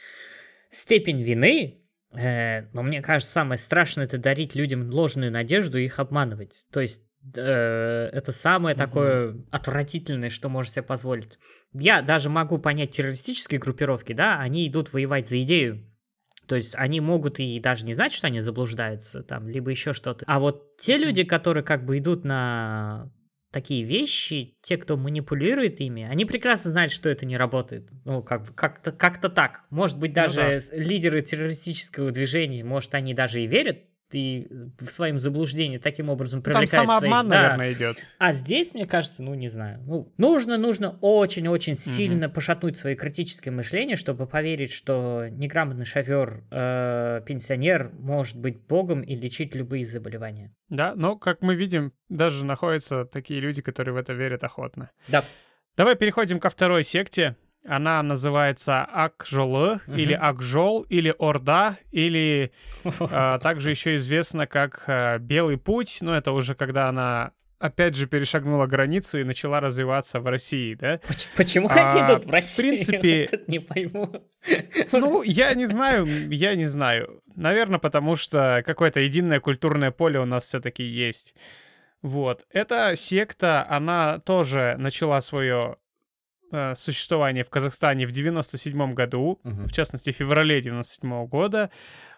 степень 0.70 1.22
вины, 1.22 1.83
но 2.14 2.84
мне 2.84 3.02
кажется, 3.02 3.34
самое 3.34 3.58
страшное 3.58 4.06
это 4.06 4.18
дарить 4.18 4.56
людям 4.56 4.90
ложную 4.90 5.32
надежду 5.32 5.78
и 5.78 5.86
их 5.86 6.00
обманывать. 6.00 6.68
То 6.72 6.80
есть 6.80 7.02
э, 7.36 8.10
это 8.14 8.32
самое 8.32 8.76
mm-hmm. 8.76 8.80
такое 8.80 9.38
отвратительное, 9.52 10.30
что 10.30 10.50
может 10.50 10.74
себе 10.74 10.84
позволить. 10.84 11.40
Я 11.74 12.02
даже 12.02 12.30
могу 12.30 12.60
понять 12.60 12.92
террористические 12.92 13.60
группировки, 13.60 14.14
да, 14.14 14.40
они 14.40 14.68
идут 14.68 14.94
воевать 14.94 15.28
за 15.28 15.42
идею 15.42 15.88
то 16.48 16.56
есть 16.56 16.76
они 16.76 17.00
могут 17.00 17.40
и 17.40 17.60
даже 17.60 17.86
не 17.86 17.94
знать, 17.94 18.12
что 18.12 18.28
они 18.28 18.40
заблуждаются, 18.40 19.24
там, 19.24 19.48
либо 19.48 19.72
еще 19.72 19.94
что-то. 19.94 20.26
А 20.28 20.40
вот 20.40 20.78
те 20.78 20.98
люди, 20.98 21.24
которые 21.24 21.64
как 21.64 21.86
бы 21.86 21.98
идут 21.98 22.26
на 22.26 23.12
такие 23.54 23.84
вещи, 23.84 24.58
те, 24.62 24.78
кто 24.78 24.98
манипулирует 24.98 25.80
ими, 25.80 26.04
они 26.10 26.26
прекрасно 26.26 26.72
знают, 26.72 26.92
что 26.92 27.08
это 27.08 27.26
не 27.26 27.38
работает. 27.38 27.88
Ну, 28.04 28.24
как, 28.24 28.54
как-то, 28.56 28.92
как-то 28.92 29.30
так. 29.30 29.62
Может 29.70 30.00
быть, 30.00 30.12
даже 30.12 30.42
ну, 30.42 30.78
да. 30.78 30.84
лидеры 30.84 31.22
террористического 31.22 32.12
движения, 32.12 32.64
может, 32.64 32.96
они 32.96 33.14
даже 33.14 33.42
и 33.42 33.48
верят 33.48 33.78
и 34.16 34.48
в 34.80 34.90
своем 34.90 35.20
заблуждении 35.20 35.78
таким 35.78 36.10
образом 36.10 36.42
привлекает 36.42 36.72
Там 36.72 36.86
самообман, 36.86 37.28
своих... 37.28 37.42
наверное, 37.42 37.66
да. 37.68 37.74
идет. 37.74 38.04
А 38.20 38.32
здесь, 38.32 38.74
мне 38.74 38.86
кажется, 38.86 39.24
ну, 39.24 39.34
не 39.34 39.50
знаю. 39.50 39.82
Ну, 39.86 40.14
нужно, 40.18 40.58
нужно 40.58 40.98
очень-очень 41.02 41.76
сильно 41.76 42.28
угу. 42.28 42.36
пошатнуть 42.36 42.78
свое 42.78 42.96
критическое 42.96 43.52
мышление, 43.52 43.96
чтобы 43.96 44.28
поверить, 44.28 44.72
что 44.72 45.28
неграмотный 45.30 45.86
шофер, 45.86 46.44
э, 46.52 47.22
пенсионер 47.26 47.92
может 47.94 48.38
быть 48.38 48.60
богом 48.66 49.02
и 49.02 49.16
лечить 49.16 49.56
любые 49.56 49.86
заболевания. 49.86 50.54
Да, 50.70 50.94
но, 50.96 51.18
как 51.18 51.42
мы 51.42 51.56
видим, 51.56 51.94
даже 52.10 52.46
находятся 52.46 53.06
такие 53.06 53.40
люди, 53.40 53.62
которые 53.62 53.94
в 53.94 53.98
это 53.98 54.14
верят 54.14 54.44
охотно. 54.44 54.92
Да. 55.08 55.24
Давай 55.76 55.96
переходим 55.96 56.40
ко 56.40 56.50
второй 56.50 56.84
секте. 56.84 57.36
Она 57.66 58.04
называется 58.04 58.84
Акжолы, 58.84 59.80
uh-huh. 59.88 59.98
или 59.98 60.14
Акжол, 60.14 60.82
или 60.84 61.16
Орда, 61.18 61.78
или 61.92 62.52
э, 62.84 63.40
также 63.42 63.70
еще 63.70 63.96
известна 63.96 64.48
как 64.48 64.84
э, 64.88 65.18
Белый 65.20 65.58
путь, 65.58 66.00
но 66.02 66.16
это 66.16 66.34
уже 66.34 66.56
когда 66.56 66.90
она 66.90 67.32
опять 67.64 67.96
же 67.96 68.08
перешагнула 68.08 68.66
границу 68.66 69.20
и 69.20 69.24
начала 69.24 69.62
развиваться 69.62 70.20
в 70.20 70.28
России, 70.28 70.76
да? 70.76 71.00
Почему 71.38 71.70
а, 71.70 71.74
они 71.74 72.02
идут 72.02 72.26
в 72.26 72.30
Россию? 72.30 72.74
В 72.74 72.76
принципе... 72.86 73.30
Вот 73.32 73.48
не 73.48 73.60
пойму. 73.60 74.28
Ну, 74.92 75.24
я 75.24 75.54
не 75.54 75.66
знаю, 75.66 76.06
я 76.06 76.56
не 76.56 76.66
знаю. 76.66 77.24
Наверное, 77.36 77.80
потому 77.80 78.18
что 78.18 78.64
какое-то 78.66 79.00
единое 79.00 79.40
культурное 79.40 79.92
поле 79.92 80.20
у 80.20 80.26
нас 80.26 80.44
все-таки 80.44 80.84
есть. 80.84 81.36
Вот. 82.02 82.46
Эта 82.52 82.98
секта, 82.98 83.66
она 83.70 84.20
тоже 84.20 84.76
начала 84.78 85.22
свое 85.22 85.78
э, 86.54 86.76
существование 86.76 87.44
в 87.44 87.50
Казахстане 87.50 88.06
в 88.06 88.12
97 88.12 88.94
году, 88.94 89.40
Мгм. 89.44 89.68
в 89.68 89.74
частности, 89.74 90.12
в 90.12 90.16
феврале 90.16 90.62
97 90.62 91.26
года. 91.28 91.70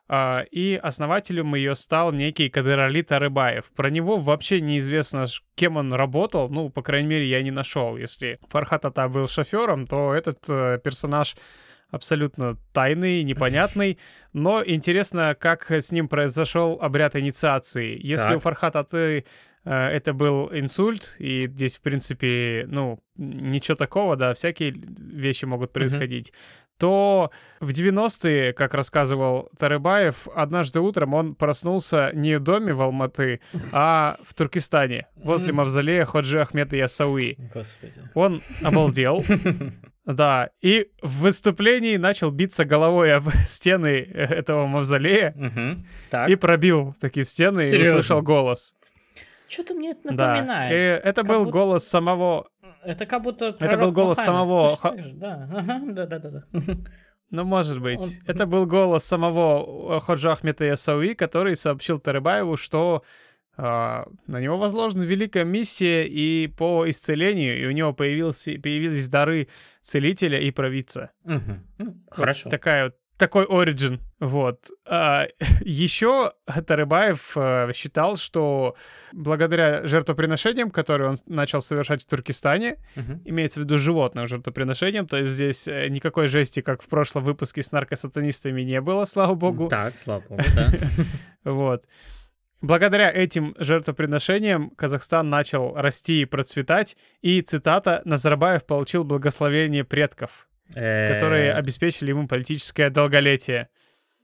А, 0.08 0.44
и 0.52 0.76
основателем 0.84 1.56
ее 1.56 1.76
стал 1.76 2.12
некий 2.12 2.48
Кадырали 2.50 3.02
Тарыбаев. 3.02 3.72
Про 3.76 3.90
него 3.90 4.18
вообще 4.18 4.62
неизвестно, 4.62 5.26
кем 5.56 5.78
он 5.78 5.94
работал. 5.94 6.48
Ну, 6.50 6.70
по 6.70 6.84
крайней 6.84 7.08
мере, 7.08 7.26
я 7.28 7.42
не 7.42 7.50
нашел. 7.52 7.98
Если 7.98 8.38
Фархат 8.50 8.86
Ата 8.86 9.08
был 9.10 9.28
шофером, 9.28 9.88
то 9.88 10.14
этот 10.14 10.48
э, 10.48 10.80
персонаж 10.84 11.36
абсолютно 11.90 12.58
тайный, 12.74 13.24
непонятный. 13.24 13.98
Но 14.34 14.64
интересно, 14.64 15.36
как 15.40 15.72
с 15.72 15.92
ним 15.92 16.08
произошел 16.08 16.78
обряд 16.82 17.16
инициации. 17.16 17.98
Если 18.00 18.28
Так. 18.28 18.38
у 18.38 18.40
Фархата 18.40 18.80
Аты 18.82 18.98
э, 18.98 19.24
это 19.66 20.14
был 20.14 20.50
инсульт, 20.54 21.16
и 21.20 21.48
здесь, 21.48 21.78
в 21.78 21.82
принципе, 21.82 22.66
ну, 22.70 23.00
ничего 23.18 23.76
такого, 23.76 24.16
да, 24.16 24.34
всякие 24.34 24.74
вещи 24.76 25.46
могут 25.46 25.74
происходить, 25.74 26.32
то 26.78 27.32
в 27.62 27.70
90-е, 27.70 28.52
как 28.54 28.74
рассказывал 28.74 29.50
Тарыбаев, 29.58 30.28
однажды 30.36 30.82
утром 30.82 31.14
он 31.14 31.34
проснулся 31.34 32.12
не 32.14 32.36
в 32.38 32.42
доме 32.42 32.74
в 32.74 32.82
Алматы, 32.82 33.40
а 33.72 34.18
в 34.24 34.34
Туркестане, 34.34 35.08
возле 35.16 35.52
М. 35.52 35.56
мавзолея 35.58 36.04
Ходжи 36.06 36.40
Ахмеда 36.42 36.76
Ясауи. 36.76 37.38
Господи. 37.54 38.02
Он 38.14 38.42
обалдел, 38.62 39.24
да, 40.06 40.50
и 40.62 40.90
в 41.02 41.22
выступлении 41.22 41.96
начал 41.98 42.30
биться 42.30 42.66
головой 42.66 43.14
об 43.16 43.30
стены 43.48 44.08
э, 44.14 44.24
этого 44.26 44.68
мавзолея 44.68 45.34
Мгм. 45.36 45.88
Так. 46.10 46.30
и 46.30 46.36
пробил 46.36 46.94
такие 47.00 47.24
стены 47.24 47.62
и 47.62 47.70
Серьезно? 47.72 48.00
услышал 48.00 48.22
голос. 48.22 48.76
Что-то 49.48 49.74
мне 49.76 49.92
это 49.92 50.14
Да, 50.14 50.34
напоминает. 50.34 50.72
и 50.72 51.08
это 51.08 51.22
Как 51.22 51.28
был 51.28 51.40
будто- 51.46 51.52
голос 51.52 51.88
самого, 51.88 52.50
Это 52.84 53.06
как 53.06 53.22
будто 53.22 53.52
был 53.52 53.58
пророк 53.58 53.94
голос 53.94 54.18
Мухаммед. 54.18 54.26
самого 54.38 54.78
Ха- 54.78 54.96
Да, 55.14 55.48
да-да-да. 56.06 56.44
ну, 57.30 57.44
может 57.44 57.82
быть, 57.82 58.00
Он- 58.00 58.10
это 58.26 58.46
был 58.46 58.66
голос 58.66 59.04
самого 59.04 59.98
э, 59.98 60.00
Ходжа 60.00 60.32
Ахмета 60.34 60.64
Ясауи, 60.66 61.14
который 61.14 61.56
сообщил 61.56 62.00
Тарыбаеву, 62.00 62.58
что 62.58 63.04
а, 63.58 64.06
на 64.28 64.42
него 64.42 64.58
возложена 64.58 65.04
великая 65.04 65.46
миссия 65.46 66.06
и 66.06 66.48
по 66.48 66.90
исцелению, 66.90 67.58
и 67.62 67.66
у 67.68 67.72
него 67.72 67.94
появился, 67.94 68.52
появились 68.62 69.08
дары 69.08 69.48
целителя 69.82 70.38
и 70.40 70.52
провидца. 70.52 71.12
Мгм. 71.24 71.66
Ну, 71.78 71.86
Вот 72.08 72.16
Хорошо. 72.18 72.50
такая 72.50 72.84
вот 72.86 72.96
такой 73.18 73.46
оригин, 73.46 74.02
вот. 74.20 74.70
А, 74.86 75.28
еще 75.62 76.34
Тарыбаев 76.46 77.34
э, 77.38 77.72
считал, 77.74 78.18
что 78.18 78.76
благодаря 79.14 79.86
жертвоприношениям, 79.88 80.72
которые 80.72 81.12
он 81.12 81.18
начал 81.26 81.62
совершать 81.62 82.04
в 82.04 82.08
Туркестане, 82.08 82.78
Мгм. 82.96 83.22
имеется 83.26 83.60
в 83.60 83.64
виду 83.64 83.78
животным 83.78 84.28
жертвоприношением, 84.28 85.08
то 85.08 85.18
есть 85.18 85.32
здесь 85.32 85.68
э, 85.68 85.88
никакой 85.90 86.28
жести, 86.28 86.62
как 86.62 86.82
в 86.82 86.88
прошлом 86.88 87.24
выпуске 87.24 87.62
с 87.62 87.72
наркосатанистами, 87.72 88.62
не 88.62 88.82
было, 88.82 89.06
слава 89.06 89.34
богу. 89.36 89.68
Так, 89.70 89.98
слава 90.00 90.22
богу, 90.28 90.42
да. 90.56 90.72
Вот. 91.44 91.86
Благодаря 92.62 93.12
этим 93.12 93.54
жертвоприношениям 93.60 94.72
Казахстан 94.72 95.30
начал 95.30 95.76
расти 95.76 96.22
и 96.22 96.26
процветать, 96.26 96.98
и, 97.22 97.42
цитата, 97.42 98.02
Назарбаев 98.06 98.66
получил 98.66 99.04
благословение 99.04 99.84
предков, 99.84 100.48
которые 100.74 101.52
Э, 101.52 101.54
обеспечили 101.54 102.10
ему 102.10 102.28
политическое 102.28 102.90
долголетие. 102.90 103.70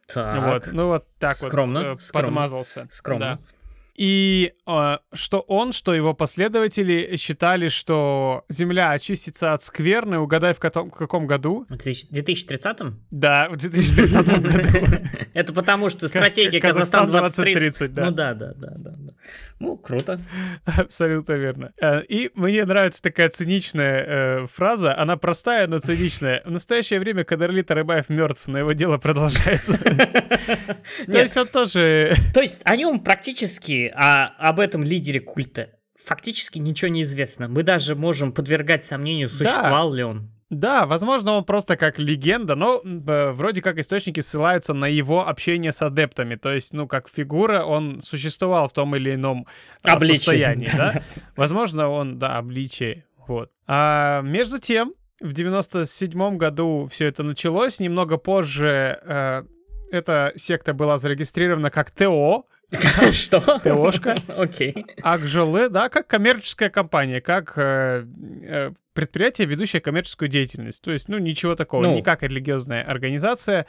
Так. 0.08 0.44
Вот, 0.44 0.74
ну 0.74 0.88
вот 0.88 1.08
так 1.20 1.36
Скромно, 1.36 1.92
вот 1.92 2.00
э, 2.00 2.04
скромно, 2.04 2.28
подмазался. 2.28 2.88
Скромно. 2.92 3.40
Да. 3.42 3.61
И 3.96 4.54
э, 4.68 4.98
что 5.14 5.40
он, 5.42 5.72
что 5.72 5.94
его 5.94 6.14
последователи 6.14 7.16
считали, 7.18 7.68
что 7.68 8.46
Земля 8.50 8.92
очистится 8.92 9.54
от 9.54 9.64
скверны, 9.64 10.20
угадай 10.20 10.54
в 10.54 10.60
каком, 10.60 10.90
в 10.92 10.96
каком 10.96 11.28
году? 11.28 11.66
В 11.70 11.74
2030-м? 11.74 13.00
Да, 13.12 13.50
в 13.50 13.58
2030 13.58 14.28
году. 14.42 14.98
Это 15.34 15.54
потому, 15.54 15.90
что 15.90 16.08
стратегия 16.08 16.60
Казахстан 16.60 17.12
Казахстан 17.12 17.46
2030. 17.46 17.92
2030, 17.92 17.94
да. 17.94 18.06
Ну 18.06 18.12
да, 18.12 18.34
да, 18.34 18.54
да, 18.56 18.74
да. 18.78 19.14
Ну, 19.60 19.78
круто. 19.78 20.20
Абсолютно 20.66 21.34
верно. 21.34 21.72
Э, 21.82 22.02
И 22.08 22.32
мне 22.34 22.66
нравится 22.66 23.02
такая 23.02 23.30
циничная 23.30 24.06
э, 24.08 24.48
фраза. 24.48 24.98
Она 24.98 25.18
простая, 25.18 25.68
но 25.68 25.78
циничная. 25.78 26.42
В 26.46 26.52
настоящее 26.52 27.00
время 27.00 27.24
Кадырли 27.24 27.62
Тарыбаев 27.62 28.10
мертв, 28.10 28.48
но 28.48 28.58
его 28.58 28.72
дело 28.72 28.98
продолжается. 28.98 29.78
То 31.06 31.22
есть 31.22 31.38
он 31.38 31.48
тоже... 31.48 32.16
то 32.34 32.42
есть 32.42 32.62
о 32.64 32.76
нем 32.76 33.00
практически, 33.00 33.91
а 33.96 34.34
об 34.40 34.60
этом 34.60 34.84
лидере 34.84 35.20
культа, 35.20 35.70
фактически 35.98 36.60
ничего 36.60 36.90
не 36.90 37.04
известно. 37.04 37.48
Мы 37.48 37.64
даже 37.64 37.96
можем 37.96 38.32
подвергать 38.32 38.84
сомнению, 38.84 39.30
существовал 39.30 39.94
ли 39.94 40.04
он. 40.04 40.32
Да, 40.52 40.86
возможно, 40.86 41.32
он 41.32 41.46
просто 41.46 41.78
как 41.78 41.98
легенда, 41.98 42.56
но 42.56 42.82
э, 42.84 43.32
вроде 43.32 43.62
как 43.62 43.78
источники 43.78 44.20
ссылаются 44.20 44.74
на 44.74 44.84
его 44.86 45.26
общение 45.26 45.72
с 45.72 45.82
адептами. 45.82 46.36
То 46.36 46.52
есть, 46.52 46.74
ну, 46.74 46.90
как 46.90 47.08
фигура, 47.08 47.64
он 47.64 48.02
существовал 48.02 48.68
в 48.68 48.74
том 48.74 48.94
или 48.98 49.16
ином 49.16 49.48
Обличии, 49.82 50.16
состоянии, 50.16 50.70
да, 50.74 50.92
да? 50.94 51.04
Возможно, 51.38 51.88
он, 51.88 52.20
да, 52.20 52.38
обличие. 52.38 53.06
Вот. 53.28 53.50
А 53.66 54.22
между 54.24 54.60
тем, 54.60 54.94
в 55.22 55.32
97 55.32 56.36
году 56.36 56.86
все 56.92 57.08
это 57.08 57.24
началось. 57.24 57.80
Немного 57.80 58.18
позже 58.18 59.00
э, 59.04 59.44
эта 59.90 60.34
секта 60.36 60.74
была 60.74 60.98
зарегистрирована 60.98 61.70
как 61.70 61.92
ТО, 61.92 62.46
Что? 63.12 63.60
ТОшка. 63.60 64.16
Окей. 64.28 64.86
Акжолы, 65.02 65.70
да, 65.70 65.90
как 65.90 66.08
коммерческая 66.08 66.70
компания, 66.70 67.22
как 67.22 67.54
э, 67.58 68.06
э, 68.44 68.72
предприятие, 68.94 69.48
ведущее 69.48 69.82
коммерческую 69.82 70.30
деятельность. 70.30 70.84
То 70.84 70.92
есть, 70.92 71.10
ну, 71.10 71.18
ничего 71.18 71.56
такого, 71.56 71.84
Ну. 71.84 71.96
не 71.96 72.02
как 72.02 72.24
религиозная 72.24 72.84
организация. 72.84 73.66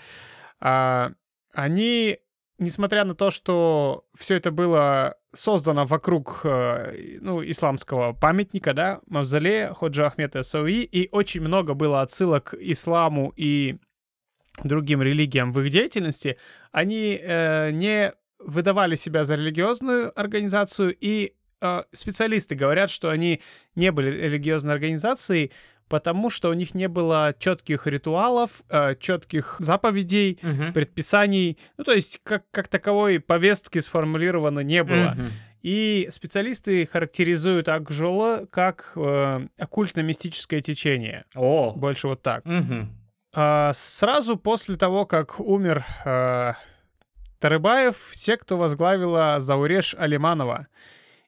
А, 0.61 1.11
они, 1.53 2.19
несмотря 2.59 3.05
на 3.05 3.15
то, 3.15 3.31
что 3.31 4.05
все 4.17 4.37
это 4.37 4.51
было 4.53 5.17
создано 5.35 5.85
вокруг, 5.85 6.43
э, 6.45 7.19
ну, 7.21 7.43
исламского 7.43 8.13
памятника, 8.13 8.73
да, 8.75 9.01
мавзолея 9.07 9.73
Ходжа 9.73 10.07
Ахмета 10.07 10.43
Сауи, 10.43 10.83
и 10.83 11.09
очень 11.11 11.41
много 11.41 11.75
было 11.75 12.03
отсылок 12.03 12.51
к 12.51 12.55
исламу 12.55 13.33
и 13.37 13.79
другим 14.63 15.03
религиям 15.03 15.53
в 15.53 15.61
их 15.61 15.71
деятельности, 15.71 16.37
они 16.71 17.19
э, 17.21 17.71
не 17.73 18.13
выдавали 18.47 18.95
себя 18.95 19.25
за 19.25 19.35
религиозную 19.37 20.13
организацию, 20.19 20.97
и 20.99 21.35
э, 21.61 21.81
специалисты 21.93 22.55
говорят, 22.55 22.91
что 22.91 23.09
они 23.11 23.41
не 23.75 23.93
были 23.93 24.11
религиозной 24.11 24.75
организацией, 24.75 25.53
потому 25.89 26.31
что 26.31 26.49
у 26.49 26.55
них 26.55 26.75
не 26.75 26.89
было 26.89 27.35
четких 27.39 27.87
ритуалов, 27.87 28.63
э, 28.71 28.95
четких 28.99 29.57
заповедей, 29.59 30.39
Мгм. 30.43 30.73
предписаний, 30.73 31.59
ну 31.77 31.85
то 31.85 31.93
есть 31.93 32.21
как, 32.25 32.45
как 32.51 32.69
таковой 32.69 33.21
повестки 33.21 33.79
сформулировано 33.79 34.61
не 34.61 34.83
было. 34.83 35.15
Мгм. 35.17 35.27
И 35.63 36.09
специалисты 36.11 36.87
характеризуют 36.87 37.69
Акжола 37.69 38.47
как 38.51 38.93
э, 38.97 39.47
оккультно-мистическое 39.59 40.61
течение. 40.61 41.25
О. 41.37 41.73
Больше 41.77 42.09
вот 42.09 42.23
так. 42.23 42.45
Мгм. 42.45 42.89
А, 43.35 43.73
Сразу 43.73 44.37
после 44.37 44.77
того, 44.77 45.07
как 45.07 45.39
умер 45.39 45.85
э, 46.05 46.55
Тарыбаев, 47.43 47.97
секту 48.13 48.57
возглавила 48.57 49.41
Зауреш 49.41 49.97
Алиманова. 49.99 50.69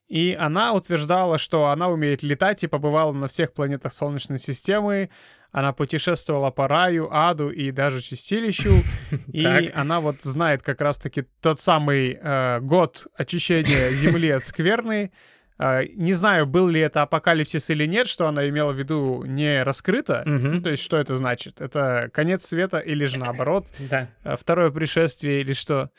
И 0.07 0.33
она 0.39 0.71
утверждала, 0.71 1.37
что 1.37 1.67
она 1.67 1.89
умеет 1.89 2.23
летать 2.23 2.63
и 2.63 2.67
побывала 2.67 3.11
на 3.11 3.27
всех 3.27 3.51
планетах 3.51 3.91
Солнечной 3.91 4.39
системы. 4.39 5.09
Она 5.51 5.73
путешествовала 5.73 6.51
по 6.51 6.69
раю, 6.69 7.09
аду 7.11 7.49
и 7.49 7.69
даже 7.71 7.99
чистилищу. 7.99 8.71
И 9.33 9.45
она 9.75 9.99
вот 9.99 10.21
знает 10.21 10.61
как 10.61 10.79
раз-таки 10.79 11.25
тот 11.41 11.59
самый 11.59 12.17
э, 12.21 12.59
год 12.61 13.07
очищения 13.17 13.91
Земли 13.91 14.29
от 14.29 14.45
скверны. 14.45 15.11
Э, 15.57 15.83
не 15.95 16.13
знаю, 16.13 16.45
был 16.45 16.67
ли 16.67 16.81
это 16.81 17.01
апокалипсис 17.03 17.69
или 17.69 17.85
нет, 17.85 18.07
что 18.07 18.27
она 18.27 18.47
имела 18.49 18.71
в 18.73 18.77
виду 18.79 19.23
не 19.25 19.63
раскрыто. 19.63 20.23
Ну, 20.25 20.61
то 20.61 20.69
есть, 20.69 20.83
что 20.83 20.97
это 20.97 21.15
значит? 21.15 21.61
Это 21.61 22.09
конец 22.13 22.45
света 22.45 22.79
или 22.79 23.05
же 23.05 23.17
наоборот, 23.17 23.67
Да. 23.89 24.07
э, 24.23 24.35
второе 24.37 24.69
пришествие 24.71 25.41
или 25.41 25.53
что? 25.53 25.89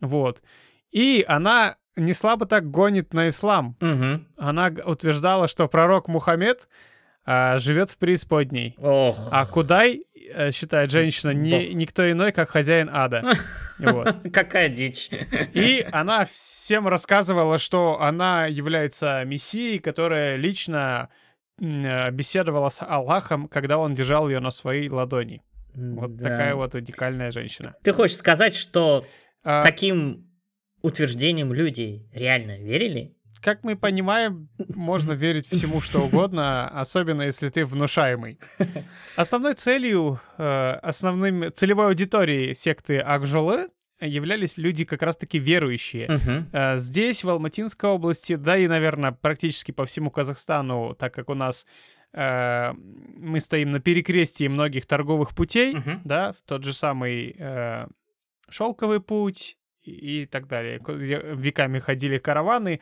Вот. 0.00 0.42
И 0.90 1.24
она 1.26 1.76
не 1.96 2.12
слабо 2.12 2.46
так 2.46 2.70
гонит 2.70 3.12
на 3.12 3.28
ислам. 3.28 3.76
Мгм. 3.80 4.26
Она 4.36 4.72
утверждала, 4.84 5.46
что 5.48 5.68
пророк 5.68 6.08
Мухаммед 6.08 6.68
а, 7.24 7.58
живет 7.58 7.90
в 7.90 7.98
преисподней. 7.98 8.74
Ох. 8.78 9.28
А 9.30 9.46
Кудай, 9.46 10.04
э, 10.34 10.50
считает 10.50 10.90
женщина, 10.90 11.30
не, 11.30 11.72
никто 11.74 12.10
иной, 12.10 12.32
как 12.32 12.50
хозяин 12.50 12.90
ада. 12.92 13.32
Вот. 13.78 14.14
Какая 14.32 14.68
дичь. 14.68 15.10
И 15.54 15.84
она 15.90 16.24
всем 16.24 16.86
рассказывала, 16.86 17.58
что 17.58 18.00
она 18.00 18.46
является 18.46 19.24
мессией, 19.24 19.80
которая 19.80 20.36
лично 20.36 21.08
э, 21.60 22.10
беседовала 22.12 22.68
с 22.68 22.84
Аллахом, 22.86 23.48
когда 23.48 23.78
он 23.78 23.94
держал 23.94 24.28
ее 24.28 24.38
на 24.38 24.50
своей 24.52 24.88
ладони. 24.88 25.42
Вот 25.74 26.14
Да. 26.14 26.28
такая 26.30 26.54
вот 26.54 26.74
уникальная 26.74 27.32
женщина. 27.32 27.74
Ты 27.82 27.92
хочешь 27.92 28.16
сказать, 28.18 28.54
что 28.54 29.04
А, 29.42 29.62
таким 29.62 30.30
утверждением 30.82 31.52
люди 31.52 32.08
реально 32.12 32.58
верили? 32.58 33.16
Как 33.42 33.64
мы 33.64 33.76
понимаем, 33.76 34.48
можно 34.74 35.12
верить 35.12 35.46
всему, 35.46 35.80
что 35.80 36.00
угодно, 36.02 36.68
особенно 36.68 37.22
если 37.22 37.48
ты 37.48 37.64
внушаемый. 37.64 38.38
Основной 39.16 39.54
целью, 39.54 40.20
э, 40.38 40.68
основным 40.82 41.52
целевой 41.52 41.86
аудиторией 41.88 42.54
секты 42.54 42.98
Акжолы 42.98 43.68
являлись 44.00 44.58
люди 44.58 44.84
как 44.84 45.02
раз-таки 45.02 45.38
верующие. 45.38 46.08
Мгм. 46.10 46.76
Здесь, 46.78 47.22
в 47.24 47.30
Алматинской 47.30 47.88
области, 47.90 48.34
да 48.36 48.56
и, 48.56 48.66
наверное, 48.66 49.12
практически 49.12 49.70
по 49.72 49.84
всему 49.84 50.10
Казахстану, 50.10 50.96
так 50.98 51.14
как 51.14 51.28
у 51.28 51.34
нас 51.34 51.66
э, 52.12 52.72
мы 52.74 53.40
стоим 53.40 53.70
на 53.70 53.80
перекрестии 53.80 54.48
многих 54.48 54.86
торговых 54.86 55.34
путей, 55.34 55.74
Мгм. 55.74 56.00
да, 56.04 56.34
тот 56.46 56.64
же 56.64 56.72
самый 56.72 57.34
э, 57.38 57.86
шелковый 58.48 59.00
путь 59.00 59.56
и, 59.82 60.22
и 60.22 60.26
так 60.26 60.46
далее, 60.46 60.78
где 60.84 61.20
веками 61.34 61.78
ходили 61.78 62.18
караваны, 62.18 62.80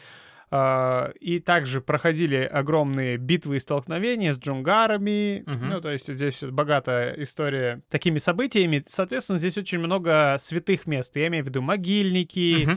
и 0.53 1.39
также 1.45 1.81
проходили 1.81 2.37
огромные 2.39 3.17
битвы 3.19 3.57
и 3.57 3.59
столкновения 3.61 4.33
с 4.33 4.39
джунгарами, 4.39 5.45
Мгм. 5.47 5.69
ну, 5.69 5.81
то 5.81 5.91
есть 5.91 6.13
здесь 6.13 6.43
вот 6.43 6.51
богатая 6.51 7.15
история 7.23 7.83
такими 7.89 8.19
событиями, 8.19 8.83
соответственно, 8.87 9.39
здесь 9.39 9.57
очень 9.59 9.79
много 9.79 10.35
святых 10.39 10.87
мест, 10.87 11.15
я 11.17 11.29
имею 11.29 11.45
в 11.45 11.47
виду 11.47 11.63
могильники, 11.63 12.69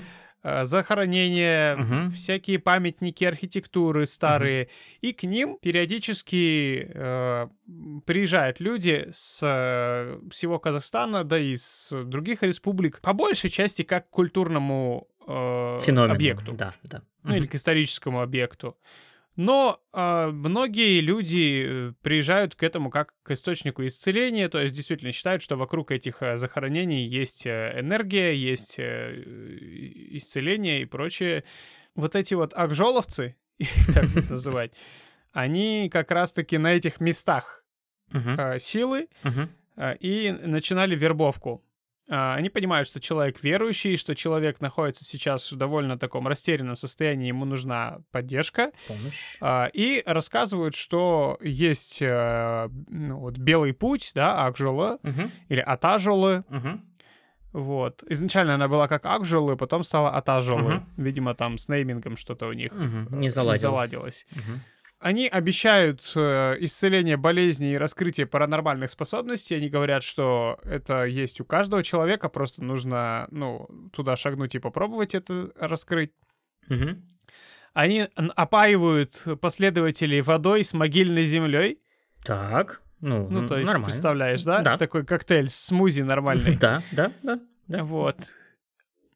э, 0.44 0.66
захоронения, 0.66 1.76
Мгм. 1.78 2.12
всякие 2.12 2.60
памятники 2.60 3.24
архитектуры 3.24 4.06
старые, 4.06 4.68
и 5.02 5.14
к 5.14 5.24
ним 5.24 5.58
периодически 5.62 6.92
э, 6.94 7.48
приезжают 8.06 8.60
люди 8.60 9.08
с 9.12 9.40
э, 9.42 10.20
всего 10.30 10.60
Казахстана, 10.60 11.24
да 11.24 11.40
и 11.40 11.56
с 11.56 11.92
других 12.04 12.44
республик, 12.44 13.00
по 13.02 13.14
большей 13.14 13.50
части 13.50 13.84
как 13.84 14.08
к 14.08 14.10
культурному 14.12 15.08
э, 15.28 15.80
Феномен. 15.82 16.12
объекту, 16.12 16.52
Да, 16.54 16.74
да. 16.84 17.02
Ну 17.24 17.36
или 17.36 17.46
к 17.46 17.56
историческому 17.56 18.22
объекту. 18.22 18.78
Но 19.36 19.82
э, 19.94 20.28
многие 20.28 21.02
люди 21.02 21.66
э, 21.66 21.94
приезжают 22.04 22.54
к 22.54 22.62
этому 22.62 22.92
как 22.92 23.16
к 23.24 23.32
источнику 23.32 23.84
исцеления, 23.86 24.48
то 24.48 24.62
есть 24.62 24.76
действительно 24.76 25.12
считают, 25.12 25.42
что 25.42 25.56
вокруг 25.56 25.92
этих 25.92 26.22
э, 26.22 26.38
захоронений 26.38 27.08
есть 27.08 27.48
э, 27.48 27.80
энергия, 27.80 28.36
есть 28.36 28.80
исцеление 28.80 30.84
и 30.84 30.86
прочее. 30.86 31.44
Вот 31.96 32.16
эти 32.16 32.36
вот 32.36 32.54
акжоловцы, 32.54 33.36
их 33.58 33.70
так 33.92 34.06
называть, 34.30 34.74
они 35.32 35.90
как 35.92 36.12
раз-таки 36.12 36.60
на 36.60 36.74
этих 36.74 37.00
местах 37.00 37.66
э, 38.14 38.60
силы 38.60 39.08
э, 39.76 39.96
и 40.00 40.32
начинали 40.32 40.96
вербовку. 40.96 41.64
А, 42.10 42.36
Они 42.36 42.50
понимают, 42.50 42.88
что 42.88 43.00
человек 43.00 43.42
верующий, 43.44 43.96
что 43.96 44.14
человек 44.16 44.60
находится 44.62 45.06
сейчас 45.06 45.52
в 45.52 45.56
довольно 45.56 45.98
таком 45.98 46.28
растерянном 46.28 46.76
состоянии, 46.76 47.28
ему 47.30 47.46
нужна 47.46 48.00
поддержка, 48.12 48.72
Помощь. 48.88 49.38
а, 49.40 49.70
и 49.72 50.04
рассказывают, 50.06 50.76
что 50.76 51.38
есть 51.42 52.02
э, 52.02 52.68
ну, 52.90 53.20
вот 53.20 53.38
белый 53.38 53.74
путь, 53.74 54.12
да, 54.16 54.46
Акжола, 54.46 55.00
Мгм. 55.04 55.32
или 55.48 55.62
Атажолы, 55.62 56.44
Мгм. 56.50 56.84
вот. 57.54 58.04
Изначально 58.10 58.56
она 58.56 58.68
была 58.68 58.88
как 58.88 59.06
Акжолы, 59.06 59.56
потом 59.56 59.84
стала 59.84 60.10
Атажолы. 60.10 60.76
Мгм. 60.76 60.90
Видимо, 60.98 61.36
там 61.36 61.58
с 61.58 61.70
неймингом 61.70 62.18
что-то 62.18 62.48
у 62.48 62.54
них 62.54 62.74
э, 62.74 63.06
Не 63.12 63.30
заладилось. 63.30 63.62
заладилось. 63.62 64.26
Мгм. 64.32 64.62
Они 65.04 65.28
обещают 65.28 66.14
э, 66.16 66.56
исцеление 66.62 67.18
болезней 67.18 67.74
и 67.74 67.78
раскрытие 67.78 68.26
паранормальных 68.26 68.90
способностей. 68.90 69.56
Они 69.56 69.68
говорят, 69.68 70.02
что 70.02 70.60
это 70.64 71.04
есть 71.04 71.42
у 71.42 71.46
каждого 71.46 71.84
человека, 71.84 72.30
просто 72.30 72.64
нужно, 72.64 73.28
ну, 73.30 73.68
туда 73.92 74.16
шагнуть 74.16 74.56
и 74.56 74.60
попробовать 74.60 75.14
это 75.14 75.52
раскрыть. 75.60 76.14
Мгм. 76.70 77.04
Они 77.74 78.08
опаивают 78.16 79.28
последователей 79.42 80.22
водой 80.22 80.64
с 80.64 80.74
могильной 80.74 81.24
землей. 81.24 81.80
Так. 82.24 82.82
Ну, 83.02 83.28
Ну, 83.30 83.46
то 83.46 83.58
есть, 83.58 83.68
нормально. 83.68 83.86
представляешь, 83.86 84.44
да? 84.46 84.62
Да. 84.62 84.78
Такой 84.78 85.06
коктейль, 85.06 85.50
смузи 85.50 86.04
нормальный. 86.04 86.56
Да, 86.62 86.82
да, 86.94 87.12
да. 87.24 87.40
да. 87.68 87.84
Вот. 87.84 88.16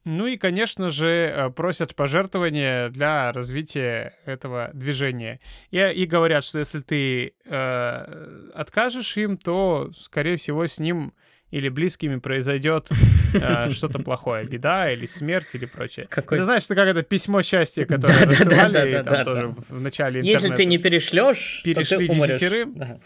Ну 0.09 0.25
и, 0.25 0.37
конечно 0.37 0.89
же, 0.89 1.09
э, 1.09 1.49
просят 1.49 1.93
пожертвования 1.93 2.87
для 2.89 3.33
развития 3.33 4.13
этого 4.25 4.71
движения. 4.73 5.41
И, 5.69 5.79
и 5.79 6.05
говорят, 6.05 6.45
что 6.45 6.59
если 6.59 6.79
ты 6.79 7.33
э, 7.45 8.49
откажешь 8.53 9.17
им, 9.17 9.37
то, 9.37 9.91
скорее 9.97 10.37
всего, 10.37 10.65
с 10.65 10.79
ним 10.79 11.13
или 11.51 11.67
близкими 11.67 12.19
произойдет 12.19 12.89
э, 13.33 13.69
что-то 13.71 13.99
плохое, 13.99 14.45
беда 14.45 14.89
или 14.89 15.05
смерть 15.07 15.53
или 15.55 15.65
прочее. 15.65 16.07
Какой- 16.09 16.37
Ты 16.37 16.43
знаешь, 16.45 16.63
это 16.63 16.75
как 16.75 16.87
это 16.87 17.03
письмо 17.03 17.41
счастья, 17.41 17.83
которое 17.85 18.23
рассылали 18.25 19.03
там 19.03 19.23
тоже 19.25 19.55
в 19.67 19.81
начале 19.81 20.21
интернета. 20.21 20.41
Если 20.47 20.55
ты 20.55 20.65
не 20.65 20.77
перешлешь, 20.77 21.61
Перешли 21.65 22.07
десятерым. 22.07 22.99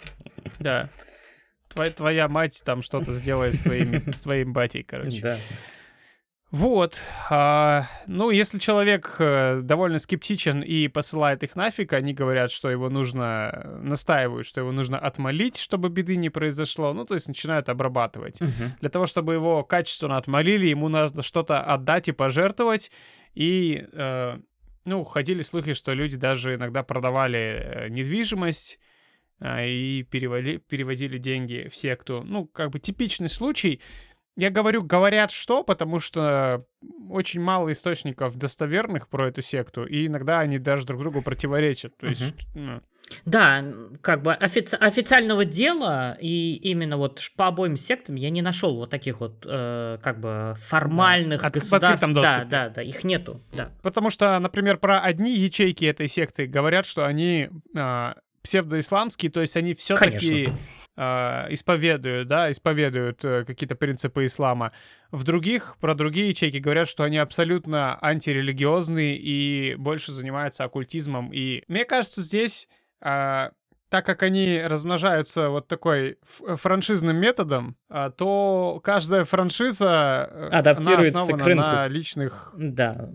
Да. 0.60 0.89
Твоя, 1.95 2.28
мать 2.28 2.62
там 2.64 2.84
что-то 2.84 3.12
сделает 3.14 3.56
с 3.56 3.62
твоим 4.20 4.54
батей, 4.54 4.84
короче. 4.84 5.22
Вот. 6.52 7.02
а, 7.30 7.88
ну, 8.08 8.30
если 8.30 8.60
человек 8.60 9.16
э, 9.20 9.62
довольно 9.62 9.99
скептичен 9.99 10.62
и 10.62 10.89
посылает 10.89 11.43
их 11.43 11.56
нафиг, 11.56 11.93
они 11.93 12.14
говорят, 12.14 12.52
что 12.52 12.70
его 12.70 12.89
нужно, 12.89 13.52
э, 13.54 13.80
настаивают, 13.82 14.45
что 14.45 14.60
его 14.60 14.74
нужно 14.74 14.99
отмолить, 14.99 15.58
чтобы 15.58 15.88
беды 15.88 16.18
не 16.18 16.30
произошло. 16.30 16.93
Ну, 16.93 17.06
то 17.06 17.14
есть 17.14 17.30
начинают 17.30 17.70
обрабатывать. 17.70 18.41
Мгм. 18.41 18.74
Для 18.82 18.89
того, 18.89 19.06
чтобы 19.06 19.34
его 19.34 19.64
качественно 19.64 20.18
отмолили, 20.18 20.68
ему 20.68 20.89
надо 20.89 21.22
что-то 21.24 21.62
отдать 21.62 22.10
и 22.10 22.12
пожертвовать. 22.12 22.91
И, 23.34 23.88
э, 23.93 24.38
ну, 24.84 25.04
ходили 25.06 25.43
слухи, 25.43 25.72
что 25.72 25.93
люди 25.93 26.18
даже 26.18 26.56
иногда 26.56 26.84
продавали 26.84 27.39
э, 27.39 27.88
недвижимость 27.89 28.78
а, 29.39 29.66
и 29.66 30.04
перевали- 30.04 30.58
переводили 30.60 31.18
деньги 31.18 31.68
в 31.72 31.76
секту. 31.76 32.24
Ну, 32.24 32.45
как 32.45 32.70
бы 32.70 32.80
типичный 32.80 33.30
случай. 33.30 33.82
Я 34.38 34.49
говорю, 34.49 34.82
говорят 34.84 35.32
что, 35.32 35.63
потому 35.63 35.99
что 35.99 36.65
очень 37.09 37.41
мало 37.41 37.71
источников 37.71 38.38
достоверных 38.38 39.09
про 39.09 39.27
эту 39.27 39.41
секту, 39.41 39.86
и 39.86 40.07
иногда 40.07 40.39
они 40.39 40.57
даже 40.57 40.86
друг 40.86 41.01
другу 41.01 41.21
противоречат. 41.21 41.95
То 41.97 42.07
есть, 42.07 42.34
ну, 42.55 42.82
Да, 43.25 43.61
как 44.01 44.23
бы 44.23 44.32
офици- 44.32 44.77
официального 44.77 45.43
дела 45.43 46.17
и 46.21 46.53
именно 46.53 46.95
вот 46.95 47.19
по 47.36 47.47
обоим 47.47 47.75
сектам 47.75 48.15
я 48.15 48.29
не 48.29 48.41
нашел 48.41 48.77
вот 48.77 48.89
таких 48.89 49.19
вот 49.19 49.45
э, 49.45 49.97
как 50.01 50.21
бы 50.21 50.55
формальных 50.57 51.43
От- 51.43 51.51
в 51.51 51.59
государств. 51.59 52.07
Да, 52.13 52.45
да, 52.45 52.69
да, 52.69 52.82
их 52.82 53.03
нету, 53.03 53.41
да. 53.53 53.69
Потому 53.82 54.09
что, 54.09 54.39
например, 54.39 54.77
про 54.77 55.01
одни 55.01 55.36
ячейки 55.36 55.84
этой 55.84 56.07
секты 56.07 56.45
говорят, 56.47 56.86
что 56.86 57.05
они 57.05 57.49
а, 57.75 58.15
псевдоисламские, 58.43 59.29
то 59.29 59.41
есть 59.41 59.57
они 59.57 59.73
все-таки 59.73 60.49
исповедуют, 61.51 62.27
да, 62.27 62.51
исповедуют 62.51 63.23
э, 63.23 63.45
какие-то 63.45 63.75
принципы 63.75 64.25
ислама. 64.25 64.71
В 65.11 65.23
других, 65.23 65.77
про 65.79 65.95
другие 65.95 66.29
ячейки 66.29 66.57
говорят, 66.57 66.87
что 66.87 67.03
они 67.03 67.17
абсолютно 67.17 67.97
антирелигиозные 68.01 69.17
и 69.17 69.75
больше 69.75 70.11
занимаются 70.11 70.63
оккультизмом. 70.63 71.31
И 71.33 71.63
мне 71.67 71.85
кажется, 71.85 72.21
здесь, 72.21 72.67
а, 73.01 73.51
так 73.89 74.05
как 74.05 74.23
они 74.23 74.61
размножаются 74.63 75.49
вот 75.49 75.67
такой 75.67 76.17
ф- 76.23 76.59
франшизным 76.61 77.17
методом, 77.17 77.75
а, 77.89 78.09
то 78.09 78.79
каждая 78.83 79.23
франшиза 79.23 80.29
э, 80.31 80.47
Адаптируется 80.51 81.25
к 81.33 81.45
рынку. 81.45 81.63
на 81.65 81.87
личных 81.87 82.53
Да. 82.57 83.09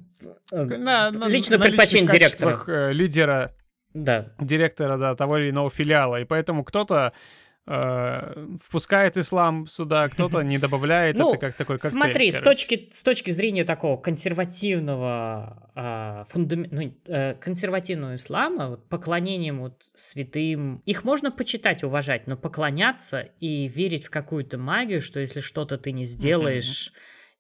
Э, 0.53 0.65
на, 0.65 1.11
на- 1.11 1.29
личных 1.29 1.61
директора. 1.63 2.07
качествах, 2.07 2.69
э, 2.69 2.93
лидера, 2.93 3.55
Да. 3.95 4.33
директора 4.39 4.99
да, 4.99 5.15
того 5.15 5.39
или 5.39 5.51
иного 5.51 5.71
филиала. 5.71 6.21
И 6.21 6.25
поэтому 6.25 6.63
кто-то 6.65 7.13
э, 7.15 7.21
впускает 7.67 9.17
ислам 9.17 9.67
сюда, 9.67 10.09
кто-то 10.09 10.43
не 10.43 10.59
добавляет. 10.59 11.19
Ну, 11.19 11.31
это 11.31 11.39
как 11.39 11.55
такой 11.55 11.79
коктейль. 11.79 11.91
Смотри, 11.91 12.31
с 12.31 12.41
точки, 12.41 12.89
с 12.93 13.03
точки 13.03 13.31
зрения 13.31 13.65
такого 13.65 13.97
консервативного, 13.97 15.71
а, 15.75 16.25
фундам- 16.29 16.67
ну, 16.71 16.95
э, 17.07 17.35
консервативного 17.35 18.15
ислама, 18.15 18.69
вот, 18.69 18.89
поклонением 18.89 19.61
вот 19.61 19.83
святым, 19.95 20.83
их 20.87 21.05
можно 21.05 21.33
почитать, 21.33 21.83
уважать, 21.83 22.27
но 22.27 22.37
поклоняться 22.37 23.29
и 23.41 23.67
верить 23.69 24.07
в 24.07 24.11
какую-то 24.11 24.59
магию, 24.59 25.03
что 25.03 25.19
если 25.19 25.41
что-то 25.41 25.77
ты 25.77 25.91
не 25.93 26.05
сделаешь, 26.05 26.93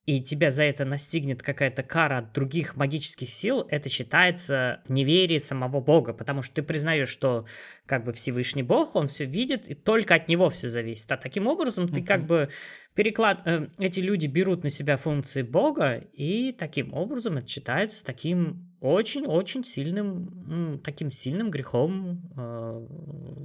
и 0.06 0.22
тебя 0.22 0.52
за 0.52 0.62
это 0.62 0.84
настигнет 0.84 1.42
какая-то 1.42 1.82
кара 1.82 2.18
от 2.18 2.32
других 2.32 2.76
магических 2.76 3.28
сил, 3.28 3.66
это 3.68 3.88
считается 3.88 4.80
неверие 4.88 5.40
самого 5.40 5.80
Бога, 5.80 6.12
потому 6.12 6.42
что 6.42 6.54
ты 6.54 6.62
признаешь, 6.62 7.08
что 7.08 7.44
как 7.86 8.04
бы 8.04 8.12
Всевышний 8.12 8.62
Бог, 8.62 8.94
он 8.94 9.08
все 9.08 9.24
видит, 9.24 9.68
и 9.68 9.74
только 9.74 10.14
от 10.14 10.28
него 10.28 10.48
все 10.48 10.68
зависит. 10.68 11.10
А 11.10 11.16
таким 11.16 11.48
образом 11.48 11.88
ты 11.88 12.02
как 12.02 12.24
бы 12.24 12.48
переклад... 12.94 13.42
э, 13.46 13.66
эти 13.78 13.98
люди 13.98 14.26
берут 14.26 14.62
на 14.62 14.70
себя 14.70 14.96
функции 14.96 15.42
Бога, 15.42 15.96
и 16.12 16.52
таким 16.52 16.94
образом 16.94 17.38
это 17.38 17.48
считается 17.48 18.04
таким 18.04 18.76
очень-очень 18.80 19.64
сильным, 19.64 20.80
таким 20.84 21.10
сильным 21.10 21.50
грехом 21.50 22.30
э, 22.36 22.86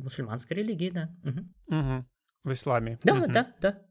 мусульманской 0.03 0.57
религии, 0.57 0.91
да. 0.91 1.09
Мгм. 1.23 1.53
Мгм. 1.67 2.07
В 2.43 2.51
исламе. 2.51 2.99
Да, 3.03 3.25
да, 3.25 3.51
да. 3.59 3.81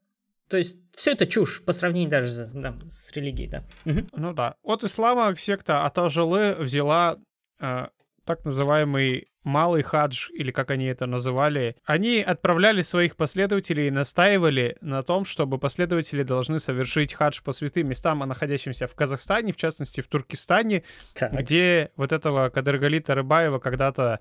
То 0.49 0.57
есть 0.57 0.77
все 1.01 1.13
это 1.13 1.27
чушь 1.27 1.63
по 1.65 1.73
сравнению 1.73 2.11
даже 2.11 2.29
с, 2.29 2.53
да, 2.53 2.75
с 2.91 3.11
религией, 3.17 3.49
да. 3.49 3.65
Ну 3.85 4.35
да. 4.35 4.57
От 4.63 4.85
ислама 4.85 5.35
секта 5.35 5.87
Атажалы 5.87 6.55
взяла 6.59 7.17
э, 7.59 7.87
так 8.27 8.45
называемый 8.45 9.29
малый 9.43 9.83
хадж, 9.83 10.29
или 10.35 10.51
как 10.51 10.71
они 10.71 10.85
это 10.85 11.07
называли, 11.07 11.75
они 11.87 12.21
отправляли 12.21 12.83
своих 12.83 13.17
последователей 13.17 13.89
и 13.89 13.91
настаивали 13.91 14.77
на 14.83 15.03
том, 15.03 15.25
чтобы 15.25 15.57
последователи 15.57 16.23
должны 16.23 16.59
совершить 16.59 17.15
хадж 17.15 17.41
по 17.43 17.53
святым 17.53 17.89
местам, 17.89 18.19
находящимся 18.19 18.87
в 18.87 18.95
Казахстане, 18.95 19.55
в 19.55 19.57
частности 19.57 20.03
в 20.03 20.09
Туркестане, 20.09 20.83
Так. 21.15 21.33
где 21.33 21.93
вот 21.97 22.13
этого 22.13 22.51
Кадыргалита 22.51 23.15
Рыбаева 23.15 23.59
когда-то 23.59 24.03
А, 24.13 24.21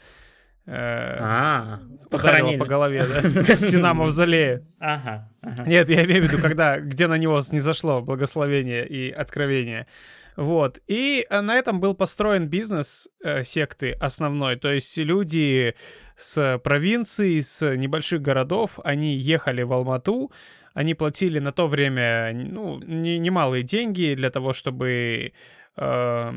похоронили. 2.10 2.58
по 2.58 2.66
голове, 2.66 3.06
да, 3.06 3.24
стена 3.44 3.94
мавзолея. 3.94 4.64
Ага, 4.80 5.30
ага. 5.42 5.64
Нет, 5.66 5.90
я 5.90 6.06
имею 6.06 6.22
в 6.22 6.32
виду, 6.32 6.42
когда, 6.42 6.80
где 6.80 7.08
на 7.08 7.18
него 7.18 7.42
снизошло 7.42 8.02
благословение 8.02 8.88
и 8.88 9.12
откровение. 9.12 9.88
Вот. 10.36 10.80
И 10.88 11.26
э, 11.30 11.42
на 11.42 11.56
этом 11.56 11.80
был 11.80 11.94
построен 11.94 12.48
бизнес 12.48 13.10
э, 13.24 13.44
секты 13.44 13.92
основной. 14.00 14.56
То 14.56 14.72
есть 14.72 14.98
люди 14.98 15.76
с 16.16 16.58
провинции, 16.60 17.40
с 17.40 17.76
небольших 17.76 18.22
городов, 18.22 18.80
они 18.84 19.16
ехали 19.16 19.64
в 19.64 19.74
Алмату, 19.74 20.32
они 20.74 20.94
платили 20.94 21.40
на 21.40 21.52
то 21.52 21.68
время 21.68 22.32
ну, 22.34 22.80
не- 22.80 23.20
немалые 23.20 23.64
деньги 23.64 24.14
для 24.16 24.30
того, 24.30 24.54
чтобы 24.54 25.34
э, 25.76 26.34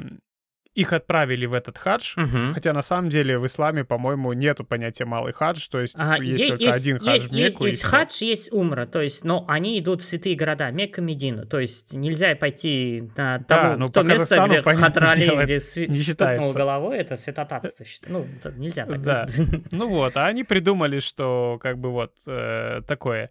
их 0.74 0.92
отправили 0.92 1.46
в 1.46 1.52
этот 1.52 1.76
хадж. 1.76 2.14
Мгм. 2.16 2.54
Хотя 2.54 2.72
на 2.72 2.82
самом 2.82 3.10
деле 3.10 3.38
в 3.38 3.46
исламе, 3.46 3.84
по-моему, 3.84 4.32
нету 4.32 4.64
понятия 4.64 5.04
малый 5.04 5.32
хадж, 5.32 5.68
то 5.70 5.80
есть 5.80 5.94
Ага, 5.98 6.22
есть, 6.22 6.48
только 6.48 6.74
один 6.74 6.98
хадж 6.98 7.14
есть, 7.14 7.30
в 7.30 7.34
есть, 7.34 7.54
Мекку. 7.54 7.66
есть 7.66 7.78
всё. 7.78 7.88
хадж, 7.88 8.24
есть 8.24 8.52
умра, 8.52 8.86
то 8.86 9.00
есть, 9.00 9.24
но 9.24 9.44
они 9.48 9.78
идут 9.78 10.00
в 10.00 10.04
святые 10.04 10.34
города, 10.34 10.70
Мекка, 10.70 11.02
Медину, 11.02 11.46
то 11.46 11.60
есть 11.60 11.92
нельзя 11.92 12.34
пойти 12.36 13.10
на 13.16 13.38
тому, 13.40 13.76
ну, 13.76 13.88
то 13.88 14.02
место, 14.02 14.44
где 14.46 14.62
Хатрали, 14.62 15.44
где 15.44 15.58
стукнул 15.58 16.52
головой, 16.52 16.98
это 16.98 17.16
святотатство. 17.16 17.84
Ну, 18.06 18.26
нельзя 18.56 18.86
так. 18.86 19.02
Да. 19.02 19.26
Ну 19.70 19.88
вот, 19.88 20.16
а 20.16 20.26
они 20.26 20.44
придумали, 20.44 21.00
что 21.00 21.58
как 21.60 21.78
бы 21.78 21.90
вот 21.90 22.12
э, 22.26 22.80
такое. 22.86 23.30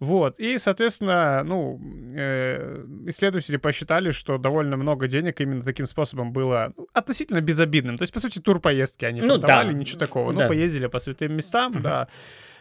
Вот, 0.00 0.40
и, 0.40 0.56
соответственно, 0.56 1.42
ну, 1.44 1.78
э, 2.14 2.86
исследователи 3.06 3.58
посчитали, 3.58 4.10
что 4.10 4.38
довольно 4.38 4.78
много 4.78 5.06
денег 5.06 5.42
именно 5.42 5.62
таким 5.62 5.84
способом 5.84 6.32
было 6.32 6.72
ну, 6.74 6.88
относительно 6.94 7.42
безобидным. 7.42 7.98
То 7.98 8.02
есть, 8.02 8.12
по 8.14 8.18
сути, 8.18 8.38
тур-поездки 8.38 9.04
они 9.04 9.20
Ну 9.20 9.38
там 9.38 9.48
давали, 9.48 9.72
да. 9.72 9.78
ничего 9.78 9.98
такого. 9.98 10.32
Да. 10.32 10.40
Ну, 10.42 10.48
поездили 10.48 10.86
по 10.86 10.98
святым 10.98 11.34
местам, 11.34 11.82
да. 11.82 12.08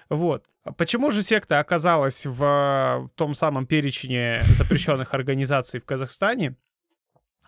Вот. 0.09 0.43
А 0.65 0.73
Почему 0.73 1.11
же 1.11 1.23
секта 1.23 1.59
оказалась 1.59 2.25
в 2.25 2.43
э, 2.43 3.07
том 3.15 3.33
самом 3.33 3.65
перечне 3.65 4.41
запрещенных 4.55 5.13
организаций 5.13 5.79
в 5.79 5.85
Казахстане? 5.85 6.55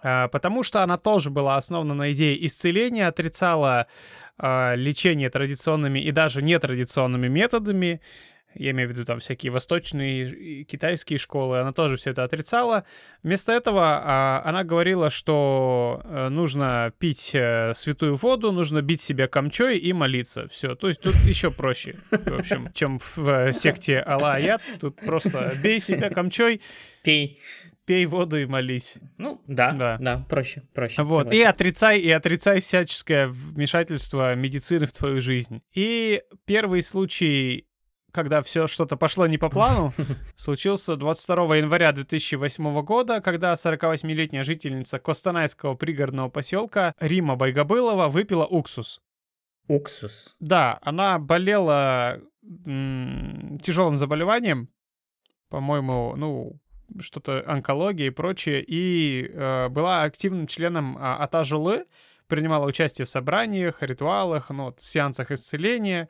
А, 0.03 0.29
Потому 0.29 0.63
что 0.63 0.83
она 0.83 0.97
тоже 0.97 1.31
была 1.31 1.57
основана 1.57 1.93
на 1.93 2.11
идее 2.11 2.45
исцеления, 2.45 3.07
отрицала 3.07 3.87
а, 4.37 4.73
лечение 4.75 5.29
традиционными 5.29 5.99
и 5.99 6.11
даже 6.11 6.41
нетрадиционными 6.41 7.27
методами. 7.27 8.01
Я 8.53 8.71
имею 8.71 8.89
в 8.89 8.91
виду 8.91 9.05
там 9.05 9.19
всякие 9.19 9.51
восточные 9.51 10.29
и 10.29 10.63
китайские 10.63 11.17
школы, 11.17 11.59
она 11.59 11.71
тоже 11.73 11.95
все 11.97 12.11
это 12.11 12.23
отрицала. 12.23 12.83
Вместо 13.23 13.51
этого 13.51 13.99
а, 14.03 14.41
она 14.45 14.63
говорила, 14.63 15.09
что 15.09 16.01
э, 16.03 16.29
нужно 16.29 16.91
пить 16.99 17.31
э, 17.33 17.73
святую 17.75 18.15
воду, 18.15 18.51
нужно 18.51 18.81
бить 18.81 19.01
себя 19.01 19.27
камчой 19.27 19.77
и 19.77 19.93
молиться. 19.93 20.47
Все. 20.49 20.75
То 20.75 20.87
есть 20.89 21.01
тут 21.01 21.15
еще 21.25 21.51
проще, 21.51 21.95
в 22.11 22.39
общем, 22.39 22.71
чем 22.73 22.99
в 22.99 23.29
э, 23.29 23.53
секте 23.53 24.03
Алла 24.05 24.33
Аят. 24.33 24.61
Тут 24.79 24.97
просто 24.97 25.51
бей 25.63 25.79
себя 25.79 26.09
камчой, 26.09 26.61
Пей. 27.03 27.39
пей 27.85 28.05
воду 28.05 28.37
и 28.37 28.45
молись. 28.45 28.99
Ну, 29.17 29.41
да, 29.47 29.71
Да. 29.71 29.97
да, 29.99 30.25
проще, 30.29 30.63
проще. 30.73 31.01
Вот, 31.03 31.27
и 31.27 31.29
согласен. 31.29 31.47
отрицай, 31.47 31.99
и 31.99 32.09
отрицай 32.11 32.59
всяческое 32.59 33.27
вмешательство 33.27 34.33
медицины 34.35 34.85
в 34.85 34.91
твою 34.93 35.21
жизнь. 35.21 35.61
И 35.73 36.21
первый 36.45 36.81
случай, 36.81 37.65
когда 38.11 38.41
все 38.41 38.67
что-то 38.67 38.97
пошло 38.97 39.27
не 39.27 39.37
по 39.37 39.49
плану, 39.49 39.93
случился 40.35 40.95
22 40.95 41.57
января 41.57 41.91
2008 41.91 42.81
года, 42.83 43.21
когда 43.21 43.53
48-летняя 43.53 44.43
жительница 44.43 44.99
Костанайского 44.99 45.75
пригородного 45.75 46.29
поселка 46.29 46.93
Рима 46.99 47.35
Байгобылова 47.35 48.07
выпила 48.07 48.45
уксус. 48.45 49.01
Уксус. 49.67 50.35
Да, 50.39 50.79
она 50.81 51.19
болела 51.19 52.19
тяжелым 53.61 53.95
заболеванием, 53.95 54.69
по-моему, 55.49 56.15
ну, 56.15 56.59
что-то 56.99 57.43
онкология 57.47 58.07
и 58.07 58.11
прочее, 58.11 58.63
и 58.65 59.29
э, 59.31 59.69
была 59.69 60.03
активным 60.03 60.47
членом 60.47 60.97
а, 60.99 61.17
Атажулы, 61.17 61.85
принимала 62.27 62.65
участие 62.65 63.05
в 63.05 63.09
собраниях, 63.09 63.81
ритуалах, 63.81 64.49
ну, 64.49 64.65
вот, 64.65 64.81
сеансах 64.81 65.31
исцеления. 65.31 66.09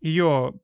Ее 0.00 0.54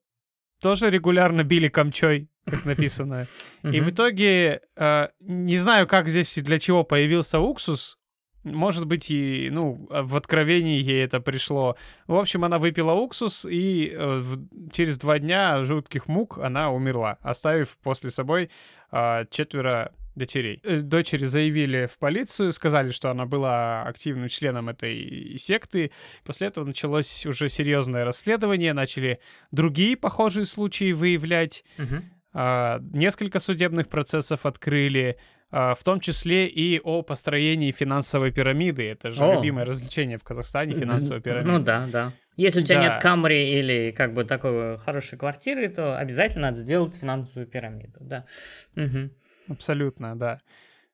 тоже 0.60 0.90
регулярно 0.90 1.42
били 1.44 1.68
камчой, 1.68 2.28
как 2.46 2.64
написано. 2.64 3.26
И 3.62 3.80
в 3.80 3.90
итоге, 3.90 4.62
э, 4.76 5.08
не 5.20 5.56
знаю, 5.58 5.86
как 5.86 6.08
здесь 6.08 6.36
и 6.38 6.42
для 6.42 6.58
чего 6.58 6.84
появился 6.84 7.40
уксус. 7.40 7.98
Может 8.44 8.86
быть, 8.86 9.10
и, 9.10 9.48
ну, 9.50 9.88
в 9.90 10.14
откровении 10.14 10.80
ей 10.80 11.02
это 11.04 11.18
пришло. 11.20 11.76
В 12.06 12.14
общем, 12.14 12.44
она 12.44 12.58
выпила 12.58 12.92
уксус, 12.92 13.44
и 13.44 13.88
э, 13.92 14.14
в- 14.20 14.70
через 14.70 14.98
два 14.98 15.18
дня 15.18 15.64
жутких 15.64 16.06
мук 16.06 16.38
она 16.38 16.70
умерла, 16.70 17.18
оставив 17.22 17.76
после 17.82 18.10
собой 18.10 18.50
а, 18.92 19.24
четверо 19.30 19.90
дочерей. 20.16 20.60
Э, 20.64 20.76
Дочери 20.78 21.24
заявили 21.24 21.86
в 21.86 21.98
полицию, 21.98 22.52
сказали, 22.52 22.90
что 22.90 23.10
она 23.10 23.26
была 23.26 23.82
активным 23.84 24.28
членом 24.28 24.68
этой 24.68 25.36
секты. 25.38 25.92
После 26.24 26.48
этого 26.48 26.64
началось 26.64 27.24
уже 27.26 27.48
серьезное 27.48 28.04
расследование, 28.04 28.72
начали 28.72 29.20
другие 29.52 29.96
похожие 29.96 30.44
случаи 30.46 30.92
выявлять. 30.92 31.64
Мгм. 31.78 32.04
А, 32.32 32.80
Несколько 32.92 33.38
судебных 33.38 33.88
процессов 33.88 34.44
открыли, 34.44 35.16
а, 35.50 35.74
в 35.74 35.82
том 35.84 36.00
числе 36.00 36.46
и 36.48 36.80
о 36.80 37.02
построении 37.02 37.70
финансовой 37.70 38.32
пирамиды. 38.32 38.88
Это 38.88 39.10
же 39.10 39.22
О. 39.24 39.34
любимое 39.36 39.64
развлечение 39.64 40.18
в 40.18 40.24
Казахстане, 40.24 40.74
финансовая 40.74 41.20
пирамида. 41.22 41.52
Ну 41.52 41.64
да, 41.64 41.86
да. 41.92 42.12
Если 42.36 42.60
у 42.60 42.64
тебя 42.64 42.82
Да. 42.82 42.82
нет 42.94 43.02
камри 43.02 43.48
или 43.50 43.94
как 43.96 44.12
бы 44.12 44.24
такой 44.24 44.76
хорошей 44.78 45.16
квартиры, 45.18 45.68
то 45.68 45.98
обязательно 45.98 46.48
надо 46.48 46.58
сделать 46.58 46.94
финансовую 46.94 47.46
пирамиду, 47.48 47.98
да. 48.00 48.26
Мгм. 48.74 49.10
Абсолютно, 49.48 50.16
да. 50.16 50.38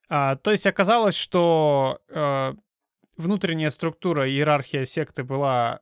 А, 0.08 0.36
то 0.36 0.50
есть 0.50 0.66
оказалось, 0.66 1.14
что 1.14 2.00
э, 2.08 2.54
внутренняя 3.16 3.70
структура, 3.70 4.28
иерархия 4.28 4.84
секты 4.84 5.24
была 5.24 5.80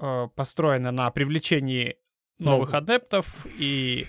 э, 0.00 0.28
построена 0.34 0.90
на 0.92 1.10
привлечении 1.10 1.96
новых 2.38 2.70
Новых. 2.70 2.74
адептов 2.74 3.46
и 3.58 4.06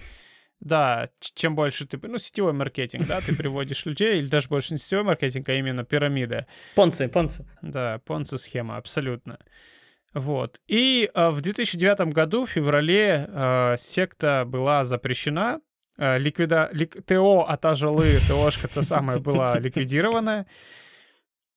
да, 0.60 1.10
чем 1.20 1.56
больше 1.56 1.86
ты, 1.86 2.00
ну, 2.08 2.18
сетевой 2.18 2.54
маркетинг, 2.54 3.08
да, 3.08 3.22
ты 3.22 3.36
приводишь 3.36 3.86
людей, 3.86 4.18
или 4.18 4.28
даже 4.28 4.48
больше 4.50 4.74
не 4.74 4.80
сетевой 4.80 5.04
маркетинг, 5.04 5.48
а 5.50 5.54
именно 5.54 5.84
пирамида. 5.84 6.48
Понцы, 6.76 7.08
понцы. 7.08 7.46
Да, 7.62 8.00
понци-схема, 8.06 8.78
абсолютно. 8.78 9.38
Вот. 10.14 10.62
И 10.68 11.12
э, 11.14 11.30
в 11.30 11.42
2009 11.42 12.14
году, 12.14 12.46
в 12.46 12.50
феврале, 12.50 13.28
э, 13.28 13.76
секта 13.78 14.44
была 14.48 14.86
запрещена. 14.86 15.60
Э, 15.98 16.18
ликвида... 16.18 16.70
лик- 16.74 17.02
ТО 17.04 17.46
Атажалы, 17.48 18.20
ТОшка 18.28 18.68
та 18.68 18.84
самая 18.84 19.20
была 19.20 19.58
ликвидирована. 19.60 20.46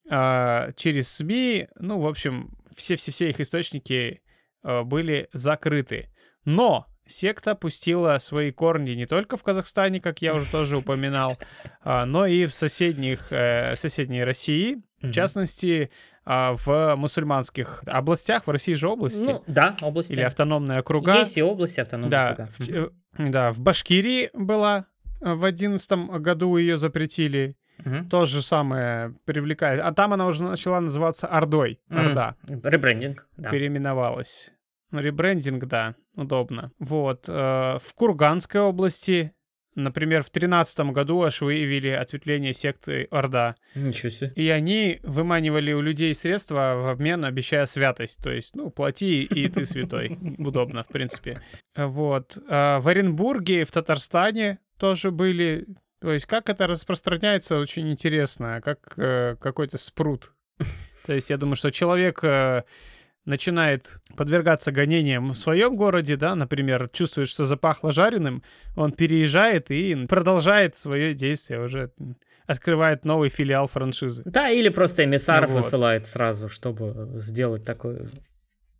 Через 0.06 1.08
СМИ, 1.10 1.68
ну, 1.78 2.00
в 2.00 2.06
общем, 2.06 2.56
все-все-все 2.74 3.28
их 3.28 3.40
источники 3.40 4.22
э, 4.64 4.82
были 4.82 5.28
закрыты. 5.34 6.08
Но 6.44 6.86
секта 7.06 7.54
пустила 7.54 8.16
свои 8.18 8.50
корни 8.50 8.92
не 8.92 9.06
только 9.06 9.36
в 9.36 9.42
Казахстане, 9.42 10.00
как 10.00 10.22
я 10.22 10.34
уже 10.34 10.50
тоже 10.50 10.76
упоминал, 10.78 11.36
а, 11.82 12.06
но 12.06 12.26
и 12.26 12.46
в 12.46 12.54
соседних, 12.54 13.32
э, 13.32 13.76
соседней 13.76 14.24
России, 14.24 14.82
в 15.02 15.10
частности, 15.10 15.90
а, 16.24 16.54
в 16.56 16.96
мусульманских 16.96 17.82
областях, 17.86 18.46
в 18.46 18.50
России 18.50 18.74
же 18.74 18.88
области, 18.88 19.24
Ну, 19.26 19.42
да, 19.46 19.76
области. 19.82 20.12
или 20.12 20.20
автономные 20.20 20.80
округа. 20.80 21.18
Есть 21.18 21.36
и 21.38 21.42
области 21.42 21.80
автономные 21.80 22.10
да, 22.10 22.30
округа. 22.32 22.50
в, 22.58 22.92
да, 23.16 23.52
в 23.52 23.60
Башкирии 23.60 24.30
была, 24.32 24.86
э, 25.20 25.32
в 25.34 25.44
одиннадцатом 25.44 26.08
году 26.22 26.56
ее 26.56 26.76
запретили. 26.76 27.56
Мгм. 27.84 28.08
То 28.08 28.26
же 28.26 28.42
самое 28.42 29.14
привлекает. 29.24 29.80
А 29.80 29.92
там 29.92 30.12
она 30.12 30.26
уже 30.26 30.42
начала 30.42 30.80
называться 30.80 31.28
Ордой. 31.28 31.80
Мгм. 31.88 31.98
Орда 32.00 32.34
Ребрендинг, 32.48 33.28
да. 33.36 33.50
переименовалась. 33.50 34.52
Ребрендинг, 34.90 35.64
да, 35.66 35.94
удобно. 36.16 36.72
Вот. 36.78 37.28
э, 37.28 37.32
в 37.32 37.94
Курганской 37.94 38.60
области, 38.60 39.32
например, 39.78 40.22
в 40.22 40.30
тринадцатом 40.30 40.92
году 40.92 41.22
аж 41.22 41.40
выявили 41.40 41.88
ответвление 41.88 42.52
секты 42.52 43.08
Орда. 43.10 43.56
Ничего 43.74 44.10
себе. 44.10 44.32
И 44.34 44.48
они 44.50 45.00
выманивали 45.02 45.72
у 45.72 45.80
людей 45.80 46.12
средства 46.14 46.74
в 46.76 46.90
обмен, 46.90 47.24
обещая 47.24 47.66
святость. 47.66 48.22
То 48.22 48.30
есть, 48.30 48.54
ну, 48.56 48.70
плати, 48.70 49.22
и 49.22 49.48
ты 49.48 49.64
святой. 49.64 50.18
Удобно, 50.38 50.82
в 50.82 50.88
принципе. 50.88 51.42
Вот. 51.76 52.38
А 52.48 52.80
В 52.80 52.88
Оренбурге, 52.88 53.64
в 53.64 53.70
Татарстане 53.70 54.58
тоже 54.78 55.10
были... 55.10 55.66
То 56.00 56.12
есть, 56.12 56.26
как 56.26 56.48
это 56.48 56.66
распространяется, 56.66 57.58
очень 57.58 57.90
интересно. 57.90 58.60
Как 58.64 58.94
э, 58.96 59.36
какой-то 59.40 59.78
спрут 59.78 60.32
То 61.06 61.14
есть 61.14 61.30
я 61.30 61.36
думаю, 61.38 61.56
что 61.56 61.70
человек 61.70 62.22
э, 62.22 62.64
начинает 63.28 64.00
подвергаться 64.16 64.72
гонениям 64.72 65.30
в 65.32 65.38
своем 65.38 65.76
городе, 65.76 66.16
да, 66.16 66.34
например, 66.34 66.88
чувствует, 66.92 67.28
что 67.28 67.44
запахло 67.44 67.92
жареным, 67.92 68.42
он 68.76 68.92
переезжает 68.92 69.70
и 69.70 70.06
продолжает 70.06 70.76
свое 70.76 71.14
действие 71.14 71.60
уже 71.62 71.92
открывает 72.46 73.04
новый 73.04 73.28
филиал 73.28 73.66
франшизы. 73.66 74.22
Да, 74.24 74.48
или 74.48 74.70
просто 74.70 75.04
эмиссаров 75.04 75.50
Ну 75.50 75.56
вот. 75.56 75.64
высылает 75.64 76.06
сразу, 76.06 76.48
чтобы 76.48 77.20
сделать 77.20 77.64
такое 77.64 78.08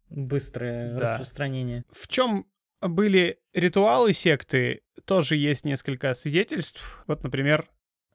быстрое 0.09 0.97
Да. 0.97 1.01
распространение. 1.03 1.85
В 1.93 2.09
чем 2.09 2.47
были 2.81 3.39
ритуалы 3.53 4.13
секты, 4.15 4.81
тоже 5.05 5.37
есть 5.37 5.65
несколько 5.65 6.15
свидетельств. 6.15 7.05
Вот, 7.07 7.23
например, 7.23 7.69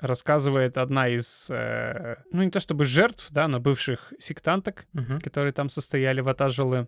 рассказывает 0.03 0.77
одна 0.77 1.07
из, 1.07 1.49
э, 1.49 2.15
ну 2.31 2.43
не 2.43 2.51
то 2.51 2.59
чтобы 2.59 2.85
жертв, 2.85 3.27
да, 3.31 3.47
но 3.47 3.59
бывших 3.59 4.13
сектанток, 4.19 4.85
Мгм. 4.93 5.19
которые 5.21 5.53
там 5.53 5.69
состояли 5.69 6.21
в 6.21 6.29
Атажелы. 6.29 6.87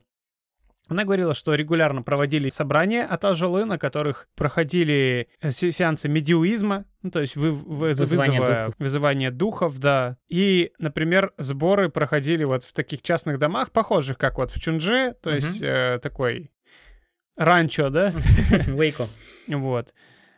Она 0.88 1.04
говорила, 1.04 1.34
что 1.34 1.56
регулярно 1.56 2.04
проводили 2.04 2.50
собрания 2.52 3.06
Атажелы, 3.06 3.66
на 3.66 3.80
которых 3.80 4.28
проходили 4.36 5.30
э, 5.42 5.50
се- 5.50 5.72
сеансы 5.72 6.08
медиуизма, 6.08 6.86
ну, 7.02 7.10
то 7.10 7.22
есть 7.22 7.36
вы, 7.36 7.50
вы- 7.52 7.88
Вызывание 7.88 8.40
вызова- 8.40 8.56
духов. 8.66 8.76
вызывание 8.78 9.32
духов, 9.32 9.80
да. 9.80 10.18
И, 10.30 10.74
например, 10.78 11.34
сборы 11.40 11.90
проходили 11.90 12.44
вот 12.44 12.64
в 12.64 12.72
таких 12.74 13.02
частных 13.02 13.40
домах, 13.40 13.72
похожих, 13.72 14.20
как 14.20 14.38
вот 14.38 14.52
в 14.52 14.60
Чунже, 14.62 15.16
то 15.24 15.30
Мгм. 15.30 15.36
есть 15.38 15.64
э, 15.64 16.00
такой 16.04 16.52
ранчо, 17.36 17.90
да, 17.90 18.14
Вейко. 18.68 19.08
вот. 19.48 19.94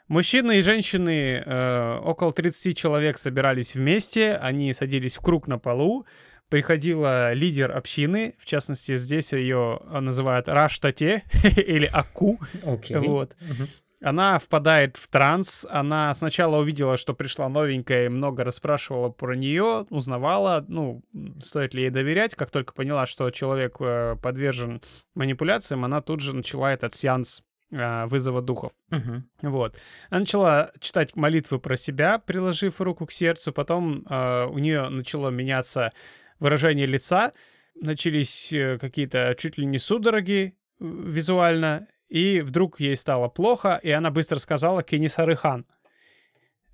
Мужчины 0.08 0.60
и 0.60 0.62
женщины, 0.62 1.44
э, 1.46 2.00
около 2.04 2.32
30 2.32 2.78
человек 2.78 3.18
собирались 3.18 3.76
вместе, 3.76 4.36
они 4.36 4.72
садились 4.74 5.18
в 5.18 5.22
круг 5.22 5.48
на 5.48 5.60
полу, 5.60 6.06
приходила 6.50 7.34
лидер 7.34 7.76
общины, 7.76 8.36
в 8.40 8.46
частности, 8.46 8.96
здесь 8.96 9.34
ее 9.34 9.82
называют 9.90 10.48
Раштате 10.48 11.24
или 11.58 11.90
Аку, 11.92 12.40
Окей. 12.64 12.98
вот. 12.98 13.36
Мгм. 13.42 13.68
Она 14.02 14.38
впадает 14.38 14.96
в 14.96 15.08
транс, 15.08 15.66
она 15.70 16.14
сначала 16.14 16.58
увидела, 16.58 16.98
что 16.98 17.14
пришла 17.16 17.50
новенькая, 17.50 18.06
и 18.06 18.10
много 18.10 18.44
расспрашивала 18.44 19.10
про 19.10 19.36
нее, 19.36 19.88
узнавала, 19.90 20.64
ну, 20.68 21.02
стоит 21.42 21.74
ли 21.74 21.82
ей 21.84 21.90
доверять, 21.90 22.36
как 22.36 22.52
только 22.52 22.74
поняла, 22.74 23.08
что 23.08 23.32
человек 23.32 23.78
э, 23.80 24.16
подвержен 24.22 24.82
манипуляциям, 25.16 25.84
она 25.84 26.02
тут 26.02 26.20
же 26.20 26.36
начала 26.36 26.72
этот 26.72 26.94
сеанс 26.94 27.42
э, 27.42 27.47
вызова 27.70 28.42
духов. 28.42 28.72
Мгм. 28.90 29.30
Вот. 29.42 29.78
Она 30.10 30.22
начала 30.22 30.72
читать 30.80 31.16
молитвы 31.16 31.60
про 31.60 31.76
себя, 31.78 32.18
приложив 32.20 32.80
руку 32.82 33.06
к 33.06 33.12
сердцу. 33.12 33.52
Потом 33.52 34.06
э, 34.10 34.46
у 34.46 34.58
нее 34.60 34.88
начало 34.90 35.30
меняться 35.30 35.92
выражение 36.40 36.86
лица. 36.86 37.32
Начались 37.76 38.54
э, 38.54 38.78
какие-то 38.80 39.36
чуть 39.38 39.58
ли 39.58 39.66
не 39.66 39.80
судороги 39.80 40.56
э, 40.80 40.84
визуально. 40.86 41.88
И 42.08 42.40
вдруг 42.40 42.80
ей 42.80 42.96
стало 42.96 43.28
плохо, 43.28 43.80
и 43.84 43.92
она 43.92 44.12
быстро 44.12 44.40
сказала 44.40 44.82
«Кенисары 44.82 45.36
хан». 45.36 45.66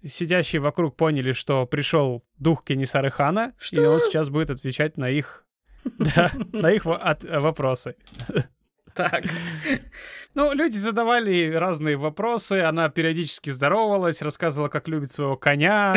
Сидящие 0.06 0.62
вокруг 0.62 0.96
поняли, 0.96 1.32
что 1.32 1.66
пришел 1.66 2.24
дух 2.38 2.64
Кенисары 2.64 3.10
хана, 3.10 3.54
и 3.58 3.64
Что? 3.64 3.90
он 3.90 4.00
сейчас 4.02 4.30
будет 4.30 4.50
отвечать 4.52 4.98
на 4.98 5.10
их, 5.10 5.46
на 6.54 6.70
их 6.72 6.86
от- 6.86 7.24
вопросы. 7.24 7.96
Так. 8.94 9.24
Ну, 10.36 10.52
люди 10.54 10.76
задавали 10.76 11.54
разные 11.54 11.96
вопросы, 11.96 12.62
она 12.62 12.90
периодически 12.90 13.52
здоровалась, 13.52 14.22
рассказывала, 14.22 14.68
как 14.68 14.88
любит 14.88 15.12
своего 15.12 15.36
коня, 15.36 15.96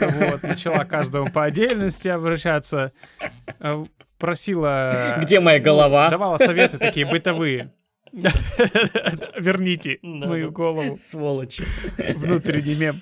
вот, 0.00 0.42
начала 0.42 0.84
каждому 0.84 1.30
по 1.30 1.44
отдельности 1.44 2.06
обращаться, 2.06 2.92
э, 3.58 3.84
просила... 4.18 5.18
Где 5.22 5.40
моя 5.40 5.58
ну, 5.58 5.64
голова? 5.64 6.08
давала 6.08 6.38
советы 6.38 6.78
такие 6.78 7.04
бытовые. 7.04 7.72
Верните 8.14 9.98
Да, 10.02 10.26
мою 10.28 10.52
голову. 10.52 10.94
Сволочь. 10.96 11.60
Внутренний 12.14 12.76
мем. 12.76 13.00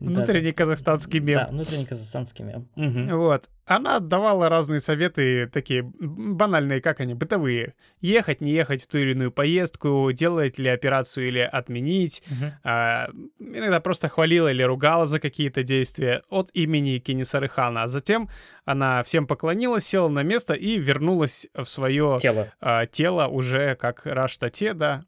Внутренний 0.00 0.50
казахстанский 0.50 1.20
мем. 1.20 1.38
Да, 1.38 1.46
внутренний 1.52 1.86
казахстанский 1.86 2.44
мем. 2.44 2.68
Вот. 2.76 3.48
Она 3.70 4.00
давала 4.00 4.48
разные 4.48 4.80
советы, 4.80 5.46
такие 5.46 5.84
банальные, 5.84 6.80
как 6.80 6.98
они, 6.98 7.14
бытовые. 7.14 7.74
Ехать, 8.00 8.40
не 8.40 8.50
ехать 8.50 8.82
в 8.82 8.88
ту 8.88 8.98
или 8.98 9.12
иную 9.12 9.30
поездку, 9.30 10.10
делать 10.12 10.58
ли 10.58 10.68
операцию 10.68 11.28
или 11.28 11.38
отменить. 11.38 12.20
Мгм. 12.26 12.52
А, 12.64 13.10
иногда 13.38 13.78
просто 13.78 14.08
хвалила 14.08 14.50
или 14.50 14.64
ругала 14.64 15.06
за 15.06 15.20
какие-то 15.20 15.62
действия 15.62 16.24
от 16.30 16.50
имени 16.52 16.98
Кенисары 16.98 17.48
Хана. 17.48 17.84
А 17.84 17.88
затем 17.88 18.28
она 18.64 19.04
всем 19.04 19.28
поклонилась, 19.28 19.86
села 19.86 20.08
на 20.08 20.24
место 20.24 20.54
и 20.54 20.76
вернулась 20.76 21.46
в 21.54 21.64
свое 21.66 22.16
Тело. 22.20 22.52
а, 22.60 22.86
тело 22.86 23.28
уже 23.28 23.76
как 23.76 24.04
Раштате, 24.04 24.74
да. 24.74 25.04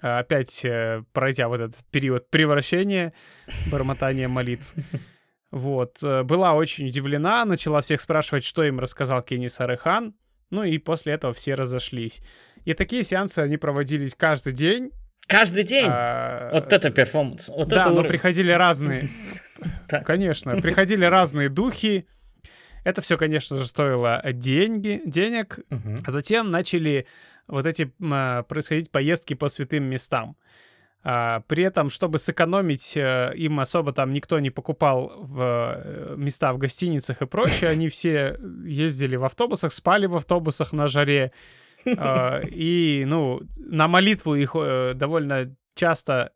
А, 0.00 0.20
Опять 0.20 0.64
э, 0.64 1.02
пройдя 1.12 1.48
вот 1.48 1.60
этот 1.60 1.84
период 1.90 2.30
превращения, 2.30 3.12
бормотания 3.70 4.26
молитв. 4.26 4.72
Вот. 5.56 6.02
э, 6.02 6.22
Была 6.22 6.52
очень 6.54 6.88
удивлена, 6.88 7.44
начала 7.46 7.80
всех 7.80 8.00
спрашивать, 8.02 8.44
что 8.44 8.62
им 8.62 8.78
рассказал 8.78 9.22
Кенни 9.22 9.46
Сарыхан. 9.46 10.14
Ну 10.50 10.62
и 10.64 10.76
после 10.78 11.14
этого 11.14 11.32
все 11.32 11.54
разошлись. 11.54 12.20
И 12.66 12.74
такие 12.74 13.02
сеансы, 13.02 13.38
они 13.38 13.56
проводились 13.56 14.14
каждый 14.14 14.52
день. 14.52 14.90
Каждый 15.26 15.64
день. 15.64 15.86
А, 15.88 16.50
Вот 16.52 16.72
это 16.72 16.90
перформанс. 16.90 17.48
Вот 17.48 17.68
да, 17.68 17.80
это 17.80 17.88
но 17.88 17.94
уровень. 17.96 18.08
приходили 18.10 18.52
разные. 18.52 19.08
Конечно, 20.04 20.60
приходили 20.60 21.04
разные 21.06 21.48
духи. 21.48 22.06
Это 22.84 23.00
все, 23.00 23.16
конечно 23.16 23.56
же, 23.56 23.66
стоило 23.66 24.22
деньги, 24.30 25.00
денег. 25.06 25.58
А 26.06 26.10
затем 26.10 26.50
начали 26.50 27.06
вот 27.48 27.64
эти 27.66 27.90
а, 28.00 28.42
происходить 28.42 28.90
поездки 28.90 29.34
по 29.34 29.48
святым 29.48 29.84
местам. 29.84 30.36
А, 31.08 31.40
При 31.46 31.62
этом, 31.62 31.88
чтобы 31.88 32.18
сэкономить, 32.18 32.96
э, 32.96 33.32
им 33.36 33.60
особо 33.60 33.92
там 33.92 34.12
никто 34.12 34.40
не 34.40 34.50
покупал 34.50 35.12
в 35.16 35.40
э, 35.40 36.14
места 36.16 36.52
в 36.52 36.58
гостиницах 36.58 37.22
и 37.22 37.26
прочее. 37.26 37.70
Они 37.70 37.88
все 37.88 38.36
ездили 38.64 39.14
в 39.14 39.22
автобусах, 39.22 39.72
спали 39.72 40.06
в 40.06 40.16
автобусах 40.16 40.72
на 40.72 40.88
жаре. 40.88 41.30
А, 41.96 42.40
И, 42.50 43.04
ну, 43.06 43.40
на 43.56 43.86
молитву 43.86 44.34
их 44.34 44.56
э, 44.56 44.94
довольно 44.96 45.54
часто 45.76 46.32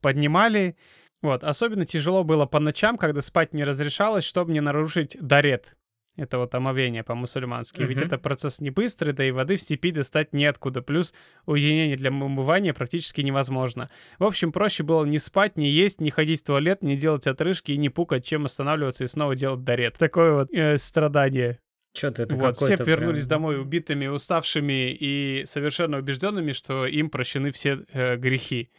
поднимали. 0.00 0.76
Вот. 1.20 1.42
Особенно 1.42 1.84
тяжело 1.84 2.22
было 2.22 2.46
по 2.46 2.60
ночам, 2.60 2.98
когда 2.98 3.22
спать 3.22 3.52
не 3.54 3.64
разрешалось, 3.64 4.22
чтобы 4.22 4.52
не 4.52 4.60
нарушить 4.60 5.16
дарет. 5.20 5.74
Это 6.16 6.36
вот 6.38 6.54
омовение 6.54 7.02
по-мусульмански. 7.02 7.82
Ведь 7.82 7.96
Мгм. 7.98 8.06
это 8.06 8.18
процесс 8.18 8.60
не 8.60 8.68
быстрый, 8.70 9.12
да 9.14 9.24
и 9.24 9.30
воды 9.30 9.56
в 9.56 9.60
степи 9.62 9.90
достать 9.92 10.34
неоткуда. 10.34 10.82
Плюс 10.82 11.14
уединение 11.46 11.96
для 11.96 12.10
умывания 12.10 12.74
практически 12.74 13.22
невозможно. 13.22 13.88
В 14.18 14.24
общем, 14.24 14.52
проще 14.52 14.82
было 14.82 15.06
не 15.06 15.16
спать, 15.18 15.56
не 15.56 15.70
есть, 15.70 16.02
не 16.02 16.10
ходить 16.10 16.42
в 16.42 16.44
туалет, 16.44 16.82
не 16.82 16.96
делать 16.96 17.26
отрыжки 17.26 17.72
и 17.72 17.78
не 17.78 17.88
пукать, 17.88 18.26
чем 18.26 18.44
останавливаться 18.44 19.04
и 19.04 19.06
снова 19.06 19.34
делать 19.34 19.64
дарет. 19.64 19.96
Такое 19.96 20.32
вот 20.34 20.52
э, 20.52 20.76
страдание. 20.76 21.58
Чё-то 21.94 22.22
это 22.22 22.36
вот, 22.36 22.56
все 22.56 22.76
вернулись 22.76 23.26
прям- 23.26 23.28
домой 23.40 23.60
убитыми, 23.60 24.06
уставшими 24.06 24.90
и 24.92 25.44
совершенно 25.46 25.98
убежденными, 25.98 26.52
что 26.52 26.86
им 26.86 27.08
прощены 27.08 27.52
все 27.52 27.84
э, 27.92 28.16
грехи. 28.16 28.70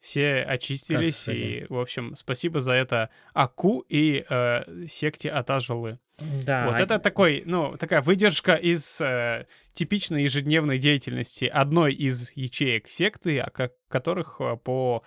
Все 0.00 0.42
очистились, 0.42 1.26
Господи. 1.26 1.38
и, 1.38 1.66
в 1.68 1.78
общем, 1.80 2.14
спасибо 2.14 2.60
за 2.60 2.74
это 2.74 3.10
Аку 3.34 3.84
и 3.88 4.24
э, 4.28 4.86
секте 4.86 5.30
Атажалы. 5.30 5.98
Да. 6.18 6.68
Вот 6.68 6.80
это 6.80 6.98
такой, 6.98 7.42
ну, 7.44 7.76
такая 7.76 8.00
выдержка 8.00 8.54
из 8.54 9.00
э, 9.00 9.46
типичной 9.74 10.22
ежедневной 10.22 10.78
деятельности 10.78 11.44
одной 11.44 11.92
из 11.92 12.32
ячеек 12.36 12.88
секты, 12.88 13.38
о 13.38 13.50
ко- 13.50 13.72
которых 13.88 14.36
э, 14.40 14.56
по 14.56 15.02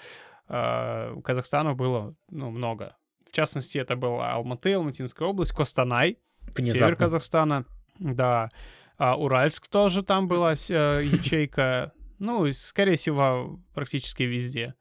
э, 0.48 1.16
Казахстану 1.24 1.76
было, 1.76 2.16
ну, 2.30 2.52
много. 2.52 2.96
В 3.28 3.32
частности, 3.32 3.78
это 3.78 3.96
была 3.96 4.34
Алматы, 4.34 4.74
Алматинская 4.74 5.28
область, 5.28 5.52
Костанай, 5.52 6.18
север 6.56 6.56
Внезапно. 6.58 6.96
Казахстана, 6.96 7.66
да. 8.00 8.50
А 8.98 9.16
Уральск 9.18 9.68
тоже 9.68 10.04
там 10.04 10.28
была 10.28 10.54
э, 10.54 10.56
ячейка. 11.04 11.94
Ну, 12.20 12.52
скорее 12.52 12.98
всего, 12.98 13.60
практически 13.74 14.24
везде. 14.24 14.76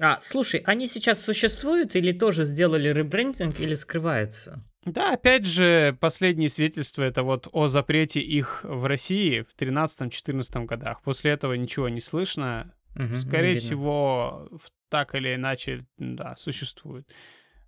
А, 0.00 0.18
слушай, 0.20 0.62
они 0.66 0.88
сейчас 0.88 1.22
существуют 1.22 1.94
или 1.94 2.12
тоже 2.12 2.44
сделали 2.44 2.92
ребрендинг 2.92 3.60
или 3.60 3.74
скрываются? 3.74 4.64
Да, 4.84 5.12
опять 5.12 5.44
же, 5.44 5.96
последние 6.00 6.48
свидетельства 6.48 7.02
это 7.02 7.22
вот 7.22 7.48
о 7.52 7.68
запрете 7.68 8.20
их 8.20 8.64
в 8.64 8.86
России 8.86 9.42
в 9.42 9.54
13-14 9.54 10.64
годах. 10.64 11.02
После 11.02 11.32
этого 11.32 11.52
ничего 11.52 11.88
не 11.90 12.00
слышно. 12.00 12.74
Мгм, 12.94 13.14
Скорее 13.16 13.54
видно. 13.54 13.60
всего, 13.60 14.48
так 14.88 15.14
или 15.14 15.34
иначе, 15.34 15.86
да, 15.98 16.34
существует. 16.36 17.08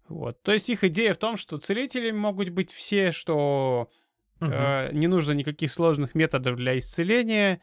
Вот. 0.08 0.42
То 0.42 0.52
есть 0.52 0.68
их 0.70 0.84
идея 0.84 1.14
в 1.14 1.18
том, 1.18 1.36
что 1.36 1.58
целители 1.58 2.10
могут 2.10 2.48
быть 2.48 2.72
все, 2.72 3.12
что 3.12 3.90
Мгм. 4.40 4.50
э, 4.52 4.90
не 4.92 5.06
нужно 5.06 5.32
никаких 5.32 5.70
сложных 5.70 6.14
методов 6.14 6.56
для 6.56 6.76
исцеления. 6.78 7.60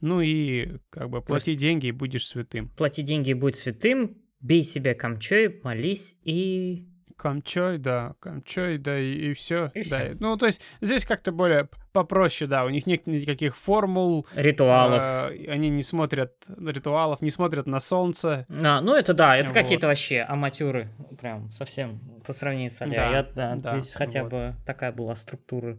Ну 0.00 0.20
и 0.20 0.78
как 0.90 1.10
бы 1.10 1.20
плати 1.20 1.54
деньги 1.54 1.88
и 1.88 1.92
будешь 1.92 2.26
святым. 2.26 2.68
Плати 2.70 3.02
деньги 3.02 3.30
и 3.30 3.34
будь 3.34 3.56
святым, 3.56 4.16
бей 4.40 4.62
себя 4.62 4.94
камчой, 4.94 5.60
молись 5.62 6.16
и... 6.22 6.88
Камчой, 7.16 7.78
да, 7.78 8.14
камчой, 8.20 8.76
да, 8.78 8.98
и, 8.98 9.30
и 9.30 9.34
все. 9.34 9.70
И 9.74 9.88
да. 9.88 10.10
Ну, 10.18 10.36
то 10.36 10.46
есть 10.46 10.60
здесь 10.80 11.04
как-то 11.06 11.30
более 11.30 11.68
попроще, 11.92 12.48
да, 12.50 12.64
у 12.64 12.70
них 12.70 12.86
нет 12.86 13.06
никаких 13.06 13.56
формул, 13.56 14.26
Ритуалов. 14.34 15.00
э, 15.30 15.46
они 15.48 15.70
не 15.70 15.82
смотрят 15.82 16.34
ритуалов, 16.58 17.22
не 17.22 17.30
смотрят 17.30 17.66
на 17.66 17.78
солнце. 17.78 18.46
А, 18.50 18.80
ну 18.80 18.94
это 18.94 19.14
да, 19.14 19.36
это 19.36 19.48
Вот. 19.48 19.54
какие-то 19.54 19.86
вообще 19.86 20.20
аматюры, 20.22 20.88
прям 21.20 21.52
совсем 21.52 22.00
по 22.26 22.32
сравнению 22.32 22.70
с 22.72 22.82
Аля. 22.82 22.96
Да, 22.96 23.06
Я- 23.10 23.22
да, 23.22 23.54
да, 23.56 23.78
здесь 23.78 23.94
хотя 23.94 24.24
вот. 24.24 24.32
бы 24.32 24.54
такая 24.66 24.90
была 24.92 25.14
структура. 25.14 25.78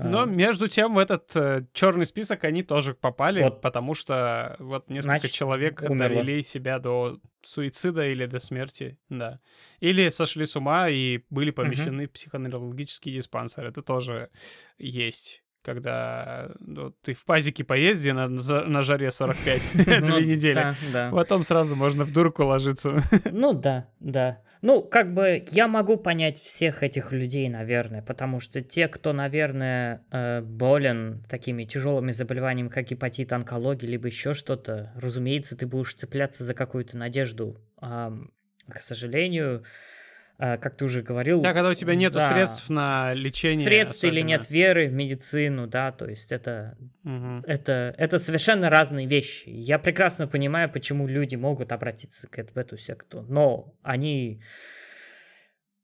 А, 0.00 0.08
Но 0.08 0.24
между 0.24 0.68
тем 0.68 0.94
в 0.94 0.98
этот 0.98 1.68
черный 1.72 2.06
список 2.06 2.44
они 2.44 2.62
тоже 2.62 2.94
попали, 2.94 3.42
Вот. 3.42 3.60
потому 3.60 3.94
что 3.94 4.54
вот 4.58 4.88
несколько 4.88 5.18
Значит, 5.18 5.32
человек 5.32 5.82
умерло. 5.88 6.08
довели 6.14 6.42
себя 6.44 6.78
до 6.78 7.18
суицида 7.42 8.06
или 8.06 8.26
до 8.26 8.38
смерти, 8.38 8.98
да. 9.08 9.40
Или 9.80 10.08
сошли 10.10 10.46
с 10.46 10.54
ума 10.56 10.88
и 10.88 11.20
были 11.30 11.50
помещены 11.50 12.06
в 12.06 12.12
психоневрологический 12.12 13.12
диспансер. 13.12 13.66
Это 13.66 13.82
тоже 13.82 14.30
есть. 14.78 15.42
Когда 15.68 16.50
ну, 16.60 16.92
ты 17.02 17.12
в 17.12 17.26
пазике 17.26 17.62
поезде 17.62 18.14
на, 18.14 18.26
на 18.26 18.80
жаре 18.80 19.10
45 19.10 19.62
ну, 19.74 19.84
две 19.84 20.24
недели, 20.24 20.74
потом 21.10 21.44
сразу 21.44 21.76
можно 21.76 22.04
в 22.04 22.10
дурку 22.10 22.44
ложиться. 22.44 23.02
Ну 23.30 23.52
да, 23.52 23.90
да. 24.00 24.40
Ну, 24.62 24.82
как 24.82 25.12
бы 25.12 25.44
я 25.50 25.68
могу 25.68 25.98
понять 25.98 26.40
всех 26.40 26.82
этих 26.82 27.12
людей, 27.12 27.50
наверное, 27.50 28.00
потому 28.00 28.40
что 28.40 28.62
те, 28.62 28.88
кто, 28.88 29.12
наверное, 29.12 30.06
э, 30.10 30.40
болен 30.40 31.22
такими 31.28 31.64
тяжелыми 31.64 32.12
заболеваниями, 32.12 32.68
как 32.68 32.86
гепатит, 32.86 33.34
онкология, 33.34 33.90
либо 33.90 34.06
еще 34.06 34.32
что-то, 34.32 34.94
разумеется, 34.96 35.54
ты 35.54 35.66
будешь 35.66 35.92
цепляться 35.92 36.44
за 36.44 36.54
какую-то 36.54 36.96
надежду. 36.96 37.58
Ам, 37.76 38.30
к 38.66 38.80
сожалению, 38.80 39.64
э, 39.64 39.97
как 40.38 40.76
ты 40.76 40.84
уже 40.84 41.02
говорил... 41.02 41.40
Да, 41.40 41.52
когда 41.52 41.68
у 41.70 41.74
тебя 41.74 41.94
нет 41.96 42.12
да, 42.12 42.30
средств 42.30 42.70
на 42.70 43.12
лечение. 43.14 43.64
Средств 43.64 44.04
или 44.04 44.20
особенно. 44.20 44.28
нет 44.28 44.50
веры 44.50 44.88
в 44.88 44.92
медицину, 44.92 45.66
да, 45.66 45.90
то 45.90 46.06
есть 46.06 46.30
это 46.30 46.78
Мгм. 47.02 47.42
это, 47.46 47.94
это 47.98 48.18
совершенно 48.18 48.70
разные 48.70 49.06
вещи. 49.06 49.48
Я 49.48 49.78
прекрасно 49.78 50.28
понимаю, 50.28 50.70
почему 50.70 51.08
люди 51.08 51.34
могут 51.36 51.72
обратиться 51.72 52.28
к 52.28 52.38
в 52.38 52.56
эту 52.56 52.76
секту, 52.78 53.22
но 53.28 53.74
они 53.82 54.40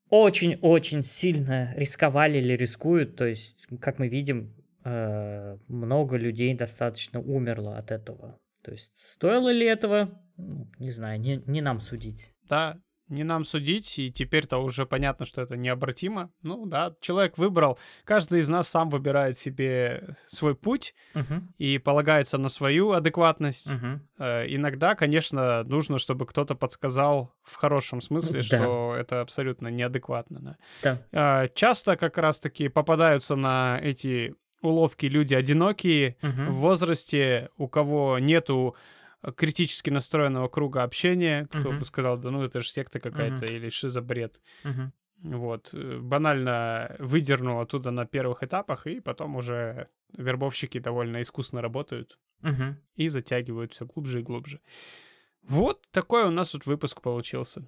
очень-очень 0.09 1.03
сильно 1.03 1.75
рисковали 1.75 2.39
или 2.39 2.53
рискуют. 2.53 3.17
То 3.17 3.27
есть, 3.27 3.67
как 3.81 3.99
мы 3.99 4.09
видим, 4.09 4.55
э, 4.85 5.57
много 5.67 6.17
людей 6.17 6.55
достаточно 6.55 7.21
умерло 7.21 7.77
от 7.77 7.91
этого. 7.91 8.39
То 8.63 8.71
есть, 8.71 8.93
стоило 8.95 9.51
ли 9.51 9.67
этого? 9.67 10.23
Ну, 10.37 10.71
Не 10.79 10.91
знаю, 10.91 11.21
не, 11.21 11.43
не 11.47 11.61
нам 11.61 11.81
судить. 11.81 12.33
Да, 12.49 12.79
не 13.09 13.23
нам 13.25 13.45
судить, 13.45 13.99
и 13.99 14.11
теперь-то 14.11 14.59
уже 14.59 14.87
понятно, 14.87 15.27
что 15.27 15.41
это 15.43 15.57
необратимо. 15.57 16.31
Ну 16.43 16.67
да, 16.67 16.95
человек 17.01 17.37
выбрал, 17.39 17.79
каждый 18.05 18.39
из 18.41 18.49
нас 18.49 18.69
сам 18.69 18.89
выбирает 18.89 19.37
себе 19.37 20.17
свой 20.27 20.55
путь 20.55 20.95
Мгм, 21.15 21.53
и 21.59 21.79
полагается 21.79 22.39
на 22.39 22.49
свою 22.49 22.93
адекватность. 22.93 23.73
мгм. 23.75 24.09
Э, 24.19 24.47
Иногда, 24.49 24.95
конечно, 24.95 25.65
нужно, 25.65 25.99
чтобы 25.99 26.27
кто-то 26.27 26.55
подсказал 26.55 27.33
в 27.43 27.57
хорошем 27.57 28.01
смысле, 28.01 28.41
Да. 28.41 28.43
что 28.59 28.97
это 28.99 29.21
абсолютно 29.21 29.69
неадекватно. 29.69 30.41
да. 30.83 30.99
Да. 31.13 31.45
Э, 31.45 31.49
Часто 31.55 31.97
как 31.97 32.17
раз-таки 32.19 32.69
попадаются 32.69 33.37
на 33.37 33.79
эти 33.83 34.35
уловки 34.63 35.05
люди 35.07 35.35
одинокие, 35.35 36.17
Мгм. 36.23 36.49
в 36.51 36.55
возрасте, 36.55 37.51
у 37.59 37.69
кого 37.69 38.19
нету 38.19 38.75
критически 39.33 39.91
настроенного 39.91 40.49
круга 40.49 40.83
общения, 40.83 41.47
кто 41.47 41.71
Мгм. 41.71 41.79
бы 41.79 41.85
сказал, 41.85 42.19
да 42.19 42.31
ну 42.31 42.43
это 42.43 42.61
же 42.61 42.69
секта 42.69 43.01
какая-то 43.01 43.47
или 43.47 43.69
что 43.71 43.89
за 43.89 44.01
бред. 44.03 44.41
Мгм. 44.65 44.93
Вот, 45.23 45.71
э, 45.73 45.99
банально 46.01 46.97
выдернул 46.99 47.61
оттуда 47.61 47.91
на 47.91 48.05
первых 48.05 48.43
этапах, 48.43 48.87
и 48.87 49.01
потом 49.01 49.37
уже 49.37 49.89
вербовщики 50.17 50.79
довольно 50.81 51.23
искусно 51.23 51.63
работают 51.63 52.19
Мгм. 52.43 52.77
и 52.97 53.09
затягивают 53.09 53.73
все 53.73 53.87
глубже 53.87 54.21
и 54.21 54.23
глубже. 54.23 54.61
Вот 55.43 55.87
такой 55.91 56.25
у 56.25 56.31
нас 56.31 56.51
тут 56.51 56.67
выпуск 56.67 57.01
получился. 57.01 57.67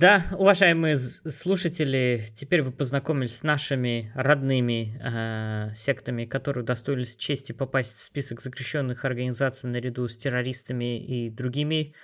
Да, 0.00 0.24
уважаемые 0.32 0.96
слушатели, 0.96 2.22
теперь 2.34 2.62
вы 2.62 2.72
познакомились 2.72 3.36
с 3.38 3.42
нашими 3.42 4.10
родными 4.14 4.98
э, 5.02 5.74
сектами, 5.74 6.24
которые 6.24 6.62
удостоились 6.62 7.16
чести 7.16 7.52
попасть 7.52 7.96
в 7.96 8.02
список 8.02 8.40
запрещенных 8.40 9.04
организаций 9.04 9.68
наряду 9.68 10.08
с 10.08 10.16
террористами 10.16 11.04
и 11.04 11.28
другими, 11.30 11.94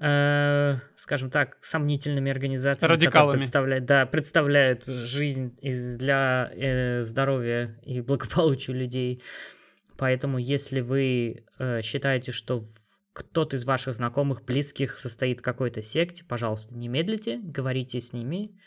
э, 0.00 0.78
скажем 0.96 1.30
так, 1.30 1.56
сомнительными 1.62 2.30
организациями, 2.30 2.80
которые 2.80 2.96
Радикалами. 3.06 3.36
представляют, 3.38 3.84
да, 3.86 4.06
представляют 4.06 4.84
жизнь 4.86 5.56
из- 5.62 5.96
для 5.96 6.50
э, 6.54 7.02
здоровья 7.02 7.78
и 7.84 8.00
благополучия 8.00 8.72
людей. 8.72 9.22
Поэтому, 9.96 10.38
если 10.38 10.80
вы 10.80 11.44
э, 11.58 11.80
считаете, 11.82 12.32
что 12.32 12.64
кто-то 13.12 13.56
из 13.56 13.64
ваших 13.64 13.94
знакомых, 13.94 14.44
близких 14.44 14.98
состоит 14.98 15.40
в 15.40 15.42
какой-то 15.42 15.82
секте, 15.82 16.24
пожалуйста, 16.24 16.74
не 16.74 16.88
медлите, 16.88 17.38
говорите 17.42 18.00
с 18.00 18.12
ними, 18.12 18.58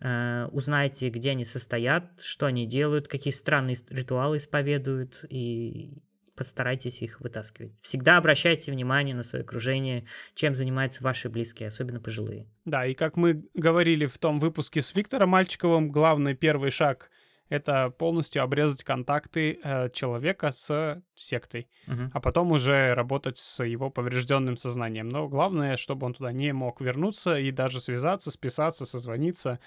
э, 0.00 0.46
узнайте, 0.52 1.08
где 1.08 1.30
они 1.30 1.44
состоят, 1.44 2.20
что 2.20 2.46
они 2.46 2.66
делают, 2.66 3.08
какие 3.08 3.32
странные 3.32 3.76
ритуалы 3.88 4.36
исповедуют, 4.36 5.24
и 5.28 6.02
постарайтесь 6.36 7.00
их 7.00 7.20
вытаскивать. 7.20 7.80
Всегда 7.80 8.16
обращайте 8.16 8.72
внимание 8.72 9.14
на 9.14 9.22
свое 9.22 9.44
окружение, 9.44 10.06
чем 10.34 10.54
занимаются 10.54 11.02
ваши 11.02 11.28
близкие, 11.28 11.68
особенно 11.68 12.00
пожилые. 12.00 12.48
Да, 12.64 12.86
и 12.86 12.94
как 12.94 13.16
мы 13.16 13.44
говорили 13.54 14.06
в 14.06 14.18
том 14.18 14.40
выпуске 14.40 14.82
с 14.82 14.94
Виктором 14.94 15.30
Мальчиковым, 15.30 15.90
главный 15.90 16.34
первый 16.34 16.70
шаг— 16.70 17.10
это 17.48 17.90
полностью 17.90 18.42
обрезать 18.42 18.84
контакты 18.84 19.58
э, 19.62 19.90
человека 19.90 20.52
с 20.52 21.02
сектой. 21.14 21.68
Мгм. 21.86 22.10
а 22.12 22.20
потом 22.20 22.52
уже 22.52 22.94
работать 22.94 23.38
с 23.38 23.62
его 23.62 23.90
поврежденным 23.90 24.56
сознанием. 24.56 25.08
Но 25.08 25.28
главное, 25.28 25.76
чтобы 25.76 26.06
он 26.06 26.14
туда 26.14 26.32
не 26.32 26.52
мог 26.52 26.80
вернуться 26.80 27.36
и 27.38 27.50
даже 27.50 27.80
связаться, 27.80 28.30
списаться, 28.30 28.86
созвониться. 28.86 29.60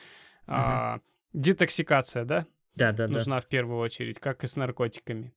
А, 0.47 0.99
детоксикация, 1.33 2.25
да, 2.25 2.45
Да, 2.75 2.91
да, 2.91 3.07
да. 3.07 3.13
нужна 3.13 3.39
в 3.41 3.47
первую 3.47 3.79
очередь, 3.79 4.19
как 4.19 4.43
и 4.43 4.47
с 4.47 4.55
наркотиками. 4.55 5.33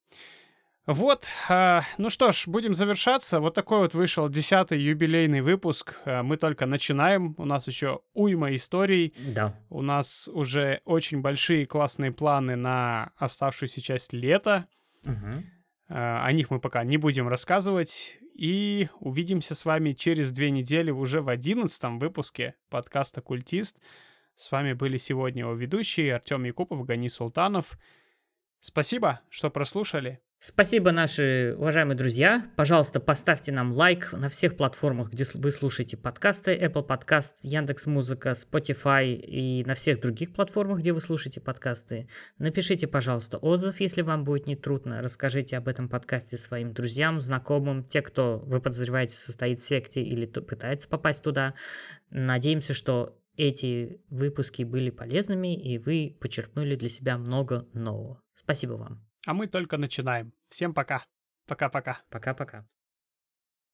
Вот, 0.93 1.29
а, 1.49 1.85
ну 1.99 2.11
что 2.11 2.33
ж, 2.33 2.49
будем 2.49 2.75
завершаться. 2.75 3.39
Вот 3.39 3.55
такой 3.55 3.79
вот 3.79 3.95
вышел 3.95 4.29
десятый 4.29 4.81
юбилейный 4.81 5.41
выпуск. 5.41 6.01
А, 6.05 6.25
Мы 6.25 6.37
только 6.37 6.67
начинаем, 6.67 7.37
у 7.39 7.45
нас 7.45 7.69
еще 7.69 8.01
уйма 8.13 8.53
историй. 8.57 9.15
Да. 9.29 9.57
У 9.69 9.83
нас 9.83 10.29
уже 10.33 10.81
очень 10.85 11.21
большие 11.21 11.65
классные 11.65 12.11
планы 12.11 12.57
на 12.57 13.13
оставшуюся 13.19 13.81
часть 13.81 14.13
лета. 14.13 14.67
Мгм. 15.05 15.47
Э, 15.89 16.25
О 16.25 16.33
них 16.33 16.51
мы 16.51 16.59
пока 16.59 16.83
не 16.83 16.97
будем 16.97 17.29
рассказывать. 17.29 18.19
И 18.35 18.89
увидимся 18.99 19.55
с 19.55 19.65
вами 19.65 19.93
через 19.93 20.33
две 20.33 20.51
недели 20.51 20.91
уже 20.91 21.23
в 21.23 21.29
одиннадцатом 21.29 22.01
выпуске 22.01 22.57
подкаста 22.69 23.21
«Культист». 23.21 23.79
С 24.35 24.51
вами 24.51 24.73
были 24.73 24.97
сегодня 24.97 25.43
его 25.43 25.55
ведущие 25.55 26.17
Артем 26.17 26.43
Якупов, 26.43 26.85
Гани 26.85 27.09
Султанов. 27.09 27.79
Спасибо, 28.59 29.21
что 29.29 29.51
прослушали. 29.51 30.19
Спасибо, 30.43 30.91
наши 30.91 31.55
уважаемые 31.59 31.99
друзья. 31.99 32.51
Пожалуйста, 32.57 32.99
поставьте 32.99 33.53
нам 33.53 33.73
лайк 33.73 34.11
на 34.15 34.31
всех 34.31 34.57
платформах, 34.57 35.11
где 35.11 35.27
вы 35.35 35.53
слушаете 35.53 35.99
подкасты. 35.99 36.57
Apple 36.57 36.87
Podcast, 36.87 37.35
Яндекс 37.43 37.85
Музыка, 37.85 38.31
Spotify 38.31 39.13
и 39.13 39.63
на 39.65 39.75
всех 39.75 40.01
других 40.01 40.33
платформах, 40.33 40.79
где 40.79 40.95
вы 40.95 41.03
слушаете 41.03 41.43
подкасты. 41.43 42.09
Напишите, 42.39 42.87
пожалуйста, 42.87 43.37
отзыв, 43.37 43.81
если 43.81 44.01
вам 44.01 44.25
будет 44.25 44.47
не 44.47 44.57
трудно. 44.57 45.03
Расскажите 45.03 45.59
об 45.59 45.69
этом 45.69 45.91
подкасте 45.91 46.39
своим 46.39 46.73
друзьям, 46.73 47.21
знакомым, 47.21 47.85
те, 47.85 48.01
кто 48.01 48.39
вы 48.39 48.63
подозреваете 48.63 49.19
состоит 49.19 49.59
в 49.59 49.69
секте 49.69 50.01
или 50.01 50.25
пытается 50.25 50.89
попасть 50.89 51.23
туда. 51.23 51.53
Надеемся, 52.09 52.73
что 52.73 53.15
эти 53.37 54.01
выпуски 54.09 54.63
были 54.63 54.89
полезными 54.89 55.55
и 55.55 55.77
вы 55.77 56.17
почерпнули 56.19 56.77
для 56.77 56.89
себя 56.89 57.19
много 57.19 57.69
нового. 57.75 58.23
Спасибо 58.37 58.73
вам. 58.73 59.10
А 59.27 59.35
мы 59.35 59.47
только 59.47 59.77
начинаем. 59.77 60.33
Всем 60.49 60.75
пока. 60.75 61.05
Пока-пока. 61.47 62.03
Пока-пока. 62.09 62.67